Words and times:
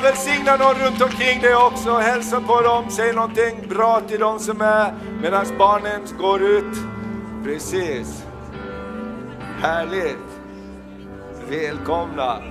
Och 0.00 0.06
välsigna 0.06 0.56
någon 0.56 0.74
runt 0.74 1.02
omkring 1.02 1.40
dig 1.40 1.54
också. 1.54 1.96
Hälsa 1.96 2.40
på 2.40 2.60
dem, 2.60 2.90
säg 2.90 3.12
någonting 3.12 3.68
bra 3.68 4.00
till 4.00 4.20
dem 4.20 4.38
som 4.38 4.60
är 4.60 4.94
medan 5.22 5.46
barnen 5.58 6.00
går 6.18 6.42
ut. 6.42 6.76
Precis. 7.44 8.24
Härligt! 9.62 10.28
Välkomna! 11.48 12.42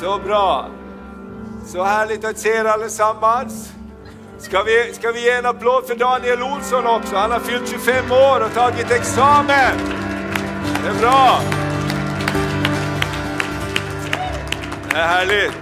Så 0.00 0.18
bra! 0.18 0.68
Så 1.66 1.82
härligt 1.82 2.24
att 2.24 2.38
se 2.38 2.48
er 2.48 2.64
allesammans. 2.64 3.72
Ska 4.38 4.62
vi, 4.62 4.92
ska 4.94 5.12
vi 5.12 5.24
ge 5.24 5.30
en 5.30 5.46
applåd 5.46 5.86
för 5.86 5.94
Daniel 5.94 6.42
Olsson 6.42 6.86
också? 6.86 7.16
Han 7.16 7.30
har 7.30 7.40
fyllt 7.40 7.68
25 7.68 8.12
år 8.12 8.44
och 8.44 8.54
tagit 8.54 8.90
examen. 8.90 9.76
Det 10.82 10.88
är 10.88 11.00
bra. 11.00 11.40
Det 14.90 14.96
är 14.96 15.06
härligt. 15.06 15.61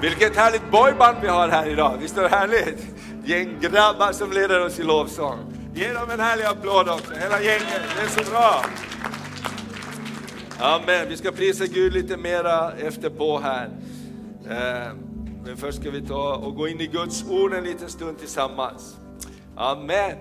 Vilket 0.00 0.36
härligt 0.36 0.70
boyband 0.70 1.16
vi 1.22 1.28
har 1.28 1.48
här 1.48 1.68
idag. 1.68 1.96
Visst 2.00 2.16
är 2.16 2.22
det 2.22 2.28
härligt? 2.28 2.86
Gäng 3.24 3.60
grabbar 3.60 4.12
som 4.12 4.32
leder 4.32 4.66
oss 4.66 4.78
i 4.78 4.82
lovsång. 4.82 5.38
Ge 5.74 5.92
dem 5.92 6.10
en 6.10 6.20
härlig 6.20 6.44
applåd 6.44 6.88
också, 6.88 7.14
hela 7.14 7.40
gänget. 7.40 7.82
Det 7.96 8.02
är 8.02 8.24
så 8.24 8.30
bra. 8.30 8.64
Amen. 10.58 11.08
Vi 11.08 11.16
ska 11.16 11.30
prisa 11.30 11.66
Gud 11.66 11.92
lite 11.92 12.16
mera 12.16 12.72
efterpå 12.72 13.38
här. 13.38 13.70
Eh, 14.50 14.94
men 15.44 15.56
först 15.56 15.80
ska 15.80 15.90
vi 15.90 16.06
ta 16.06 16.34
och 16.34 16.54
gå 16.54 16.68
in 16.68 16.80
i 16.80 16.86
Guds 16.86 17.24
ord 17.30 17.54
en 17.54 17.64
liten 17.64 17.88
stund 17.88 18.18
tillsammans. 18.18 18.96
Amen. 19.56 20.16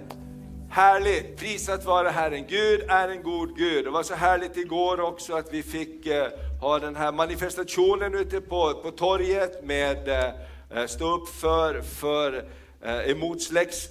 Härligt, 0.69 1.37
prisat 1.37 1.85
vare 1.85 2.09
Herren. 2.09 2.45
Gud 2.49 2.81
är 2.89 3.09
en 3.09 3.23
god 3.23 3.57
Gud. 3.57 3.85
Det 3.85 3.91
var 3.91 4.03
så 4.03 4.13
härligt 4.15 4.57
igår 4.57 4.99
också 4.99 5.33
att 5.33 5.53
vi 5.53 5.63
fick 5.63 6.07
eh, 6.07 6.27
ha 6.59 6.79
den 6.79 6.95
här 6.95 7.11
manifestationen 7.11 8.15
ute 8.15 8.41
på, 8.41 8.73
på 8.73 8.91
torget 8.91 9.63
med 9.63 10.09
eh, 10.09 10.85
stå 10.85 11.15
upp 11.15 11.29
för, 11.29 11.81
för 11.81 12.45
eh, 12.81 13.11
emot 13.11 13.41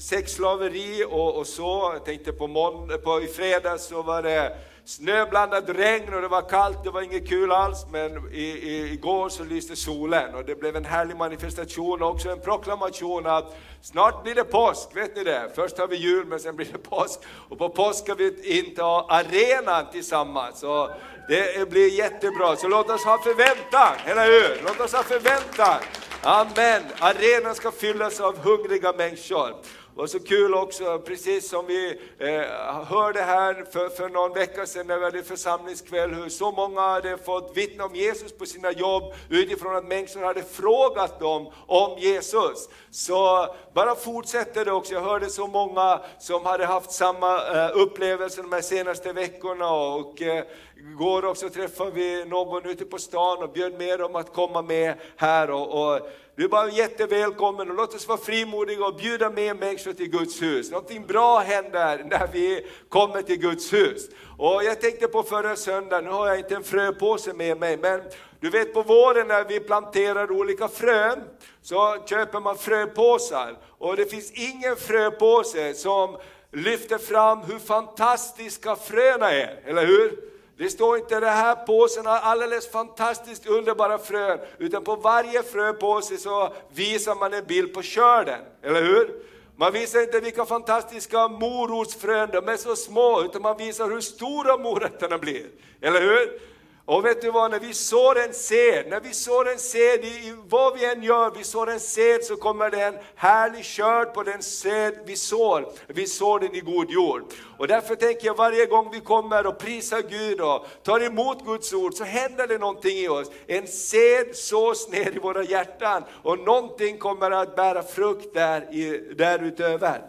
sexslaveri 0.00 1.04
och, 1.10 1.38
och 1.38 1.46
så. 1.46 1.90
Jag 1.94 2.04
tänkte 2.04 2.32
på, 2.32 2.46
månd- 2.46 3.02
på 3.02 3.22
i 3.22 3.26
fredags 3.26 3.86
så 3.86 4.02
var 4.02 4.22
det 4.22 4.56
snöblandat 4.84 5.68
regn 5.68 6.14
och 6.14 6.22
det 6.22 6.28
var 6.28 6.48
kallt, 6.48 6.84
det 6.84 6.90
var 6.90 7.02
inget 7.02 7.28
kul 7.28 7.52
alls, 7.52 7.86
men 7.90 8.32
i, 8.32 8.42
i, 8.42 8.92
igår 8.92 9.28
så 9.28 9.44
lyste 9.44 9.76
solen 9.76 10.34
och 10.34 10.44
det 10.44 10.54
blev 10.54 10.76
en 10.76 10.84
härlig 10.84 11.16
manifestation 11.16 12.02
och 12.02 12.10
också 12.10 12.30
en 12.30 12.40
proklamation 12.40 13.26
att 13.26 13.56
snart 13.82 14.22
blir 14.22 14.34
det 14.34 14.44
påsk, 14.44 14.96
vet 14.96 15.16
ni 15.16 15.24
det? 15.24 15.50
Först 15.54 15.78
har 15.78 15.86
vi 15.86 15.96
jul 15.96 16.26
men 16.26 16.40
sen 16.40 16.56
blir 16.56 16.66
det 16.72 16.78
påsk 16.78 17.20
och 17.48 17.58
på 17.58 17.68
påsk 17.68 18.04
ska 18.04 18.14
vi 18.14 18.58
inta 18.58 18.84
arenan 18.84 19.86
tillsammans. 19.92 20.62
Och 20.62 20.90
det 21.28 21.70
blir 21.70 21.88
jättebra, 21.88 22.56
så 22.56 22.68
låt 22.68 22.90
oss 22.90 23.04
ha 23.04 23.18
förväntan, 23.18 23.94
eller 24.06 24.26
hur? 24.26 24.62
Låt 24.64 24.80
oss 24.80 24.92
ha 24.92 25.02
förväntan. 25.02 25.80
Amen. 26.22 26.82
Arenan 26.98 27.54
ska 27.54 27.70
fyllas 27.70 28.20
av 28.20 28.38
hungriga 28.38 28.92
människor. 28.92 29.54
Det 29.96 30.00
var 30.00 30.06
så 30.06 30.20
kul 30.20 30.54
också, 30.54 30.98
precis 30.98 31.48
som 31.48 31.66
vi 31.66 31.98
eh, 32.18 32.84
hörde 32.84 33.22
här 33.22 33.64
för, 33.72 33.88
för 33.88 34.08
någon 34.08 34.32
vecka 34.32 34.66
sedan 34.66 34.86
när 34.86 34.98
vi 34.98 35.04
hade 35.04 35.22
församlingskväll, 35.22 36.14
hur 36.14 36.28
så 36.28 36.52
många 36.52 36.80
hade 36.80 37.18
fått 37.18 37.56
vittna 37.56 37.84
om 37.84 37.94
Jesus 37.94 38.32
på 38.32 38.46
sina 38.46 38.72
jobb 38.72 39.14
utifrån 39.30 39.76
att 39.76 39.88
människor 39.88 40.22
hade 40.22 40.42
frågat 40.42 41.20
dem 41.20 41.52
om 41.66 41.98
Jesus. 41.98 42.68
Så 42.90 43.46
bara 43.74 43.94
fortsätter 43.94 44.64
det 44.64 44.72
också. 44.72 44.94
Jag 44.94 45.02
hörde 45.02 45.30
så 45.30 45.46
många 45.46 46.00
som 46.18 46.46
hade 46.46 46.66
haft 46.66 46.92
samma 46.92 47.36
eh, 47.36 47.70
upplevelse 47.74 48.42
de 48.42 48.52
här 48.52 48.60
senaste 48.60 49.12
veckorna 49.12 49.70
och 49.70 50.22
eh, 50.22 50.44
Igår 50.92 51.24
också 51.24 51.48
träffade 51.48 51.90
vi 51.90 52.24
någon 52.24 52.66
ute 52.66 52.84
på 52.84 52.98
stan 52.98 53.42
och 53.42 53.52
bjöd 53.52 53.78
med 53.78 53.98
dem 53.98 54.16
att 54.16 54.32
komma 54.32 54.62
med 54.62 54.94
här. 55.16 55.50
Och, 55.50 55.94
och 55.94 56.00
du 56.36 56.44
är 56.44 56.48
bara 56.48 56.70
jättevälkommen 56.70 57.70
och 57.70 57.76
låt 57.76 57.94
oss 57.94 58.08
vara 58.08 58.18
frimodiga 58.18 58.86
och 58.86 58.96
bjuda 58.96 59.30
med 59.30 59.56
människor 59.56 59.92
till 59.92 60.10
Guds 60.10 60.42
hus. 60.42 60.70
Någonting 60.70 61.06
bra 61.06 61.38
händer 61.38 62.06
när 62.10 62.28
vi 62.32 62.66
kommer 62.88 63.22
till 63.22 63.38
Guds 63.38 63.72
hus. 63.72 64.08
Och 64.38 64.64
jag 64.64 64.80
tänkte 64.80 65.08
på 65.08 65.22
förra 65.22 65.56
söndagen, 65.56 66.04
nu 66.04 66.10
har 66.10 66.28
jag 66.28 66.38
inte 66.38 66.54
en 66.54 66.64
fröpåse 66.64 67.32
med 67.32 67.58
mig, 67.58 67.76
men 67.76 68.00
du 68.40 68.50
vet 68.50 68.74
på 68.74 68.82
våren 68.82 69.28
när 69.28 69.44
vi 69.44 69.60
planterar 69.60 70.30
olika 70.30 70.68
frön 70.68 71.22
så 71.62 71.96
köper 72.06 72.40
man 72.40 72.58
fröpåsar. 72.58 73.58
Och 73.78 73.96
det 73.96 74.10
finns 74.10 74.32
ingen 74.32 74.76
fröpåse 74.76 75.74
som 75.74 76.16
lyfter 76.52 76.98
fram 76.98 77.40
hur 77.40 77.58
fantastiska 77.58 78.76
fröna 78.76 79.32
är, 79.32 79.60
eller 79.64 79.86
hur? 79.86 80.35
Det 80.58 80.70
står 80.70 80.98
inte 80.98 81.20
det 81.20 81.26
här 81.26 81.54
påsen 81.54 82.06
har 82.06 82.18
alldeles 82.18 82.70
fantastiskt 82.70 83.46
underbara 83.46 83.98
frön, 83.98 84.38
utan 84.58 84.84
på 84.84 84.96
varje 84.96 85.42
fröpåse 85.42 86.16
så 86.16 86.52
visar 86.74 87.14
man 87.14 87.34
en 87.34 87.44
bild 87.44 87.74
på 87.74 87.82
skörden, 87.82 88.40
eller 88.62 88.82
hur? 88.82 89.10
Man 89.56 89.72
visar 89.72 90.02
inte 90.02 90.20
vilka 90.20 90.44
fantastiska 90.44 91.28
morotsfrön, 91.28 92.30
de 92.32 92.48
är 92.48 92.56
så 92.56 92.76
små, 92.76 93.22
utan 93.22 93.42
man 93.42 93.56
visar 93.56 93.90
hur 93.90 94.00
stora 94.00 94.56
morötterna 94.56 95.18
blir, 95.18 95.46
eller 95.80 96.00
hur? 96.00 96.40
Och 96.88 97.04
vet 97.04 97.22
du 97.22 97.30
vad, 97.30 97.50
när 97.50 97.60
vi 97.60 97.74
sår 97.74 98.18
en 98.18 98.34
sed, 98.34 98.86
när 98.88 99.00
vi 99.00 99.14
sår 99.14 99.48
en 99.48 99.58
sed, 99.58 100.04
i, 100.04 100.06
i 100.06 100.34
vad 100.48 100.78
vi 100.78 100.84
än 100.84 101.02
gör, 101.02 101.30
vi 101.36 101.44
sår 101.44 101.70
en 101.70 101.80
sed 101.80 102.24
så 102.24 102.36
kommer 102.36 102.70
det 102.70 102.82
en 102.82 102.94
härlig 103.14 103.64
skörd 103.64 104.14
på 104.14 104.22
den 104.22 104.42
sed 104.42 104.98
vi 105.06 105.16
sår. 105.16 105.68
Vi 105.86 106.06
sår 106.06 106.40
den 106.40 106.54
i 106.54 106.60
god 106.60 106.90
jord. 106.90 107.22
Och 107.58 107.68
därför 107.68 107.94
tänker 107.94 108.26
jag 108.26 108.36
varje 108.36 108.66
gång 108.66 108.90
vi 108.92 109.00
kommer 109.00 109.46
och 109.46 109.58
prisar 109.58 110.02
Gud 110.08 110.40
och 110.40 110.66
tar 110.82 111.00
emot 111.00 111.44
Guds 111.44 111.72
ord 111.72 111.94
så 111.94 112.04
händer 112.04 112.46
det 112.46 112.58
någonting 112.58 112.98
i 112.98 113.08
oss. 113.08 113.30
En 113.46 113.66
sed 113.66 114.36
sås 114.36 114.88
ner 114.88 115.16
i 115.16 115.18
våra 115.18 115.42
hjärtan 115.42 116.04
och 116.22 116.38
någonting 116.38 116.98
kommer 116.98 117.30
att 117.30 117.56
bära 117.56 117.82
frukt 117.82 118.34
där 118.34 118.74
i, 118.74 119.14
därutöver. 119.14 120.02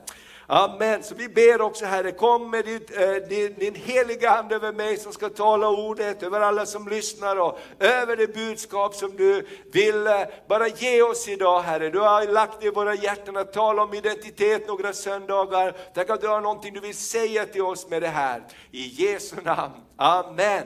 Amen. 0.49 1.03
Så 1.03 1.15
vi 1.15 1.29
ber 1.29 1.61
också 1.61 1.85
Herre, 1.85 2.11
kom 2.11 2.51
med 2.51 2.65
ditt, 2.65 2.97
eh, 2.97 3.11
din, 3.29 3.53
din 3.53 3.75
heliga 3.75 4.29
Ande 4.29 4.55
över 4.55 4.73
mig 4.73 4.97
som 4.97 5.13
ska 5.13 5.29
tala 5.29 5.69
ordet, 5.69 6.23
över 6.23 6.41
alla 6.41 6.65
som 6.65 6.87
lyssnar 6.87 7.35
och 7.35 7.59
över 7.79 8.15
det 8.15 8.33
budskap 8.33 8.95
som 8.95 9.15
du 9.15 9.47
vill 9.71 10.07
eh, 10.07 10.21
bara 10.47 10.67
ge 10.67 11.01
oss 11.01 11.27
idag 11.27 11.61
Herre. 11.61 11.89
Du 11.89 11.99
har 11.99 12.25
lagt 12.25 12.63
i 12.63 12.69
våra 12.69 12.95
hjärtan 12.95 13.37
att 13.37 13.53
tala 13.53 13.83
om 13.83 13.93
identitet 13.93 14.67
några 14.67 14.93
söndagar. 14.93 15.75
Tack 15.93 16.09
att 16.09 16.21
du 16.21 16.27
har 16.27 16.41
någonting 16.41 16.73
du 16.73 16.79
vill 16.79 16.97
säga 16.97 17.45
till 17.45 17.61
oss 17.61 17.89
med 17.89 18.01
det 18.01 18.07
här. 18.07 18.43
I 18.71 18.87
Jesu 18.87 19.35
namn. 19.43 19.73
Amen. 19.97 20.63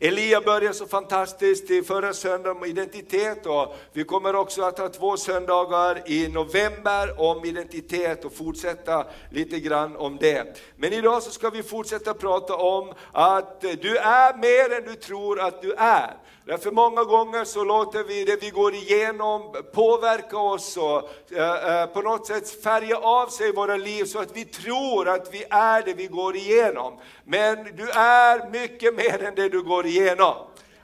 Elia 0.00 0.40
började 0.40 0.74
så 0.74 0.86
fantastiskt 0.86 1.70
i 1.70 1.82
förra 1.82 2.12
söndagen 2.12 2.56
om 2.56 2.64
identitet 2.64 3.46
och 3.46 3.76
vi 3.92 4.04
kommer 4.04 4.34
också 4.36 4.62
att 4.62 4.78
ha 4.78 4.88
två 4.88 5.16
söndagar 5.16 6.02
i 6.06 6.28
november 6.28 7.20
om 7.20 7.44
identitet 7.44 8.24
och 8.24 8.32
fortsätta 8.32 9.06
lite 9.30 9.60
grann 9.60 9.96
om 9.96 10.16
det. 10.16 10.60
Men 10.76 10.92
idag 10.92 11.22
så 11.22 11.30
ska 11.30 11.50
vi 11.50 11.62
fortsätta 11.62 12.14
prata 12.14 12.56
om 12.56 12.92
att 13.12 13.60
du 13.60 13.96
är 13.96 14.36
mer 14.36 14.76
än 14.76 14.84
du 14.84 14.94
tror 14.94 15.40
att 15.40 15.62
du 15.62 15.72
är. 15.72 16.16
Därför 16.48 16.70
många 16.70 17.04
gånger 17.04 17.44
så 17.44 17.64
låter 17.64 18.04
vi 18.04 18.24
det 18.24 18.42
vi 18.42 18.50
går 18.50 18.74
igenom 18.74 19.54
påverka 19.72 20.38
oss 20.38 20.76
och 20.76 21.10
eh, 21.32 21.80
eh, 21.80 21.86
på 21.86 22.02
något 22.02 22.26
sätt 22.26 22.62
färga 22.62 22.98
av 22.98 23.26
sig 23.26 23.52
våra 23.52 23.76
liv 23.76 24.04
så 24.04 24.18
att 24.18 24.36
vi 24.36 24.44
tror 24.44 25.08
att 25.08 25.34
vi 25.34 25.44
är 25.50 25.82
det 25.82 25.94
vi 25.94 26.06
går 26.06 26.36
igenom. 26.36 26.98
Men 27.24 27.64
du 27.76 27.90
är 27.90 28.50
mycket 28.50 28.94
mer 28.94 29.22
än 29.22 29.34
det 29.34 29.48
du 29.48 29.62
går 29.62 29.86
igenom. 29.86 30.34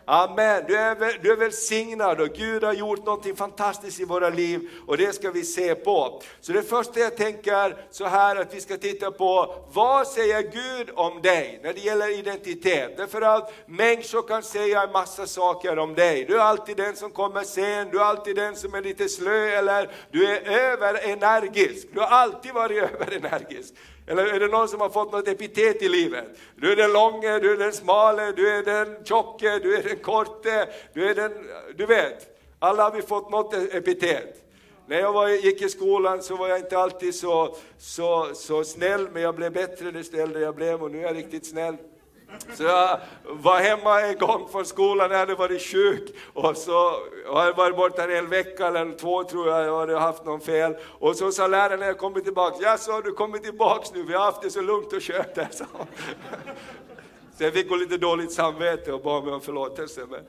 Amen, 0.06 0.64
du 0.68 0.76
är, 0.76 1.18
du 1.22 1.32
är 1.32 1.36
välsignad 1.36 2.20
och 2.20 2.28
Gud 2.28 2.64
har 2.64 2.72
gjort 2.72 3.04
någonting 3.04 3.36
fantastiskt 3.36 4.00
i 4.00 4.04
våra 4.04 4.28
liv 4.28 4.70
och 4.86 4.96
det 4.96 5.14
ska 5.14 5.30
vi 5.30 5.44
se 5.44 5.74
på. 5.74 6.22
Så 6.40 6.52
det 6.52 6.62
första 6.62 7.00
jag 7.00 7.16
tänker 7.16 7.76
så 7.90 8.04
här 8.04 8.36
att 8.36 8.54
vi 8.54 8.60
ska 8.60 8.76
titta 8.76 9.10
på, 9.10 9.54
vad 9.72 10.06
säger 10.06 10.42
Gud 10.42 10.90
om 10.94 11.22
dig 11.22 11.60
när 11.62 11.72
det 11.72 11.80
gäller 11.80 12.18
identitet? 12.18 12.96
Därför 12.96 13.22
att 13.22 13.52
människor 13.66 14.22
kan 14.22 14.42
säga 14.42 14.82
en 14.82 14.92
massa 14.92 15.26
saker 15.26 15.78
om 15.78 15.94
dig. 15.94 16.24
Du 16.24 16.36
är 16.36 16.40
alltid 16.40 16.76
den 16.76 16.96
som 16.96 17.10
kommer 17.10 17.42
sen, 17.42 17.88
du 17.90 18.00
är 18.00 18.04
alltid 18.04 18.36
den 18.36 18.56
som 18.56 18.74
är 18.74 18.82
lite 18.82 19.08
slö 19.08 19.48
eller 19.48 19.90
du 20.10 20.26
är 20.26 20.40
överenergisk. 20.48 21.88
Du 21.92 22.00
har 22.00 22.06
alltid 22.06 22.52
varit 22.52 22.82
överenergisk. 22.92 23.74
Eller 24.06 24.26
är 24.26 24.40
det 24.40 24.48
någon 24.48 24.68
som 24.68 24.80
har 24.80 24.88
fått 24.88 25.12
något 25.12 25.28
epitet 25.28 25.82
i 25.82 25.88
livet? 25.88 26.24
Du 26.56 26.72
är 26.72 26.76
den 26.76 26.92
långe, 26.92 27.38
du 27.38 27.52
är 27.52 27.56
den 27.56 27.72
smale, 27.72 28.32
du 28.32 28.48
är 28.48 28.62
den 28.62 29.04
tjocke, 29.04 29.58
du 29.58 29.76
är 29.76 29.82
den 29.82 29.98
korte, 29.98 30.68
du 30.92 31.10
är 31.10 31.14
den, 31.14 31.32
du 31.76 31.86
vet. 31.86 32.40
Alla 32.58 32.82
har 32.82 32.92
vi 32.92 33.02
fått 33.02 33.30
något 33.30 33.54
epitet. 33.54 34.40
När 34.86 35.00
jag 35.00 35.12
var, 35.12 35.28
gick 35.28 35.62
i 35.62 35.68
skolan 35.68 36.22
så 36.22 36.36
var 36.36 36.48
jag 36.48 36.58
inte 36.58 36.78
alltid 36.78 37.14
så, 37.14 37.56
så, 37.78 38.30
så 38.34 38.64
snäll, 38.64 39.08
men 39.12 39.22
jag 39.22 39.34
blev 39.34 39.52
bättre 39.52 39.90
desto 39.90 40.16
äldre 40.16 40.42
jag 40.42 40.54
blev 40.54 40.82
och 40.82 40.90
nu 40.90 40.98
är 40.98 41.02
jag 41.02 41.16
riktigt 41.16 41.46
snäll. 41.46 41.76
Så 42.54 42.62
jag 42.62 43.00
var 43.24 43.60
hemma 43.60 44.00
en 44.00 44.18
gång 44.18 44.48
från 44.52 44.64
skolan, 44.64 45.10
jag 45.10 45.18
hade 45.18 45.34
varit 45.34 45.62
sjuk 45.62 46.14
och 46.32 46.56
så 46.56 46.92
har 47.26 47.44
jag 47.44 47.56
varit 47.56 47.76
borta 47.76 48.04
en 48.04 48.10
hel 48.10 48.26
vecka 48.26 48.66
eller 48.66 48.98
två 48.98 49.24
tror 49.24 49.48
jag, 49.48 49.66
jag 49.66 49.78
hade 49.78 49.98
haft 49.98 50.24
någon 50.24 50.40
fel. 50.40 50.76
Och 50.98 51.16
så 51.16 51.32
sa 51.32 51.46
läraren 51.46 51.80
när 51.80 51.86
jag 51.86 51.98
kommit 51.98 52.24
tillbaka, 52.24 52.56
ja 52.60 52.76
så 52.78 52.92
har 52.92 53.02
du 53.02 53.12
kommit 53.12 53.42
tillbaks 53.42 53.92
nu, 53.94 54.02
vi 54.02 54.14
har 54.14 54.24
haft 54.24 54.42
det 54.42 54.50
så 54.50 54.60
lugnt 54.60 54.92
och 54.92 55.02
skönt 55.02 55.36
här, 55.36 55.48
Så. 55.52 55.64
så 57.38 57.44
jag 57.44 57.52
fick 57.52 57.70
lite 57.70 57.96
dåligt 57.96 58.32
samvete 58.32 58.92
och 58.92 59.02
bad 59.02 59.24
mig 59.24 59.34
om 59.34 59.40
förlåtelse. 59.40 60.00
Men 60.10 60.20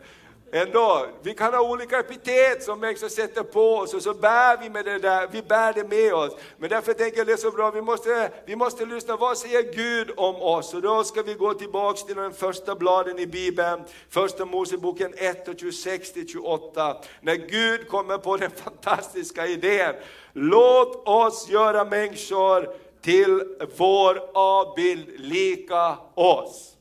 ändå, 0.52 1.08
vi 1.24 1.34
kan 1.34 1.54
ha 1.54 1.62
olika 1.62 2.00
epitet 2.00 2.64
som 2.64 2.80
människor 2.80 3.08
sätter 3.08 3.44
på 3.44 3.76
oss 3.76 3.94
och 3.94 4.02
så 4.02 4.14
bär 4.14 4.58
vi 4.58 4.70
med 4.70 4.86
det 4.86 5.00
där, 5.00 5.28
vi 5.32 5.42
bär 5.42 5.74
det 5.74 5.84
med 5.84 6.14
oss. 6.14 6.36
Men 6.58 6.70
därför 6.70 6.94
tänker 6.94 7.18
jag 7.18 7.28
det 7.28 7.34
är 7.34 7.38
så 7.38 7.52
bra, 7.52 7.72
vi 7.72 7.82
måste, 7.82 8.32
vi 8.46 8.56
måste 8.56 8.86
lyssna, 8.86 9.16
vad 9.16 9.38
säger 9.38 9.74
Gud 9.74 10.12
om 10.18 10.36
oss? 10.36 10.74
Och 10.74 10.82
då 10.82 11.04
ska 11.04 11.24
vi 11.24 11.34
gå 11.34 11.54
tillbaks 11.54 12.04
till 12.04 12.16
den 12.16 12.34
första 12.34 12.76
bladen 12.76 13.20
i 13.20 13.28
Bibeln, 13.28 13.84
första 14.10 14.46
Moseboken 14.46 15.14
1 15.18 15.48
och 15.48 15.60
26 15.60 16.14
till 16.14 16.28
28. 16.28 16.98
När 17.22 17.36
Gud 17.36 17.88
kommer 17.88 18.18
på 18.18 18.38
den 18.38 18.52
fantastiska 18.52 19.48
idén, 19.48 19.96
låt 20.34 21.08
oss 21.08 21.50
göra 21.50 21.86
människor 21.86 22.76
till 23.02 23.58
vår 23.78 24.30
avbild 24.34 25.08
lika 25.18 25.98
oss. 26.16 26.75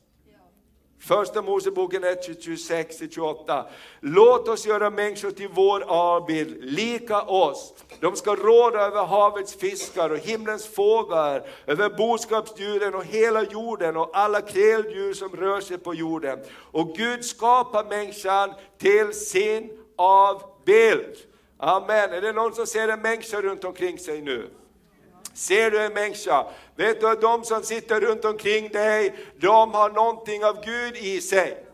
Första 1.07 1.41
Moseboken 1.41 2.03
1, 2.03 2.27
26-28. 2.27 3.63
Låt 3.99 4.47
oss 4.47 4.65
göra 4.65 4.89
människor 4.89 5.31
till 5.31 5.49
vår 5.53 5.83
avbild, 5.87 6.57
lika 6.61 7.21
oss. 7.21 7.73
De 7.99 8.15
ska 8.15 8.35
råda 8.35 8.79
över 8.79 9.03
havets 9.03 9.55
fiskar 9.55 10.09
och 10.09 10.17
himlens 10.17 10.67
fåglar, 10.67 11.47
över 11.67 11.89
boskapsdjuren 11.89 12.95
och 12.95 13.05
hela 13.05 13.43
jorden 13.43 13.97
och 13.97 14.09
alla 14.13 14.41
kräldjur 14.41 15.13
som 15.13 15.35
rör 15.35 15.61
sig 15.61 15.77
på 15.77 15.93
jorden. 15.93 16.39
Och 16.71 16.95
Gud 16.95 17.25
skapar 17.25 17.83
människan 17.83 18.53
till 18.77 19.13
sin 19.13 19.71
avbild. 19.95 21.17
Amen. 21.57 22.13
Är 22.13 22.21
det 22.21 22.33
någon 22.33 22.53
som 22.53 22.67
ser 22.67 22.87
en 22.87 23.01
människa 23.01 23.41
runt 23.41 23.63
omkring 23.63 23.99
sig 23.99 24.21
nu? 24.21 24.49
Ser 25.35 25.71
du 25.71 25.79
en 25.79 25.93
människa, 25.93 26.45
vet 26.75 27.01
du 27.01 27.09
att 27.09 27.21
de 27.21 27.43
som 27.43 27.63
sitter 27.63 28.01
runt 28.01 28.25
omkring 28.25 28.69
dig, 28.69 29.15
de 29.37 29.73
har 29.73 29.89
någonting 29.89 30.45
av 30.45 30.65
Gud 30.65 30.97
i 30.97 31.21
sig. 31.21 31.65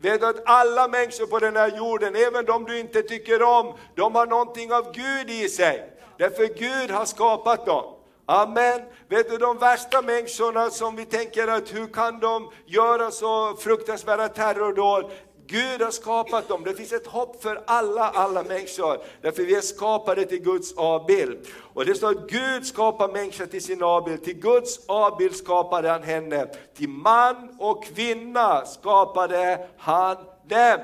Vet 0.00 0.20
du 0.20 0.26
att 0.26 0.42
alla 0.46 0.88
människor 0.88 1.26
på 1.26 1.38
den 1.38 1.56
här 1.56 1.76
jorden, 1.76 2.16
även 2.16 2.44
de 2.44 2.64
du 2.64 2.78
inte 2.78 3.02
tycker 3.02 3.42
om, 3.42 3.74
de 3.94 4.14
har 4.14 4.26
någonting 4.26 4.72
av 4.72 4.92
Gud 4.92 5.30
i 5.30 5.48
sig. 5.48 5.90
Därför 6.18 6.46
Gud 6.46 6.90
har 6.90 7.04
skapat 7.04 7.66
dem. 7.66 7.84
Amen. 8.26 8.80
Vet 9.08 9.30
du 9.30 9.38
de 9.38 9.58
värsta 9.58 10.02
människorna 10.02 10.70
som 10.70 10.96
vi 10.96 11.04
tänker 11.04 11.48
att 11.48 11.74
hur 11.74 11.86
kan 11.86 12.20
de 12.20 12.50
göra 12.66 13.10
så 13.10 13.56
fruktansvärda 13.56 14.28
terrordåd? 14.28 15.10
Gud 15.46 15.82
har 15.82 15.90
skapat 15.90 16.48
dem, 16.48 16.64
det 16.64 16.74
finns 16.74 16.92
ett 16.92 17.06
hopp 17.06 17.42
för 17.42 17.62
alla, 17.66 18.10
alla 18.10 18.42
människor, 18.42 18.98
därför 19.22 19.42
vi 19.42 19.54
är 19.54 19.60
skapade 19.60 20.24
till 20.24 20.42
Guds 20.42 20.72
avbild. 20.76 21.46
Och 21.74 21.84
det 21.84 21.94
står 21.94 22.10
att 22.10 22.30
Gud 22.30 22.66
skapar 22.66 23.08
människan 23.08 23.48
till 23.48 23.62
sin 23.62 23.82
avbild, 23.82 24.24
till 24.24 24.40
Guds 24.40 24.80
avbild 24.88 25.36
skapade 25.36 25.88
han 25.88 26.02
henne, 26.02 26.46
till 26.76 26.88
man 26.88 27.56
och 27.58 27.84
kvinna 27.84 28.66
skapade 28.66 29.66
han 29.78 30.16
dem. 30.48 30.78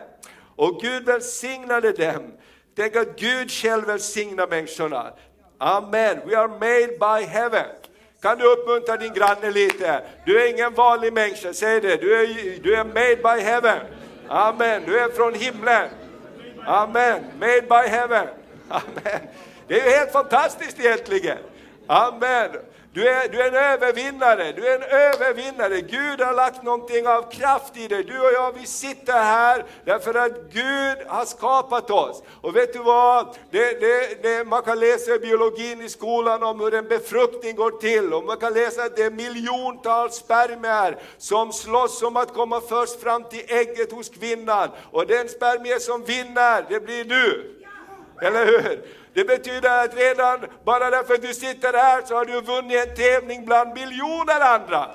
Och 0.56 0.80
Gud 0.80 1.04
välsignade 1.04 1.92
dem. 1.92 2.32
Tänk 2.76 2.96
att 2.96 3.20
Gud 3.20 3.50
själv 3.50 3.86
välsignar 3.86 4.46
människorna. 4.46 5.12
Amen, 5.58 6.20
we 6.26 6.38
are 6.38 6.48
made 6.48 6.98
by 6.98 7.26
heaven. 7.26 7.66
Kan 8.22 8.38
du 8.38 8.44
uppmuntra 8.44 8.96
din 8.96 9.14
granne 9.14 9.50
lite? 9.50 10.02
Du 10.26 10.42
är 10.42 10.50
ingen 10.50 10.74
vanlig 10.74 11.12
människa, 11.12 11.52
säg 11.52 11.80
det, 11.80 11.96
du 11.96 12.20
är, 12.20 12.62
du 12.62 12.74
är 12.74 12.84
made 12.84 13.16
by 13.16 13.44
heaven. 13.44 13.78
Amen, 14.32 14.82
du 14.86 14.98
är 14.98 15.08
från 15.08 15.34
himlen. 15.34 15.88
Amen, 16.66 17.24
made 17.40 17.62
by 17.62 17.88
heaven. 17.88 18.26
Amen. 18.68 19.20
Det 19.66 19.80
är 19.80 19.84
ju 19.84 19.90
helt 19.90 20.12
fantastiskt 20.12 20.80
egentligen. 20.80 21.38
Amen. 21.86 22.50
Du 22.92 23.08
är, 23.08 23.28
du 23.28 23.40
är 23.40 23.48
en 23.48 23.54
övervinnare, 23.54 24.52
du 24.52 24.66
är 24.66 24.74
en 24.74 24.82
övervinnare. 24.82 25.80
Gud 25.80 26.20
har 26.20 26.34
lagt 26.34 26.62
någonting 26.62 27.06
av 27.06 27.30
kraft 27.30 27.76
i 27.76 27.88
dig. 27.88 28.04
Du 28.04 28.20
och 28.20 28.32
jag, 28.32 28.52
vi 28.52 28.66
sitter 28.66 29.12
här 29.12 29.64
därför 29.84 30.14
att 30.14 30.32
Gud 30.52 31.06
har 31.06 31.24
skapat 31.24 31.90
oss. 31.90 32.22
Och 32.40 32.56
vet 32.56 32.72
du 32.72 32.78
vad? 32.78 33.36
Det, 33.50 33.80
det, 33.80 34.22
det, 34.22 34.44
man 34.44 34.62
kan 34.62 34.80
läsa 34.80 35.14
i 35.14 35.18
biologin 35.18 35.80
i 35.80 35.88
skolan 35.88 36.42
om 36.42 36.60
hur 36.60 36.74
en 36.74 36.88
befruktning 36.88 37.56
går 37.56 37.70
till. 37.70 38.14
Och 38.14 38.24
man 38.24 38.36
kan 38.36 38.52
läsa 38.52 38.82
att 38.82 38.96
det 38.96 39.02
är 39.02 39.10
miljontals 39.10 40.14
spermier 40.14 40.98
som 41.18 41.52
slåss 41.52 42.02
om 42.02 42.16
att 42.16 42.34
komma 42.34 42.60
först 42.60 43.00
fram 43.00 43.24
till 43.24 43.44
ägget 43.48 43.92
hos 43.92 44.08
kvinnan. 44.08 44.68
Och 44.90 45.06
den 45.06 45.28
spermie 45.28 45.80
som 45.80 46.04
vinner, 46.04 46.66
det 46.68 46.80
blir 46.80 47.04
du. 47.04 47.56
Eller 48.22 48.46
hur? 48.46 48.99
Det 49.14 49.24
betyder 49.24 49.84
att 49.84 49.96
redan 49.96 50.40
bara 50.64 50.90
därför 50.90 51.14
att 51.14 51.22
du 51.22 51.34
sitter 51.34 51.72
här 51.72 52.02
så 52.02 52.14
har 52.14 52.24
du 52.24 52.40
vunnit 52.40 52.88
en 52.88 52.96
tävling 52.96 53.44
bland 53.44 53.74
miljoner 53.74 54.40
andra. 54.40 54.90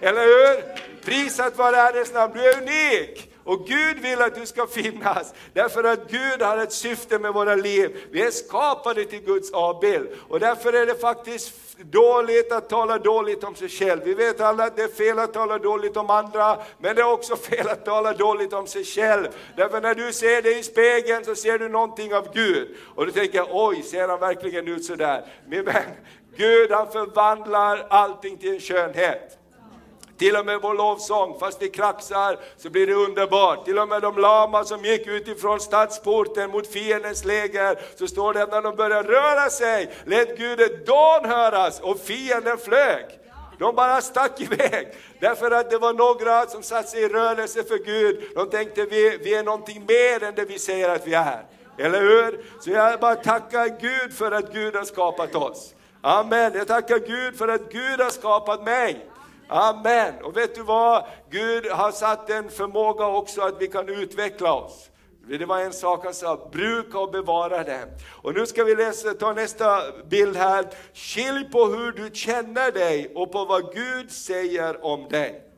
Eller 0.00 0.20
hur? 0.20 0.62
Prisat 1.04 1.58
vare 1.58 1.76
Herrens 1.76 2.12
namn, 2.14 2.32
du 2.34 2.48
är 2.48 2.58
unik. 2.62 3.29
Och 3.50 3.66
Gud 3.66 3.98
vill 3.98 4.22
att 4.22 4.34
du 4.34 4.46
ska 4.46 4.66
finnas, 4.66 5.34
därför 5.52 5.84
att 5.84 6.10
Gud 6.10 6.42
har 6.42 6.58
ett 6.58 6.72
syfte 6.72 7.18
med 7.18 7.34
våra 7.34 7.54
liv. 7.54 7.96
Vi 8.10 8.22
är 8.22 8.30
skapade 8.30 9.04
till 9.04 9.20
Guds 9.20 9.52
avbild. 9.52 10.08
Och 10.28 10.40
därför 10.40 10.72
är 10.72 10.86
det 10.86 10.94
faktiskt 10.94 11.78
dåligt 11.78 12.52
att 12.52 12.68
tala 12.68 12.98
dåligt 12.98 13.44
om 13.44 13.54
sig 13.54 13.68
själv. 13.68 14.00
Vi 14.04 14.14
vet 14.14 14.40
alla 14.40 14.64
att 14.64 14.76
det 14.76 14.82
är 14.82 14.88
fel 14.88 15.18
att 15.18 15.32
tala 15.32 15.58
dåligt 15.58 15.96
om 15.96 16.10
andra, 16.10 16.58
men 16.78 16.96
det 16.96 17.02
är 17.02 17.12
också 17.12 17.36
fel 17.50 17.68
att 17.68 17.84
tala 17.84 18.12
dåligt 18.12 18.52
om 18.52 18.66
sig 18.66 18.84
själv. 18.84 19.28
Därför 19.56 19.80
när 19.80 19.94
du 19.94 20.12
ser 20.12 20.42
dig 20.42 20.58
i 20.58 20.62
spegeln 20.62 21.24
så 21.24 21.34
ser 21.34 21.58
du 21.58 21.68
någonting 21.68 22.14
av 22.14 22.34
Gud. 22.34 22.76
Och 22.94 23.06
du 23.06 23.12
tänker, 23.12 23.46
oj, 23.50 23.82
ser 23.82 24.08
han 24.08 24.20
verkligen 24.20 24.68
ut 24.68 24.84
sådär? 24.84 25.24
Min 25.46 25.64
vän, 25.64 25.90
Gud 26.36 26.70
han 26.70 26.92
förvandlar 26.92 27.86
allting 27.90 28.36
till 28.36 28.54
en 28.54 28.60
skönhet. 28.60 29.39
Till 30.20 30.36
och 30.36 30.46
med 30.46 30.60
vår 30.62 30.74
lovsång, 30.74 31.36
fast 31.40 31.60
det 31.60 31.68
kraxar, 31.68 32.38
så 32.56 32.70
blir 32.70 32.86
det 32.86 32.94
underbart. 32.94 33.64
Till 33.64 33.78
och 33.78 33.88
med 33.88 34.02
de 34.02 34.18
lama 34.18 34.64
som 34.64 34.84
gick 34.84 35.06
utifrån 35.06 35.60
stadsporten 35.60 36.50
mot 36.50 36.66
fiendens 36.66 37.24
läger, 37.24 37.78
så 37.96 38.06
står 38.06 38.34
det 38.34 38.42
att 38.42 38.50
när 38.50 38.62
de 38.62 38.76
började 38.76 39.08
röra 39.08 39.50
sig, 39.50 39.90
lät 40.04 40.38
Gud 40.38 40.60
ett 40.60 40.86
dån 40.86 41.24
höras 41.24 41.80
och 41.80 42.00
fienden 42.00 42.58
flög. 42.58 43.04
De 43.58 43.74
bara 43.74 44.00
stack 44.00 44.40
iväg, 44.40 44.88
därför 45.20 45.50
att 45.50 45.70
det 45.70 45.78
var 45.78 45.92
några 45.92 46.46
som 46.46 46.62
satte 46.62 46.88
sig 46.88 47.02
i 47.02 47.08
rörelse 47.08 47.62
för 47.62 47.78
Gud. 47.78 48.22
De 48.34 48.50
tänkte 48.50 48.84
vi, 48.84 49.18
vi 49.22 49.34
är 49.34 49.42
någonting 49.42 49.84
mer 49.88 50.22
än 50.22 50.34
det 50.34 50.44
vi 50.44 50.58
säger 50.58 50.88
att 50.88 51.06
vi 51.06 51.14
är. 51.14 51.42
Eller 51.78 52.00
hur? 52.00 52.44
Så 52.60 52.70
jag 52.70 53.00
bara 53.00 53.16
tackar 53.16 53.80
Gud 53.80 54.14
för 54.14 54.32
att 54.32 54.52
Gud 54.52 54.76
har 54.76 54.84
skapat 54.84 55.34
oss. 55.34 55.74
Amen. 56.00 56.52
Jag 56.54 56.66
tackar 56.66 56.98
Gud 56.98 57.38
för 57.38 57.48
att 57.48 57.72
Gud 57.72 58.00
har 58.00 58.10
skapat 58.10 58.64
mig. 58.64 59.09
Amen. 59.52 60.14
Och 60.22 60.36
vet 60.36 60.54
du 60.54 60.62
vad? 60.62 61.04
Gud 61.30 61.66
har 61.66 61.90
satt 61.90 62.30
en 62.30 62.50
förmåga 62.50 63.06
också 63.06 63.40
att 63.40 63.62
vi 63.62 63.68
kan 63.68 63.88
utveckla 63.88 64.54
oss. 64.54 64.90
Det 65.38 65.46
var 65.46 65.60
en 65.60 65.72
sak 65.72 66.04
han 66.04 66.14
sa, 66.14 66.48
bruka 66.52 66.98
och 66.98 67.10
bevara 67.10 67.64
det. 67.64 67.86
Och 68.22 68.34
nu 68.34 68.46
ska 68.46 68.64
vi 68.64 68.74
läsa, 68.74 69.14
ta 69.14 69.32
nästa 69.32 69.82
bild 70.10 70.36
här. 70.36 70.66
Skilj 70.94 71.44
på 71.50 71.64
hur 71.64 71.92
du 71.92 72.10
känner 72.14 72.72
dig 72.72 73.12
och 73.14 73.32
på 73.32 73.44
vad 73.44 73.74
Gud 73.74 74.10
säger 74.10 74.84
om 74.84 75.08
dig. 75.08 75.49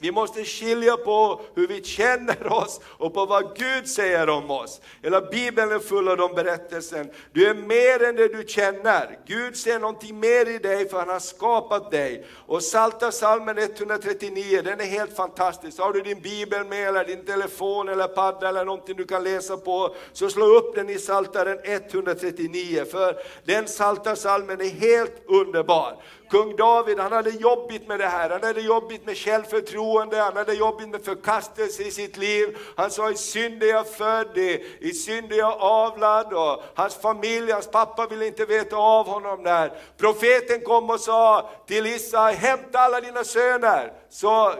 Vi 0.00 0.12
måste 0.12 0.44
skilja 0.44 0.96
på 0.96 1.40
hur 1.54 1.66
vi 1.66 1.82
känner 1.82 2.52
oss 2.52 2.80
och 2.84 3.14
på 3.14 3.26
vad 3.26 3.56
Gud 3.56 3.88
säger 3.88 4.28
om 4.28 4.50
oss. 4.50 4.80
Hela 5.02 5.20
Bibeln 5.20 5.72
är 5.72 5.78
full 5.78 6.08
av 6.08 6.16
de 6.16 6.34
berättelsen. 6.34 7.10
Du 7.32 7.46
är 7.46 7.54
mer 7.54 8.08
än 8.08 8.16
det 8.16 8.28
du 8.28 8.44
känner. 8.46 9.18
Gud 9.26 9.56
ser 9.56 9.78
någonting 9.78 10.20
mer 10.20 10.48
i 10.48 10.58
dig 10.58 10.88
för 10.88 10.98
han 10.98 11.08
har 11.08 11.18
skapat 11.18 11.90
dig. 11.90 12.26
Och 12.46 12.62
Salta 12.62 13.12
salmen 13.12 13.58
139, 13.58 14.62
den 14.64 14.80
är 14.80 14.84
helt 14.84 15.16
fantastisk. 15.16 15.78
Har 15.78 15.92
du 15.92 16.00
din 16.00 16.20
Bibel 16.20 16.66
med 16.66 16.88
eller 16.88 17.04
din 17.04 17.24
telefon 17.24 17.88
eller 17.88 18.08
padda 18.08 18.48
eller 18.48 18.64
någonting 18.64 18.96
du 18.96 19.04
kan 19.04 19.24
läsa 19.24 19.56
på, 19.56 19.94
så 20.12 20.30
slå 20.30 20.44
upp 20.44 20.74
den 20.74 20.90
i 20.90 20.98
Saltaren 20.98 21.58
139. 21.64 22.84
För 22.90 23.16
den 23.44 23.68
Salta 23.68 24.16
salmen 24.16 24.60
är 24.60 24.70
helt 24.70 25.22
underbar. 25.26 25.96
Kung 26.30 26.56
David 26.56 26.98
han 26.98 27.12
hade 27.12 27.30
jobbigt 27.30 27.88
med 27.88 27.98
det 27.98 28.06
här, 28.06 28.30
han 28.30 28.42
hade 28.42 28.60
jobbigt 28.60 29.06
med 29.06 29.16
självförtroende, 29.16 30.16
han 30.16 30.36
hade 30.36 30.54
jobbigt 30.54 30.88
med 30.88 31.04
förkastelse 31.04 31.82
i 31.82 31.90
sitt 31.90 32.16
liv. 32.16 32.56
Han 32.76 32.90
sa 32.90 33.10
i 33.10 33.14
synd 33.14 33.62
är 33.62 33.66
jag 33.66 33.88
född, 33.88 34.38
i 34.78 34.92
synd 34.94 35.32
är 35.32 35.36
jag 35.36 35.56
avlad 35.60 36.32
och 36.32 36.62
hans 36.74 36.94
familj, 36.94 37.52
hans 37.52 37.66
pappa 37.66 38.06
ville 38.06 38.26
inte 38.26 38.44
veta 38.44 38.76
av 38.76 39.06
honom 39.06 39.42
där. 39.42 39.72
Profeten 39.96 40.60
kom 40.60 40.90
och 40.90 41.00
sa 41.00 41.50
till 41.66 41.86
Isai, 41.86 42.34
hämta 42.34 42.78
alla 42.78 43.00
dina 43.00 43.24
söner. 43.24 43.92
Så 44.10 44.54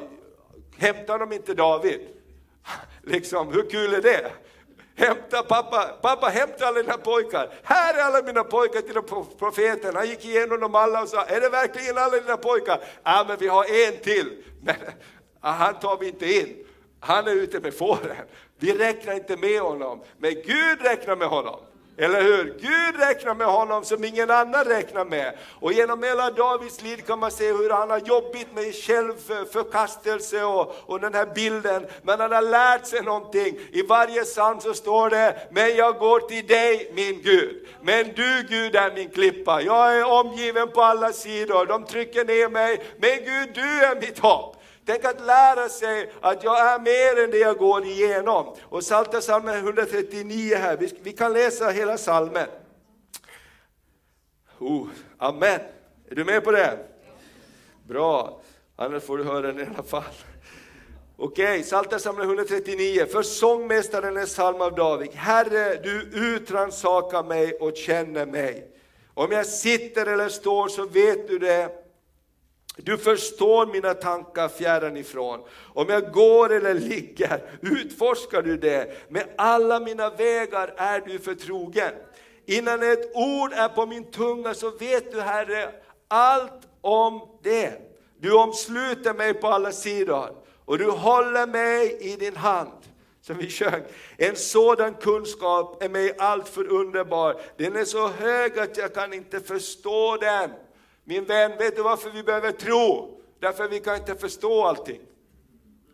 hämtar 0.78 1.18
de 1.18 1.32
inte 1.32 1.54
David. 1.54 2.00
Liksom, 3.02 3.52
hur 3.52 3.70
kul 3.70 3.94
är 3.94 4.02
det? 4.02 4.30
Hämta 5.00 5.42
pappa, 5.42 5.98
pappa 6.02 6.26
hämta 6.26 6.66
alla 6.66 6.82
dina 6.82 6.98
pojkar. 6.98 7.48
Här 7.62 7.94
är 7.94 8.02
alla 8.02 8.22
mina 8.22 8.44
pojkar 8.44 8.80
till 8.80 9.26
profeten. 9.38 9.96
Han 9.96 10.08
gick 10.08 10.24
igenom 10.24 10.60
dem 10.60 10.74
alla 10.74 11.02
och 11.02 11.08
sa, 11.08 11.24
är 11.24 11.40
det 11.40 11.48
verkligen 11.48 11.98
alla 11.98 12.20
dina 12.20 12.36
pojkar? 12.36 12.80
Ja 13.04 13.24
men 13.28 13.36
vi 13.38 13.48
har 13.48 13.64
en 13.64 13.96
till. 14.02 14.42
Men 14.62 14.76
Han 15.40 15.74
tar 15.74 15.98
vi 15.98 16.08
inte 16.08 16.34
in. 16.34 16.66
Han 17.00 17.26
är 17.26 17.32
ute 17.32 17.60
med 17.60 17.74
fåren. 17.74 18.26
Vi 18.58 18.78
räknar 18.78 19.14
inte 19.14 19.36
med 19.36 19.60
honom, 19.60 20.02
men 20.18 20.34
Gud 20.34 20.82
räknar 20.82 21.16
med 21.16 21.28
honom. 21.28 21.60
Eller 21.96 22.22
hur? 22.22 22.44
Gud 22.60 23.00
räknar 23.00 23.34
med 23.34 23.46
honom 23.46 23.84
som 23.84 24.04
ingen 24.04 24.30
annan 24.30 24.64
räknar 24.64 25.04
med. 25.04 25.34
Och 25.60 25.72
genom 25.72 26.02
hela 26.02 26.30
Davids 26.30 26.82
liv 26.82 26.96
kan 26.96 27.18
man 27.18 27.30
se 27.30 27.52
hur 27.52 27.70
han 27.70 27.90
har 27.90 27.98
jobbigt 27.98 28.54
med 28.54 28.74
självförkastelse 28.74 30.44
och, 30.44 30.74
och 30.86 31.00
den 31.00 31.14
här 31.14 31.26
bilden. 31.34 31.86
Men 32.02 32.20
han 32.20 32.32
har 32.32 32.42
lärt 32.42 32.86
sig 32.86 33.02
någonting. 33.02 33.58
I 33.72 33.82
varje 33.82 34.24
psalm 34.24 34.60
så 34.60 34.74
står 34.74 35.10
det, 35.10 35.48
men 35.50 35.76
jag 35.76 35.98
går 35.98 36.20
till 36.20 36.46
dig 36.46 36.90
min 36.94 37.22
Gud. 37.22 37.66
Men 37.82 38.12
du 38.16 38.46
Gud 38.48 38.76
är 38.76 38.94
min 38.94 39.10
klippa. 39.10 39.62
Jag 39.62 39.98
är 39.98 40.04
omgiven 40.04 40.68
på 40.68 40.82
alla 40.82 41.12
sidor, 41.12 41.66
de 41.66 41.84
trycker 41.84 42.24
ner 42.24 42.48
mig. 42.48 42.82
Men 42.96 43.16
Gud, 43.16 43.50
du 43.54 43.84
är 43.84 44.00
mitt 44.00 44.18
hopp. 44.18 44.56
Tänk 44.90 45.04
att 45.04 45.20
lära 45.20 45.68
sig 45.68 46.12
att 46.20 46.44
jag 46.44 46.58
är 46.60 46.78
mer 46.78 47.24
än 47.24 47.30
det 47.30 47.38
jag 47.38 47.56
går 47.56 47.84
igenom. 47.84 48.54
Och 48.62 48.80
Psaltarpsalmen 48.80 49.56
139 49.56 50.56
här, 50.56 50.76
vi, 50.76 50.94
vi 51.02 51.12
kan 51.12 51.32
läsa 51.32 51.68
hela 51.68 51.96
psalmen. 51.96 52.46
Oh, 54.58 54.88
amen. 55.18 55.60
Är 56.10 56.14
du 56.14 56.24
med 56.24 56.44
på 56.44 56.50
det? 56.50 56.78
Bra, 57.88 58.40
annars 58.76 59.02
får 59.02 59.18
du 59.18 59.24
höra 59.24 59.46
den 59.52 59.60
i 59.60 59.66
alla 59.74 59.82
fall. 59.82 60.02
Okej, 61.16 61.62
Psaltarpsalmen 61.62 62.26
139. 62.26 63.06
För 63.06 63.22
sångmästaren 63.22 64.16
är 64.16 64.26
psalm 64.26 64.60
av 64.60 64.74
David. 64.74 65.10
Herre, 65.14 65.80
du 65.82 66.00
utransakar 66.14 67.22
mig 67.22 67.52
och 67.52 67.76
känner 67.76 68.26
mig. 68.26 68.66
Om 69.14 69.32
jag 69.32 69.46
sitter 69.46 70.06
eller 70.06 70.28
står 70.28 70.68
så 70.68 70.86
vet 70.86 71.28
du 71.28 71.38
det. 71.38 71.79
Du 72.82 72.98
förstår 72.98 73.66
mina 73.66 73.94
tankar 73.94 74.48
fjärran 74.48 74.96
ifrån. 74.96 75.40
Om 75.74 75.88
jag 75.88 76.12
går 76.12 76.52
eller 76.52 76.74
ligger 76.74 77.42
utforskar 77.60 78.42
du 78.42 78.56
det. 78.56 79.10
Med 79.10 79.24
alla 79.36 79.80
mina 79.80 80.10
vägar 80.10 80.74
är 80.76 81.00
du 81.00 81.18
förtrogen. 81.18 81.92
Innan 82.46 82.92
ett 82.92 83.10
ord 83.14 83.52
är 83.52 83.68
på 83.68 83.86
min 83.86 84.10
tunga 84.10 84.54
så 84.54 84.70
vet 84.70 85.12
du 85.12 85.20
Herre 85.20 85.72
allt 86.08 86.68
om 86.80 87.28
det. 87.42 87.72
Du 88.18 88.32
omsluter 88.32 89.14
mig 89.14 89.34
på 89.34 89.48
alla 89.48 89.72
sidor 89.72 90.30
och 90.64 90.78
du 90.78 90.90
håller 90.90 91.46
mig 91.46 91.98
i 92.00 92.16
din 92.16 92.36
hand. 92.36 92.70
Som 93.22 93.38
vi 93.38 93.50
sjöng. 93.50 93.82
En 94.16 94.36
sådan 94.36 94.94
kunskap 94.94 95.82
är 95.82 95.88
mig 95.88 96.16
alltför 96.18 96.72
underbar. 96.72 97.40
Den 97.56 97.76
är 97.76 97.84
så 97.84 98.08
hög 98.08 98.58
att 98.58 98.76
jag 98.76 98.94
kan 98.94 99.12
inte 99.12 99.40
förstå 99.40 100.16
den. 100.16 100.50
Min 101.10 101.24
vän, 101.24 101.52
vet 101.58 101.76
du 101.76 101.82
varför 101.82 102.10
vi 102.10 102.22
behöver 102.22 102.52
tro? 102.52 103.18
Därför 103.40 103.68
vi 103.68 103.80
kan 103.80 103.96
inte 103.96 104.14
förstå 104.14 104.64
allting. 104.64 105.00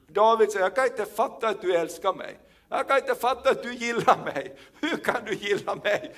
David 0.08 0.50
säger, 0.50 0.64
jag 0.64 0.74
kan 0.74 0.86
inte 0.86 1.04
fatta 1.04 1.48
att 1.48 1.60
du 1.60 1.74
älskar 1.76 2.14
mig. 2.14 2.38
Jag 2.68 2.88
kan 2.88 2.98
inte 2.98 3.14
fatta 3.14 3.50
att 3.50 3.62
du 3.62 3.74
gillar 3.74 4.24
mig. 4.24 4.56
Hur 4.80 4.96
kan 4.96 5.24
du 5.26 5.34
gilla 5.34 5.74
mig? 5.74 6.14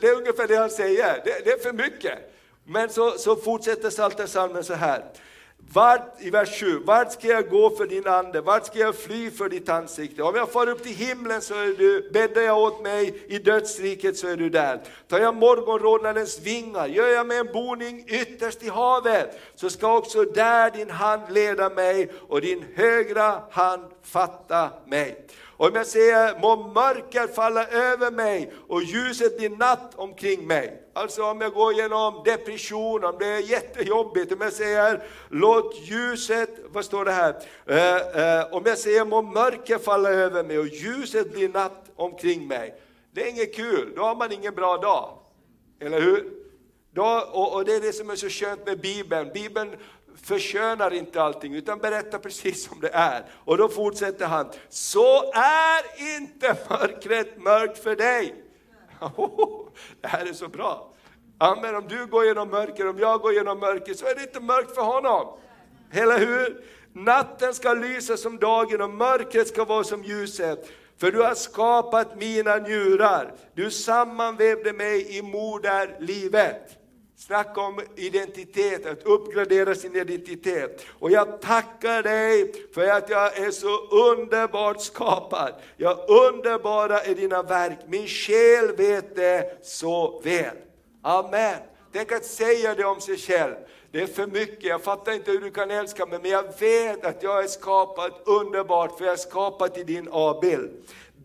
Det 0.00 0.06
är 0.06 0.16
ungefär 0.16 0.48
det 0.48 0.56
han 0.56 0.70
säger, 0.70 1.22
det, 1.24 1.44
det 1.44 1.50
är 1.50 1.58
för 1.58 1.72
mycket. 1.72 2.18
Men 2.64 2.88
så, 2.88 3.10
så 3.10 3.36
fortsätter 3.36 3.90
Psaltarpsalmen 3.90 4.64
så 4.64 4.74
här. 4.74 5.04
Vart, 5.72 6.20
I 6.20 6.30
vers 6.30 6.60
7, 6.60 6.78
vart 6.84 7.12
ska 7.12 7.28
jag 7.28 7.48
gå 7.50 7.70
för 7.70 7.86
din 7.86 8.06
ande, 8.06 8.40
vart 8.40 8.66
ska 8.66 8.78
jag 8.78 8.94
fly 8.94 9.30
för 9.30 9.48
ditt 9.48 9.68
ansikte? 9.68 10.22
Om 10.22 10.34
jag 10.34 10.52
far 10.52 10.68
upp 10.68 10.82
till 10.82 10.94
himlen 10.94 11.40
så 11.40 11.54
är 11.54 11.66
du, 11.78 12.10
bäddar 12.12 12.42
jag 12.42 12.58
åt 12.58 12.82
mig, 12.82 13.24
i 13.28 13.38
dödsriket 13.38 14.16
så 14.16 14.28
är 14.28 14.36
du 14.36 14.50
där. 14.50 14.80
Tar 15.08 15.18
jag 15.18 15.36
morgonrodnadens 15.36 16.40
vingar, 16.40 16.86
gör 16.86 17.08
jag 17.08 17.26
mig 17.26 17.38
en 17.38 17.52
boning 17.52 18.04
ytterst 18.08 18.62
i 18.62 18.68
havet, 18.68 19.38
så 19.54 19.70
ska 19.70 19.96
också 19.96 20.24
där 20.24 20.70
din 20.70 20.90
hand 20.90 21.22
leda 21.32 21.70
mig 21.70 22.12
och 22.28 22.40
din 22.40 22.64
högra 22.74 23.42
hand 23.50 23.84
fatta 24.02 24.70
mig. 24.86 25.26
Om 25.56 25.74
jag 25.74 25.86
säger 25.86 26.40
må 26.40 26.56
mörker 26.56 27.26
falla 27.26 27.66
över 27.66 28.10
mig 28.10 28.52
och 28.68 28.82
ljuset 28.82 29.38
blir 29.38 29.50
natt 29.50 29.94
omkring 29.94 30.46
mig. 30.46 30.82
Alltså 30.92 31.22
om 31.22 31.40
jag 31.40 31.52
går 31.52 31.72
igenom 31.72 32.22
depression, 32.24 33.04
om 33.04 33.16
det 33.18 33.26
är 33.26 33.38
jättejobbigt, 33.38 34.32
om 34.32 34.40
jag 34.40 34.52
säger 34.52 35.02
låt 35.28 35.76
ljuset, 35.78 36.50
vad 36.68 36.84
står 36.84 37.04
det 37.04 37.12
här? 37.12 37.34
Eh, 37.66 38.38
eh, 38.38 38.54
om 38.54 38.62
jag 38.66 38.78
säger 38.78 39.04
må 39.04 39.22
mörker 39.22 39.78
falla 39.78 40.08
över 40.08 40.44
mig 40.44 40.58
och 40.58 40.68
ljuset 40.68 41.32
blir 41.32 41.48
natt 41.48 41.90
omkring 41.96 42.48
mig. 42.48 42.74
Det 43.12 43.22
är 43.22 43.30
inget 43.30 43.56
kul, 43.56 43.92
då 43.96 44.02
har 44.02 44.14
man 44.14 44.32
ingen 44.32 44.54
bra 44.54 44.76
dag. 44.76 45.18
Eller 45.80 46.00
hur? 46.00 46.44
Då, 46.94 47.28
och, 47.32 47.54
och, 47.54 47.64
det 47.64 47.74
är 47.74 47.80
det 47.80 47.92
som 47.92 48.10
är 48.10 48.16
så 48.16 48.28
skönt 48.28 48.66
med 48.66 48.80
Bibeln. 48.80 49.30
Bibeln 49.34 49.76
förskönar 50.22 50.94
inte 50.94 51.22
allting 51.22 51.54
utan 51.54 51.78
berättar 51.78 52.18
precis 52.18 52.68
som 52.68 52.80
det 52.80 52.90
är. 52.92 53.24
Och 53.32 53.58
då 53.58 53.68
fortsätter 53.68 54.26
han, 54.26 54.50
så 54.68 55.32
är 55.32 56.14
inte 56.16 56.56
mörkret 56.70 57.38
mörkt 57.38 57.82
för 57.82 57.96
dig. 57.96 58.34
det 60.00 60.08
här 60.08 60.26
är 60.26 60.32
så 60.32 60.48
bra. 60.48 60.90
Amen, 61.38 61.74
om 61.74 61.88
du 61.88 62.06
går 62.06 62.24
genom 62.24 62.50
mörker, 62.50 62.88
om 62.88 62.98
jag 62.98 63.20
går 63.20 63.32
genom 63.32 63.58
mörker, 63.60 63.94
så 63.94 64.06
är 64.06 64.14
det 64.14 64.22
inte 64.22 64.40
mörkt 64.40 64.74
för 64.74 64.82
honom. 64.82 65.38
Eller 65.90 66.18
hur? 66.18 66.64
Natten 66.92 67.54
ska 67.54 67.74
lysa 67.74 68.16
som 68.16 68.38
dagen 68.38 68.80
och 68.80 68.90
mörkret 68.90 69.48
ska 69.48 69.64
vara 69.64 69.84
som 69.84 70.04
ljuset. 70.04 70.70
För 70.96 71.12
du 71.12 71.22
har 71.22 71.34
skapat 71.34 72.16
mina 72.16 72.56
njurar, 72.56 73.32
du 73.54 73.70
sammanvävde 73.70 74.72
mig 74.72 75.18
i 75.18 75.22
moderlivet. 75.22 76.83
Snacka 77.16 77.60
om 77.60 77.80
identitet, 77.96 78.86
att 78.86 79.02
uppgradera 79.02 79.74
sin 79.74 79.96
identitet. 79.96 80.84
Och 80.98 81.10
jag 81.10 81.40
tackar 81.40 82.02
dig 82.02 82.54
för 82.74 82.88
att 82.88 83.10
jag 83.10 83.38
är 83.38 83.50
så 83.50 83.86
underbart 83.86 84.80
skapad. 84.80 85.54
Ja, 85.76 86.06
underbara 86.08 87.00
är 87.00 87.14
dina 87.14 87.42
verk, 87.42 87.78
min 87.86 88.06
själ 88.06 88.76
vet 88.76 89.16
det 89.16 89.58
så 89.62 90.20
väl. 90.24 90.56
Amen. 91.02 91.58
Tänk 91.92 92.12
att 92.12 92.24
säga 92.24 92.74
det 92.74 92.84
om 92.84 93.00
sig 93.00 93.16
själv. 93.16 93.54
Det 93.90 94.02
är 94.02 94.06
för 94.06 94.26
mycket, 94.26 94.64
jag 94.64 94.82
fattar 94.82 95.12
inte 95.12 95.30
hur 95.30 95.40
du 95.40 95.50
kan 95.50 95.70
älska 95.70 96.06
mig, 96.06 96.18
men 96.22 96.30
jag 96.30 96.60
vet 96.60 97.04
att 97.04 97.22
jag 97.22 97.44
är 97.44 97.48
skapad 97.48 98.12
underbart, 98.24 98.98
för 98.98 99.04
jag 99.04 99.12
är 99.12 99.18
skapad 99.18 99.78
i 99.78 99.84
din 99.84 100.08
avbild. 100.08 100.70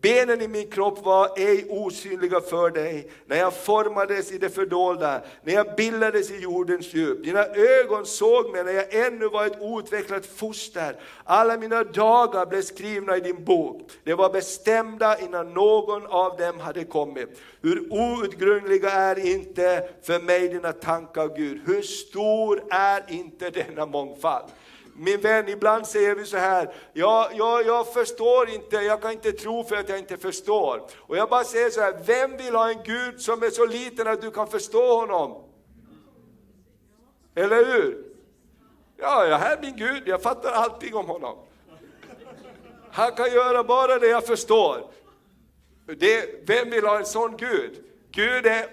Benen 0.02 0.40
i 0.40 0.48
min 0.48 0.70
kropp 0.70 1.04
var 1.04 1.28
ej 1.36 1.66
osynliga 1.68 2.40
för 2.40 2.70
dig, 2.70 3.10
när 3.26 3.36
jag 3.36 3.54
formades 3.54 4.32
i 4.32 4.38
det 4.38 4.50
fördolda, 4.50 5.20
när 5.42 5.54
jag 5.54 5.76
bildades 5.76 6.30
i 6.30 6.38
jordens 6.38 6.94
djup. 6.94 7.24
Dina 7.24 7.44
ögon 7.46 8.06
såg 8.06 8.50
mig 8.50 8.64
när 8.64 8.72
jag 8.72 8.94
ännu 9.06 9.28
var 9.28 9.46
ett 9.46 9.60
outvecklat 9.60 10.26
foster. 10.26 10.96
Alla 11.24 11.56
mina 11.56 11.84
dagar 11.84 12.46
blev 12.46 12.62
skrivna 12.62 13.16
i 13.16 13.20
din 13.20 13.44
bok. 13.44 13.90
De 14.04 14.14
var 14.14 14.30
bestämda 14.30 15.18
innan 15.18 15.54
någon 15.54 16.06
av 16.06 16.36
dem 16.36 16.60
hade 16.60 16.84
kommit. 16.84 17.28
Hur 17.62 17.92
outgrundliga 17.92 18.90
är 18.90 19.26
inte 19.26 19.88
för 20.02 20.20
mig 20.20 20.48
dina 20.48 20.72
tankar, 20.72 21.36
Gud? 21.36 21.60
Hur 21.66 21.82
stor 21.82 22.62
är 22.70 23.04
inte 23.08 23.50
denna 23.50 23.86
mångfald? 23.86 24.44
Min 24.96 25.20
vän, 25.20 25.48
ibland 25.48 25.86
säger 25.86 26.14
vi 26.14 26.24
så 26.24 26.36
här, 26.36 26.74
ja, 26.92 27.30
ja, 27.34 27.62
jag 27.62 27.92
förstår 27.92 28.48
inte, 28.48 28.76
jag 28.76 29.02
kan 29.02 29.12
inte 29.12 29.32
tro 29.32 29.64
för 29.64 29.76
att 29.76 29.88
jag 29.88 29.98
inte 29.98 30.16
förstår. 30.16 30.86
Och 30.98 31.16
jag 31.16 31.28
bara 31.28 31.44
säger 31.44 31.70
så 31.70 31.80
här, 31.80 31.98
vem 32.04 32.36
vill 32.36 32.54
ha 32.54 32.70
en 32.70 32.82
Gud 32.82 33.20
som 33.20 33.42
är 33.42 33.50
så 33.50 33.66
liten 33.66 34.06
att 34.06 34.20
du 34.20 34.30
kan 34.30 34.48
förstå 34.48 35.00
honom? 35.00 35.44
Eller 37.34 37.64
hur? 37.64 38.04
Ja, 38.96 39.26
jag 39.26 39.40
är 39.42 39.60
min 39.60 39.76
Gud, 39.76 40.02
jag 40.06 40.22
fattar 40.22 40.52
allting 40.52 40.94
om 40.94 41.06
honom. 41.06 41.38
Han 42.92 43.12
kan 43.12 43.32
göra 43.32 43.64
bara 43.64 43.98
det 43.98 44.06
jag 44.06 44.26
förstår. 44.26 44.90
Det, 45.86 46.48
vem 46.48 46.70
vill 46.70 46.86
ha 46.86 46.98
en 46.98 47.06
sån 47.06 47.36
Gud? 47.36 47.84
Gud 48.10 48.46
är 48.46 48.66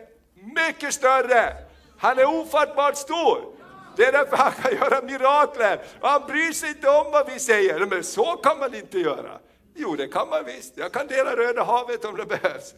mycket 0.55 0.93
större, 0.93 1.53
han 1.97 2.19
är 2.19 2.41
ofattbart 2.41 2.97
stor. 2.97 3.56
Det 3.97 4.05
är 4.05 4.11
därför 4.11 4.37
han 4.37 4.51
kan 4.51 4.75
göra 4.75 5.01
mirakler. 5.01 5.81
Han 6.01 6.21
bryr 6.27 6.51
sig 6.51 6.69
inte 6.69 6.89
om 6.89 7.11
vad 7.11 7.31
vi 7.33 7.39
säger. 7.39 7.85
Men 7.85 8.03
så 8.03 8.25
kan 8.25 8.59
man 8.59 8.75
inte 8.75 8.99
göra. 8.99 9.31
Jo, 9.75 9.95
det 9.95 10.07
kan 10.07 10.29
man 10.29 10.45
visst. 10.45 10.77
Jag 10.77 10.91
kan 10.91 11.07
dela 11.07 11.35
Röda 11.35 11.63
havet 11.63 12.05
om 12.05 12.17
det 12.17 12.25
behövs. 12.25 12.73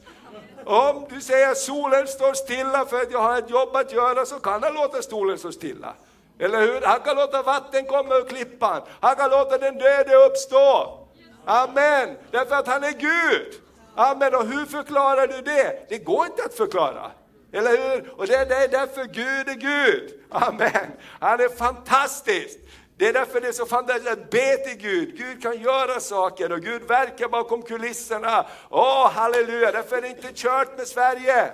Om 0.66 1.06
du 1.10 1.22
säger 1.22 1.52
att 1.52 1.58
solen 1.58 2.08
står 2.08 2.34
stilla 2.34 2.86
för 2.86 3.02
att 3.02 3.12
jag 3.12 3.20
har 3.20 3.38
ett 3.38 3.50
jobb 3.50 3.76
att 3.76 3.94
göra 3.94 4.26
så 4.26 4.40
kan 4.40 4.64
han 4.64 4.74
låta 4.74 5.02
solen 5.02 5.38
stå 5.38 5.52
stilla. 5.52 5.94
Eller 6.40 6.62
hur? 6.62 6.82
Han 6.82 7.00
kan 7.00 7.16
låta 7.16 7.44
vatten 7.44 7.86
komma 7.86 8.16
ur 8.16 8.26
klippan. 8.26 8.82
Han 9.00 9.16
kan 9.16 9.30
låta 9.30 9.58
den 9.58 9.78
döde 9.78 10.16
uppstå. 10.16 10.98
Amen. 11.46 12.18
Därför 12.32 12.56
att 12.56 12.68
han 12.68 12.84
är 12.84 12.92
Gud. 12.92 13.54
Amen. 13.96 14.36
Och 14.36 14.46
hur 14.46 14.66
förklarar 14.66 15.28
du 15.28 15.42
det? 15.42 15.86
Det 15.90 15.98
går 15.98 16.26
inte 16.26 16.44
att 16.44 16.54
förklara. 16.54 17.12
Eller 17.54 17.72
hur? 17.72 18.14
Och 18.18 18.28
det 18.28 18.36
är 18.36 18.68
därför 18.68 19.06
Gud 19.06 19.50
är 19.50 19.54
Gud. 19.54 20.14
Amen. 20.30 20.92
Han 21.20 21.40
är 21.40 21.50
fantastisk. 21.50 22.60
Det 22.98 23.08
är 23.08 23.14
därför 23.14 23.42
det 23.42 23.48
är 23.48 23.52
så 23.52 23.66
fantastiskt 23.66 24.12
att 24.12 24.30
be 24.30 24.58
till 24.58 24.78
Gud. 24.78 25.18
Gud 25.18 25.42
kan 25.42 25.62
göra 25.62 26.00
saker 26.00 26.52
och 26.52 26.62
Gud 26.62 26.82
verkar 26.82 27.28
bakom 27.28 27.62
kulisserna. 27.62 28.46
Åh, 28.70 29.12
halleluja, 29.12 29.72
därför 29.72 29.98
är 29.98 30.02
det 30.02 30.08
inte 30.08 30.34
kört 30.34 30.78
med 30.78 30.88
Sverige. 30.88 31.52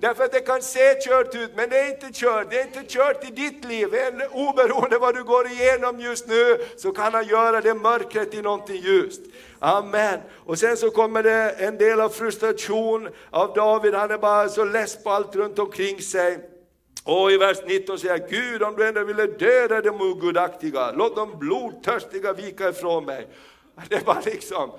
Därför 0.00 0.24
att 0.24 0.32
det 0.32 0.40
kan 0.40 0.62
se 0.62 1.00
kört 1.00 1.34
ut, 1.34 1.50
men 1.56 1.70
det 1.70 1.78
är 1.78 1.88
inte 1.88 2.08
kört. 2.12 2.50
Det 2.50 2.60
är 2.60 2.66
inte 2.66 2.84
kört 2.88 3.24
i 3.24 3.30
ditt 3.30 3.64
liv. 3.64 3.88
Oberoende 4.32 4.98
vad 4.98 5.14
du 5.14 5.24
går 5.24 5.46
igenom 5.46 6.00
just 6.00 6.28
nu, 6.28 6.58
så 6.76 6.92
kan 6.92 7.14
han 7.14 7.26
göra 7.26 7.60
det 7.60 7.74
mörkret 7.74 8.30
till 8.30 8.42
någonting 8.42 8.76
ljust. 8.76 9.20
Amen. 9.58 10.20
Och 10.46 10.58
sen 10.58 10.76
så 10.76 10.90
kommer 10.90 11.22
det 11.22 11.50
en 11.50 11.78
del 11.78 12.00
av 12.00 12.08
frustration 12.08 13.08
av 13.30 13.54
David, 13.54 13.94
han 13.94 14.10
är 14.10 14.18
bara 14.18 14.48
så 14.48 14.64
less 14.64 15.02
på 15.02 15.10
allt 15.10 15.36
runt 15.36 15.58
omkring 15.58 16.02
sig. 16.02 16.38
Och 17.04 17.32
i 17.32 17.36
vers 17.36 17.56
19 17.66 17.98
säger 17.98 18.18
jag, 18.18 18.30
Gud 18.30 18.62
om 18.62 18.76
du 18.76 18.88
ändå 18.88 19.04
ville 19.04 19.26
döda 19.26 19.80
de 19.80 20.00
ogudaktiga, 20.00 20.92
låt 20.92 21.16
de 21.16 21.38
blodtörstiga 21.38 22.32
vika 22.32 22.68
ifrån 22.68 23.04
mig. 23.04 23.26
Det 23.88 24.06
var 24.06 24.22
liksom, 24.24 24.70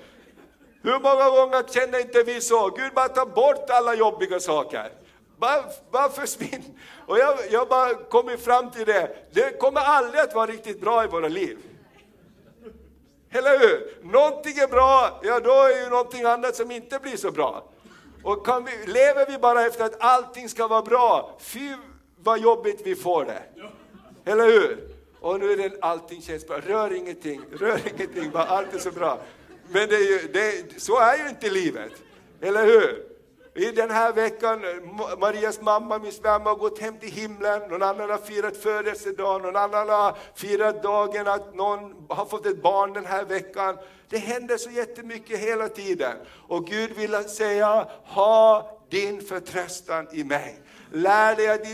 hur 0.82 0.98
många 1.00 1.30
gånger 1.30 1.62
känner 1.72 2.00
inte 2.00 2.22
vi 2.22 2.40
så? 2.40 2.68
Gud 2.68 2.92
bara 2.94 3.08
ta 3.08 3.26
bort 3.26 3.70
alla 3.70 3.94
jobbiga 3.94 4.40
saker. 4.40 4.90
Bara, 5.40 5.64
bara 5.90 6.08
försvinn. 6.08 6.78
Och 7.06 7.18
jag, 7.18 7.38
jag 7.50 7.68
bara 7.68 7.94
kommit 7.94 8.44
fram 8.44 8.70
till 8.70 8.86
det, 8.86 9.16
det 9.32 9.58
kommer 9.58 9.80
aldrig 9.80 10.20
att 10.20 10.34
vara 10.34 10.46
riktigt 10.46 10.80
bra 10.80 11.04
i 11.04 11.06
våra 11.06 11.28
liv. 11.28 11.58
Eller 13.30 13.58
hur? 13.58 13.96
Någonting 14.02 14.58
är 14.58 14.68
bra, 14.68 15.20
ja 15.22 15.40
då 15.40 15.50
är 15.50 15.84
ju 15.84 15.90
någonting 15.90 16.24
annat 16.24 16.56
som 16.56 16.70
inte 16.70 16.98
blir 16.98 17.16
så 17.16 17.30
bra. 17.30 17.64
Och 18.22 18.46
kan 18.46 18.64
vi, 18.64 18.92
lever 18.92 19.26
vi 19.26 19.38
bara 19.38 19.66
efter 19.66 19.84
att 19.84 19.96
allting 20.00 20.48
ska 20.48 20.68
vara 20.68 20.82
bra, 20.82 21.36
fy 21.40 21.74
vad 22.16 22.40
jobbigt 22.40 22.80
vi 22.84 22.94
får 22.94 23.24
det. 23.24 23.42
Eller 24.24 24.44
hur? 24.44 24.88
Och 25.20 25.40
nu 25.40 25.52
är 25.52 25.56
det 25.56 25.78
allting 25.80 26.22
känns 26.22 26.46
bra, 26.46 26.60
rör 26.60 26.92
ingenting, 26.92 27.40
rör 27.52 27.80
ingenting, 27.94 28.30
bara 28.30 28.44
allt 28.44 28.74
är 28.74 28.78
så 28.78 28.90
bra. 28.90 29.18
Men 29.68 29.88
det 29.88 29.96
är 29.96 30.22
ju, 30.22 30.28
det, 30.32 30.80
så 30.80 30.98
är 30.98 31.16
ju 31.18 31.28
inte 31.28 31.50
livet, 31.50 31.92
eller 32.40 32.66
hur? 32.66 33.09
I 33.54 33.70
den 33.70 33.90
här 33.90 34.12
veckan, 34.12 34.62
Marias 35.18 35.60
mamma, 35.60 35.98
min 35.98 36.12
svärmor, 36.12 36.50
har 36.50 36.56
gått 36.56 36.78
hem 36.78 36.98
till 36.98 37.12
himlen, 37.12 37.60
någon 37.70 37.82
annan 37.82 38.10
har 38.10 38.18
firat 38.18 38.56
födelsedagen, 38.56 39.42
någon 39.42 39.56
annan 39.56 39.88
har 39.88 40.16
firat 40.34 40.82
dagen 40.82 41.28
att 41.28 41.54
någon 41.54 42.06
har 42.08 42.24
fått 42.24 42.46
ett 42.46 42.62
barn 42.62 42.92
den 42.92 43.06
här 43.06 43.24
veckan. 43.24 43.78
Det 44.08 44.18
händer 44.18 44.56
så 44.56 44.70
jättemycket 44.70 45.38
hela 45.38 45.68
tiden. 45.68 46.16
Och 46.48 46.66
Gud 46.66 46.90
vill 46.96 47.24
säga, 47.24 47.88
ha 48.04 48.70
din 48.90 49.20
förtröstan 49.20 50.08
i 50.12 50.24
mig. 50.24 50.58
Lär 50.92 51.36
dig 51.36 51.48
att 51.48 51.64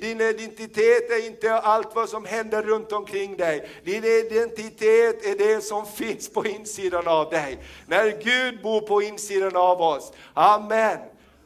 din 0.00 0.20
identitet 0.20 1.10
är 1.10 1.26
inte 1.26 1.54
allt 1.54 1.94
vad 1.94 2.08
som 2.08 2.24
händer 2.24 2.62
runt 2.62 2.92
omkring 2.92 3.36
dig. 3.36 3.68
Din 3.84 4.04
identitet 4.04 5.26
är 5.26 5.38
det 5.38 5.60
som 5.60 5.86
finns 5.86 6.28
på 6.28 6.46
insidan 6.46 7.08
av 7.08 7.30
dig. 7.30 7.58
När 7.86 8.22
Gud 8.22 8.62
bor 8.62 8.80
på 8.80 9.02
insidan 9.02 9.56
av 9.56 9.82
oss. 9.82 10.12
Amen. 10.34 10.98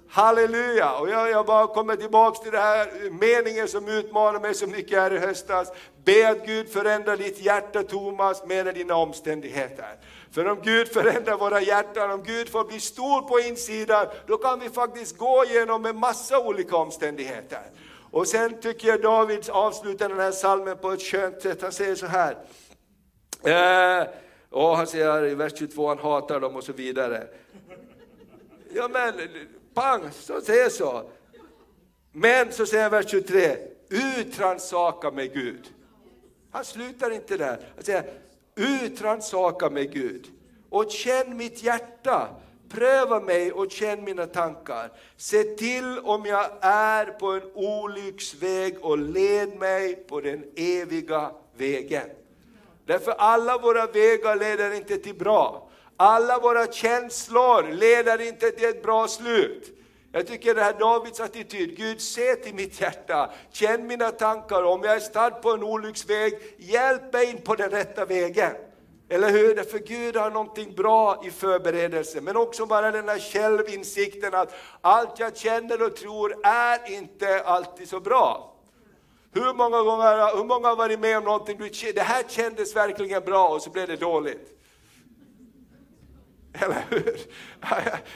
Halleluja! 0.09 0.99
Och 0.99 1.11
jag, 1.11 1.31
jag 1.31 1.47
bara 1.47 1.67
kommer 1.67 1.97
tillbaks 1.97 2.41
till 2.41 2.53
den 2.53 2.63
här 2.63 3.11
meningen 3.11 3.69
som 3.69 3.89
utmanar 3.89 4.41
mig 4.41 4.55
så 4.55 4.67
mycket 4.67 4.99
här 4.99 5.13
i 5.13 5.19
höstas. 5.19 5.73
Be 6.05 6.29
att 6.29 6.47
Gud 6.47 6.69
förändrar 6.69 7.17
ditt 7.17 7.41
hjärta 7.41 7.83
Thomas, 7.83 8.47
med 8.47 8.75
dina 8.75 8.97
omständigheter. 8.97 9.97
För 10.37 10.49
om 10.49 10.61
Gud 10.63 10.89
förändrar 10.89 11.37
våra 11.37 11.61
hjärtan, 11.61 12.11
om 12.11 12.23
Gud 12.23 12.49
får 12.49 12.65
bli 12.65 12.81
stor 12.81 13.23
på 13.23 13.41
insidan, 13.41 14.07
då 14.27 14.37
kan 14.37 14.61
vi 14.61 14.71
faktiskt 14.71 15.17
gå 15.17 15.45
igenom 15.45 15.87
en 15.87 15.99
massa 15.99 16.39
olika 16.39 16.77
omständigheter. 16.77 17.63
Och 18.11 18.29
sen 18.29 18.61
tycker 18.61 18.89
jag 18.89 19.03
David 19.03 19.51
avslutar 19.51 20.09
den 20.09 20.19
här 20.19 20.33
salmen 20.33 20.79
på 20.79 20.91
ett 20.91 21.03
skönt 21.03 21.43
sätt. 21.43 21.63
Han 21.63 21.73
säger 21.73 21.95
så 21.95 22.07
här. 22.07 22.37
Eh, 23.43 24.07
och 24.51 24.77
han 24.77 24.87
säger 24.87 25.25
i 25.25 25.35
vers 25.35 25.53
22, 25.59 25.89
han 25.89 25.99
hatar 25.99 26.41
dem 26.41 26.57
och 26.57 26.65
så 26.65 26.73
vidare. 26.73 27.27
Ja 28.75 28.89
men, 28.89 29.15
pang, 29.75 30.11
så 30.13 30.41
säger 30.41 30.69
så. 30.69 31.11
Men 32.13 32.53
så 32.53 32.67
säger 32.67 32.83
han 32.83 32.93
vers 32.93 33.11
23, 33.11 33.57
utransaka 33.89 35.11
med 35.11 35.33
Gud. 35.33 35.67
Han 36.51 36.65
slutar 36.65 37.11
inte 37.11 37.37
där. 37.37 37.59
Han 37.75 37.85
säger, 37.85 38.26
utransaka 38.57 39.71
mig 39.71 39.87
Gud 39.87 40.27
och 40.71 40.91
känn 40.91 41.37
mitt 41.37 41.63
hjärta. 41.63 42.29
Pröva 42.69 43.21
mig 43.21 43.53
och 43.53 43.71
känn 43.71 44.05
mina 44.05 44.27
tankar. 44.27 44.93
Se 45.17 45.43
till 45.43 45.99
om 45.99 46.27
jag 46.27 46.47
är 46.61 47.07
på 47.07 47.27
en 47.27 47.51
olycksväg 47.55 48.77
och 48.81 48.99
led 48.99 49.59
mig 49.59 49.95
på 49.95 50.21
den 50.21 50.45
eviga 50.57 51.31
vägen. 51.57 52.09
Därför 52.87 53.13
alla 53.13 53.59
våra 53.59 53.87
vägar 53.87 54.37
leder 54.37 54.75
inte 54.75 54.97
till 54.97 55.15
bra. 55.15 55.69
Alla 55.97 56.39
våra 56.39 56.67
känslor 56.67 57.73
leder 57.73 58.21
inte 58.21 58.51
till 58.51 58.69
ett 58.69 58.83
bra 58.83 59.09
slut. 59.09 59.76
Jag 60.17 60.27
tycker 60.27 60.55
det 60.55 60.63
här 60.63 60.73
Davids 60.73 61.21
attityd, 61.21 61.77
Gud 61.77 62.01
se 62.01 62.35
till 62.35 62.55
mitt 62.55 62.81
hjärta, 62.81 63.31
känn 63.53 63.87
mina 63.87 64.11
tankar, 64.11 64.63
om 64.63 64.83
jag 64.85 64.97
är 64.97 65.01
stad 65.01 65.43
på 65.43 65.51
en 65.51 65.63
olycksväg, 65.63 66.33
hjälp 66.59 67.13
mig 67.13 67.31
in 67.31 67.41
på 67.43 67.55
den 67.55 67.71
rätta 67.71 68.05
vägen. 68.05 68.53
Eller 69.09 69.31
hur? 69.31 69.55
Därför 69.55 69.79
Gud 69.79 70.17
har 70.17 70.31
någonting 70.31 70.75
bra 70.75 71.23
i 71.25 71.31
förberedelse, 71.31 72.21
men 72.21 72.37
också 72.37 72.67
bara 72.67 72.91
den 72.91 73.09
här 73.09 73.19
självinsikten 73.19 74.35
att 74.35 74.55
allt 74.81 75.19
jag 75.19 75.37
känner 75.37 75.83
och 75.83 75.97
tror 75.97 76.47
är 76.47 76.93
inte 76.93 77.43
alltid 77.43 77.89
så 77.89 78.01
bra. 78.01 78.55
Hur 79.33 79.55
många 79.55 79.83
gånger 79.83 80.37
hur 80.37 80.45
många 80.45 80.69
har 80.69 80.77
varit 80.77 81.01
med 81.01 81.19
om 81.19 81.25
någonting, 81.25 81.59
du, 81.59 81.93
det 81.93 82.01
här 82.01 82.25
kändes 82.29 82.77
verkligen 82.77 83.25
bra 83.25 83.49
och 83.49 83.63
så 83.63 83.71
blev 83.71 83.89
det 83.89 83.97
dåligt? 83.97 84.56
Eller 86.61 86.85
hur? 86.91 87.19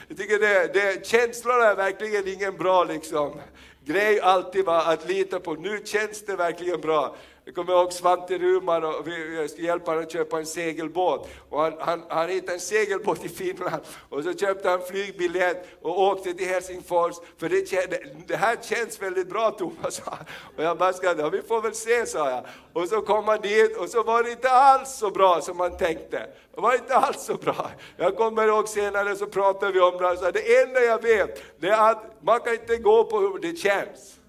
Jag 0.07 0.17
tycker 0.17 0.39
det, 0.39 0.73
det, 0.73 1.07
känslor 1.07 1.61
är 1.61 1.75
verkligen 1.75 2.27
ingen 2.27 2.57
bra 2.57 2.83
liksom, 2.83 3.41
grej 3.85 4.19
alltid 4.19 4.65
va, 4.65 4.81
att 4.81 5.09
lita 5.09 5.39
på. 5.39 5.53
Nu 5.53 5.81
känns 5.85 6.25
det 6.25 6.35
verkligen 6.35 6.81
bra. 6.81 7.15
Jag 7.51 7.55
kommer 7.55 7.79
ihåg 7.79 7.93
Svante 7.93 8.37
Ruman 8.37 8.83
och 8.83 9.07
vi, 9.07 9.11
hjälpte 9.11 9.47
skulle 9.49 9.67
hjälpa 9.67 9.91
honom 9.91 10.03
att 10.03 10.11
köpa 10.11 10.39
en 10.39 10.45
segelbåt. 10.45 11.29
Och 11.49 11.61
han, 11.61 11.73
han, 11.79 12.03
han 12.09 12.29
hittade 12.29 12.53
en 12.53 12.59
segelbåt 12.59 13.25
i 13.25 13.29
Finland 13.29 13.81
och 14.09 14.23
så 14.23 14.33
köpte 14.33 14.69
han 14.69 14.81
flygbiljett 14.81 15.67
och 15.81 16.01
åkte 16.01 16.33
till 16.33 16.47
Helsingfors. 16.47 17.15
För 17.37 17.49
det, 17.49 17.71
det, 17.71 18.27
det 18.27 18.35
här 18.35 18.57
känns 18.61 19.01
väldigt 19.01 19.29
bra 19.29 19.51
Thomas, 19.51 19.95
sa 19.95 20.03
han. 20.05 20.25
Och 20.57 20.63
jag 20.63 20.77
bara 20.77 20.93
skrattade, 20.93 21.21
ja, 21.21 21.29
vi 21.29 21.41
får 21.41 21.61
väl 21.61 21.73
se 21.73 22.05
sa 22.05 22.29
jag. 22.29 22.45
Och 22.73 22.87
så 22.87 23.01
kom 23.01 23.27
han 23.27 23.41
dit 23.41 23.77
och 23.77 23.89
så 23.89 24.03
var 24.03 24.23
det 24.23 24.31
inte 24.31 24.49
alls 24.49 24.89
så 24.89 25.09
bra 25.09 25.41
som 25.41 25.57
man 25.57 25.77
tänkte. 25.77 26.27
Det 26.55 26.61
var 26.61 26.73
inte 26.73 26.95
alls 26.95 27.23
så 27.23 27.33
bra. 27.33 27.71
Jag 27.97 28.17
kommer 28.17 28.47
ihåg 28.47 28.67
senare 28.67 29.15
så 29.15 29.25
pratade 29.25 29.71
vi 29.71 29.79
om 29.79 29.97
det, 29.97 30.07
och 30.07 30.17
sa, 30.17 30.31
det 30.31 30.61
enda 30.61 30.79
jag 30.79 31.01
vet 31.01 31.43
det 31.59 31.67
är 31.67 31.91
att 31.91 32.03
man 32.21 32.39
kan 32.39 32.53
inte 32.53 32.77
gå 32.77 33.03
på 33.03 33.19
hur 33.19 33.39
det 33.39 33.55
känns. 33.55 34.20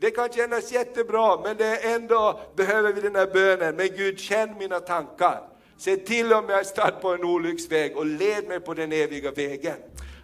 Det 0.00 0.10
kan 0.10 0.32
kännas 0.32 0.72
jättebra, 0.72 1.40
men 1.44 1.56
det 1.56 1.66
är 1.66 1.94
ändå 1.94 2.40
behöver 2.56 2.92
vi 2.92 3.00
den 3.00 3.16
här 3.16 3.26
bönen. 3.26 3.76
Men 3.76 3.88
Gud, 3.88 4.20
känn 4.20 4.58
mina 4.58 4.80
tankar. 4.80 5.40
Se 5.78 5.96
till 5.96 6.32
om 6.32 6.44
jag 6.48 6.60
är 6.60 6.64
stadd 6.64 7.00
på 7.00 7.14
en 7.14 7.24
olycksväg 7.24 7.96
och 7.96 8.06
led 8.06 8.48
mig 8.48 8.60
på 8.60 8.74
den 8.74 8.92
eviga 8.92 9.30
vägen. 9.30 9.76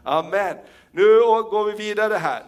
Amen. 0.05 0.57
Nu 0.91 1.21
går 1.51 1.65
vi 1.65 1.73
vidare 1.73 2.15
här. 2.15 2.43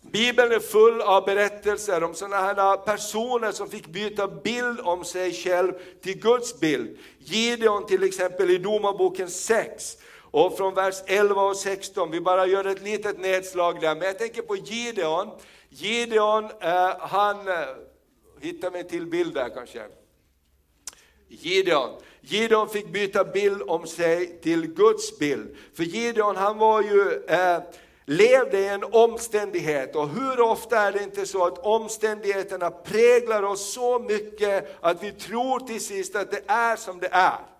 Bibeln 0.00 0.52
är 0.52 0.60
full 0.60 1.00
av 1.00 1.24
berättelser 1.24 2.04
om 2.04 2.14
sådana 2.14 2.36
här 2.36 2.76
personer 2.76 3.52
som 3.52 3.70
fick 3.70 3.86
byta 3.86 4.28
bild 4.28 4.80
om 4.80 5.04
sig 5.04 5.32
själv 5.32 5.72
till 6.02 6.18
Guds 6.18 6.60
bild. 6.60 6.98
Gideon 7.18 7.86
till 7.86 8.02
exempel 8.02 8.50
i 8.50 8.58
Domarboken 8.58 9.30
6. 9.30 9.96
Och 10.30 10.56
från 10.56 10.74
vers 10.74 10.94
11 11.06 11.42
och 11.42 11.56
16, 11.56 12.10
vi 12.10 12.20
bara 12.20 12.46
gör 12.46 12.64
ett 12.64 12.82
litet 12.82 13.18
nedslag 13.18 13.80
där. 13.80 13.94
Men 13.94 14.06
jag 14.06 14.18
tänker 14.18 14.42
på 14.42 14.56
Gideon. 14.56 15.30
Gideon, 15.74 16.44
eh, 16.60 16.96
han, 16.98 17.36
hitta 18.40 18.70
hittar 18.70 18.82
till 18.82 19.06
bild 19.06 19.34
där 19.34 19.48
kanske. 19.48 19.82
Gideon. 21.28 21.90
Gideon 22.20 22.68
fick 22.68 22.92
byta 22.92 23.24
bild 23.24 23.62
om 23.62 23.86
sig 23.86 24.40
till 24.40 24.66
Guds 24.66 25.18
bild. 25.18 25.56
För 25.74 25.82
Gideon 25.82 26.36
han 26.36 26.58
var 26.58 26.82
ju, 26.82 27.24
eh, 27.26 27.62
levde 28.04 28.58
i 28.58 28.68
en 28.68 28.84
omständighet 28.84 29.96
och 29.96 30.08
hur 30.08 30.40
ofta 30.40 30.78
är 30.78 30.92
det 30.92 31.02
inte 31.02 31.26
så 31.26 31.46
att 31.46 31.58
omständigheterna 31.58 32.70
präglar 32.70 33.42
oss 33.42 33.72
så 33.72 33.98
mycket 33.98 34.76
att 34.80 35.02
vi 35.02 35.12
tror 35.12 35.60
till 35.60 35.84
sist 35.84 36.16
att 36.16 36.30
det 36.30 36.42
är 36.46 36.76
som 36.76 36.98
det 36.98 37.08
är. 37.12 37.51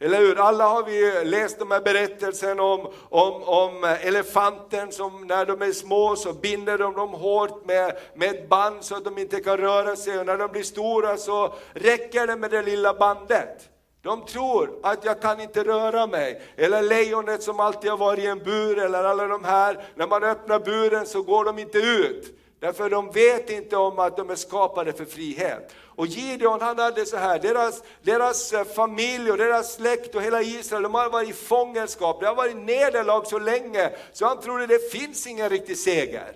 Eller 0.00 0.18
hur? 0.18 0.40
Alla 0.40 0.68
har 0.68 0.84
vi 0.84 1.24
läst 1.24 1.58
de 1.58 1.70
här 1.70 1.80
berättelserna 1.80 2.62
om, 2.62 2.88
om, 3.08 3.42
om 3.42 3.84
elefanten 3.84 4.92
som 4.92 5.26
när 5.26 5.46
de 5.46 5.62
är 5.62 5.72
små 5.72 6.16
så 6.16 6.32
binder 6.32 6.78
de 6.78 6.94
dem 6.94 7.10
hårt 7.10 7.66
med, 7.66 7.98
med 8.14 8.30
ett 8.30 8.48
band 8.48 8.84
så 8.84 8.96
att 8.96 9.04
de 9.04 9.18
inte 9.18 9.40
kan 9.40 9.56
röra 9.56 9.96
sig 9.96 10.18
och 10.18 10.26
när 10.26 10.38
de 10.38 10.52
blir 10.52 10.62
stora 10.62 11.16
så 11.16 11.54
räcker 11.72 12.26
det 12.26 12.36
med 12.36 12.50
det 12.50 12.62
lilla 12.62 12.94
bandet. 12.94 13.68
De 14.02 14.24
tror 14.24 14.78
att 14.82 15.04
jag 15.04 15.22
kan 15.22 15.40
inte 15.40 15.64
röra 15.64 16.06
mig. 16.06 16.42
Eller 16.56 16.82
lejonet 16.82 17.42
som 17.42 17.60
alltid 17.60 17.90
har 17.90 17.98
varit 17.98 18.18
i 18.18 18.26
en 18.26 18.38
bur 18.38 18.78
eller 18.78 19.04
alla 19.04 19.26
de 19.26 19.44
här, 19.44 19.84
när 19.94 20.06
man 20.06 20.24
öppnar 20.24 20.58
buren 20.58 21.06
så 21.06 21.22
går 21.22 21.44
de 21.44 21.58
inte 21.58 21.78
ut. 21.78 22.38
Därför 22.60 22.90
de 22.90 23.10
vet 23.10 23.50
inte 23.50 23.76
om 23.76 23.98
att 23.98 24.16
de 24.16 24.30
är 24.30 24.34
skapade 24.34 24.92
för 24.92 25.04
frihet. 25.04 25.72
Och 25.98 26.06
Gideon 26.06 26.60
han 26.60 26.78
hade 26.78 27.06
så 27.06 27.16
här, 27.16 27.38
deras, 27.38 27.82
deras 28.02 28.52
eh, 28.52 28.64
familj 28.64 29.30
och 29.30 29.38
deras 29.38 29.74
släkt 29.74 30.14
och 30.14 30.22
hela 30.22 30.42
Israel, 30.42 30.82
de 30.82 30.94
har 30.94 31.10
varit 31.10 31.28
i 31.28 31.32
fångenskap, 31.32 32.20
det 32.20 32.26
har 32.26 32.34
varit 32.34 32.56
nederlag 32.56 33.26
så 33.26 33.38
länge, 33.38 33.90
så 34.12 34.26
han 34.26 34.40
trodde 34.40 34.66
det 34.66 34.92
finns 34.92 35.26
ingen 35.26 35.48
riktig 35.48 35.78
seger. 35.78 36.32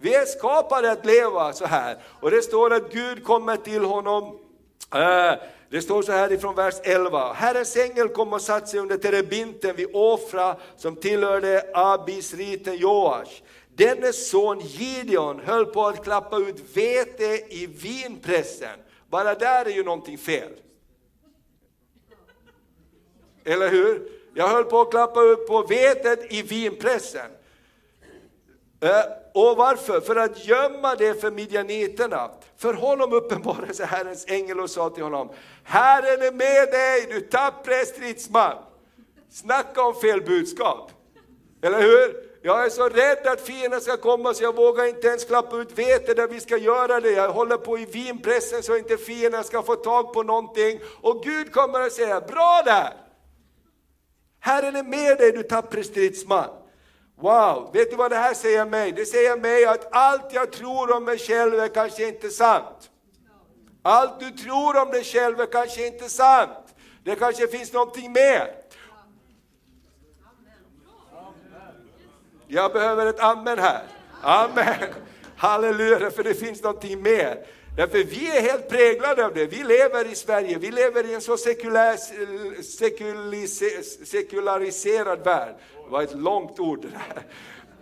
Vi 0.00 0.14
är 0.14 0.24
skapade 0.24 0.92
att 0.92 1.06
leva 1.06 1.52
så 1.52 1.66
här. 1.66 1.98
Och 2.20 2.30
det 2.30 2.42
står 2.42 2.72
att 2.72 2.92
Gud 2.92 3.24
kommer 3.24 3.56
till 3.56 3.84
honom 3.84 4.38
eh, 4.94 5.32
det 5.70 5.82
står 5.82 6.02
så 6.02 6.12
här 6.12 6.32
ifrån 6.32 6.54
vers 6.54 6.74
11. 6.82 7.32
Herrens 7.32 7.76
ängel 7.76 8.08
kom 8.08 8.32
och 8.32 8.42
satte 8.42 8.66
sig 8.66 8.80
under 8.80 8.96
terebinten 8.96 9.76
vid 9.76 9.88
Ofra 9.92 10.56
som 10.76 10.96
tillhörde 10.96 11.70
Abisriten 11.74 12.76
Joash. 12.76 13.42
Dennes 13.74 14.30
son 14.30 14.60
Gideon 14.60 15.40
höll 15.44 15.66
på 15.66 15.86
att 15.86 16.04
klappa 16.04 16.36
ut 16.36 16.76
vete 16.76 17.54
i 17.54 17.66
vinpressen. 17.66 18.78
Bara 19.10 19.34
där 19.34 19.64
är 19.64 19.70
ju 19.70 19.84
någonting 19.84 20.18
fel. 20.18 20.52
Eller 23.44 23.70
hur? 23.70 24.08
Jag 24.34 24.48
höll 24.48 24.64
på 24.64 24.80
att 24.80 24.90
klappa 24.90 25.20
upp 25.20 25.46
på 25.48 25.62
vetet 25.62 26.32
i 26.32 26.42
vinpressen. 26.42 27.30
Eh, 28.80 28.90
och 29.34 29.56
varför? 29.56 30.00
För 30.00 30.16
att 30.16 30.44
gömma 30.46 30.94
det 30.94 31.20
för 31.20 31.30
midjaniterna. 31.30 32.30
För 32.56 32.74
honom 32.74 33.12
uppenbarade 33.12 33.74
sig 33.74 33.86
Herrens 33.86 34.24
ängel 34.28 34.60
och 34.60 34.70
sa 34.70 34.90
till 34.90 35.02
honom, 35.02 35.30
Herren 35.62 36.22
är 36.22 36.32
med 36.32 36.68
dig, 36.70 37.06
du 37.10 37.20
tappre 37.20 37.86
stridsman. 37.86 38.56
Snacka 39.30 39.82
om 39.82 39.94
fel 39.94 40.22
budskap. 40.22 40.92
Eller 41.62 41.82
hur? 41.82 42.27
Jag 42.48 42.64
är 42.64 42.70
så 42.70 42.88
rädd 42.88 43.26
att 43.26 43.40
fienden 43.40 43.80
ska 43.80 43.96
komma 43.96 44.34
så 44.34 44.42
jag 44.42 44.56
vågar 44.56 44.84
inte 44.84 45.06
ens 45.06 45.24
klappa 45.24 45.56
ut 45.56 45.78
vete 45.78 46.14
där 46.14 46.28
vi 46.28 46.40
ska 46.40 46.56
göra 46.56 47.00
det. 47.00 47.10
Jag 47.10 47.32
håller 47.32 47.56
på 47.56 47.78
i 47.78 47.84
vinpressen 47.84 48.62
så 48.62 48.76
inte 48.76 48.96
fienden 48.96 49.44
ska 49.44 49.62
få 49.62 49.74
tag 49.74 50.12
på 50.12 50.22
någonting. 50.22 50.80
Och 51.00 51.22
Gud 51.24 51.52
kommer 51.52 51.80
att 51.80 51.92
säga, 51.92 52.20
bra 52.20 52.62
där! 52.64 52.92
Herren 54.40 54.76
är 54.76 54.82
med 54.82 55.18
dig 55.18 55.32
du 55.32 55.42
tappre 55.42 55.84
stridsman. 55.84 56.50
Wow, 57.20 57.70
vet 57.72 57.90
du 57.90 57.96
vad 57.96 58.10
det 58.10 58.16
här 58.16 58.34
säger 58.34 58.66
mig? 58.66 58.92
Det 58.92 59.06
säger 59.06 59.36
mig 59.36 59.64
att 59.64 59.88
allt 59.90 60.32
jag 60.32 60.52
tror 60.52 60.96
om 60.96 61.04
mig 61.04 61.18
själv 61.18 61.54
är 61.54 61.68
kanske 61.68 62.08
inte 62.08 62.30
sant. 62.30 62.90
Allt 63.82 64.20
du 64.20 64.30
tror 64.30 64.82
om 64.82 64.90
dig 64.90 65.04
själv 65.04 65.40
är 65.40 65.46
kanske 65.46 65.86
inte 65.86 66.08
sant. 66.08 66.74
Det 67.04 67.14
kanske 67.14 67.48
finns 67.48 67.72
någonting 67.72 68.12
mer. 68.12 68.54
Jag 72.50 72.72
behöver 72.72 73.06
ett 73.06 73.20
amen 73.20 73.58
här. 73.58 73.82
Amen. 74.22 74.88
Halleluja, 75.36 76.10
för 76.10 76.24
det 76.24 76.34
finns 76.34 76.62
någonting 76.62 77.02
mer. 77.02 77.38
Därför 77.76 78.04
vi 78.04 78.36
är 78.36 78.42
helt 78.42 78.68
präglade 78.68 79.26
av 79.26 79.34
det. 79.34 79.46
Vi 79.46 79.64
lever 79.64 80.12
i 80.12 80.14
Sverige, 80.14 80.58
vi 80.58 80.70
lever 80.70 81.10
i 81.10 81.14
en 81.14 81.20
så 81.20 81.36
sekulär, 81.36 81.96
sekulariserad 84.04 85.24
värld. 85.24 85.54
Det 85.84 85.90
var 85.90 86.02
ett 86.02 86.14
långt 86.14 86.60
ord 86.60 86.82
det 86.82 86.88
där. 86.88 87.22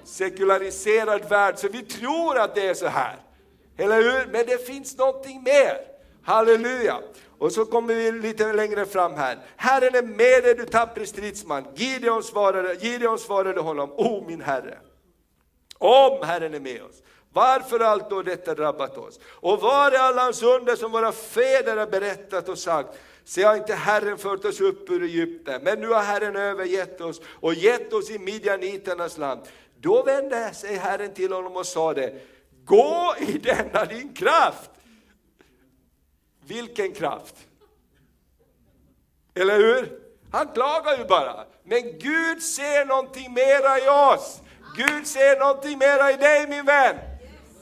Sekulariserad 0.04 1.28
värld, 1.28 1.58
så 1.58 1.68
vi 1.68 1.82
tror 1.82 2.38
att 2.38 2.54
det 2.54 2.68
är 2.68 2.74
så 2.74 2.86
här. 2.86 3.16
Eller 3.76 3.96
hur? 3.96 4.26
Men 4.32 4.46
det 4.46 4.66
finns 4.66 4.98
någonting 4.98 5.42
mer. 5.42 5.76
Halleluja! 6.22 7.00
Och 7.38 7.52
så 7.52 7.64
kommer 7.64 7.94
vi 7.94 8.12
lite 8.12 8.52
längre 8.52 8.86
fram 8.86 9.14
här. 9.14 9.38
Herren 9.56 9.94
är 9.94 10.02
med 10.02 10.42
dig 10.42 10.54
du 10.54 10.64
tappre 10.66 11.06
stridsman. 11.06 11.66
Gideon 11.74 12.22
svarade, 12.22 12.74
Gideon 12.74 13.18
svarade 13.18 13.60
honom, 13.60 13.92
O 13.92 14.24
min 14.28 14.40
Herre, 14.40 14.78
om 15.78 16.26
Herren 16.26 16.54
är 16.54 16.60
med 16.60 16.82
oss, 16.82 17.02
varför 17.32 17.78
har 17.78 17.86
allt 17.86 18.10
då 18.10 18.22
detta 18.22 18.54
drabbat 18.54 18.98
oss? 18.98 19.20
Och 19.26 19.60
var 19.60 19.90
är 19.90 19.98
alla 19.98 20.22
hans 20.22 20.42
under 20.42 20.76
som 20.76 20.92
våra 20.92 21.12
fäder 21.12 21.76
har 21.76 21.86
berättat 21.86 22.48
och 22.48 22.58
sagt? 22.58 22.98
Se 23.24 23.42
har 23.42 23.56
inte 23.56 23.74
Herren 23.74 24.18
fört 24.18 24.44
oss 24.44 24.60
upp 24.60 24.90
ur 24.90 25.02
Egypten, 25.02 25.62
men 25.62 25.80
nu 25.80 25.88
har 25.88 26.02
Herren 26.02 26.36
övergett 26.36 27.00
oss 27.00 27.20
och 27.26 27.54
gett 27.54 27.92
oss 27.92 28.10
i 28.10 28.18
midjaniternas 28.18 29.18
land. 29.18 29.40
Då 29.80 30.02
vände 30.02 30.54
sig 30.54 30.76
Herren 30.76 31.14
till 31.14 31.32
honom 31.32 31.56
och 31.56 31.66
sade, 31.66 32.14
gå 32.64 33.14
i 33.18 33.38
denna 33.38 33.84
din 33.84 34.14
kraft. 34.14 34.70
Vilken 36.46 36.94
kraft? 36.94 37.34
Eller 39.34 39.56
hur? 39.56 39.98
Han 40.32 40.48
klagar 40.48 40.98
ju 40.98 41.04
bara. 41.04 41.44
Men 41.64 41.82
Gud 41.98 42.42
ser 42.42 42.84
någonting 42.84 43.32
mera 43.32 43.78
i 43.78 44.14
oss. 44.14 44.40
Gud 44.76 45.06
ser 45.06 45.40
någonting 45.40 45.78
mera 45.78 46.12
i 46.12 46.16
dig 46.16 46.46
min 46.46 46.64
vän. 46.64 46.96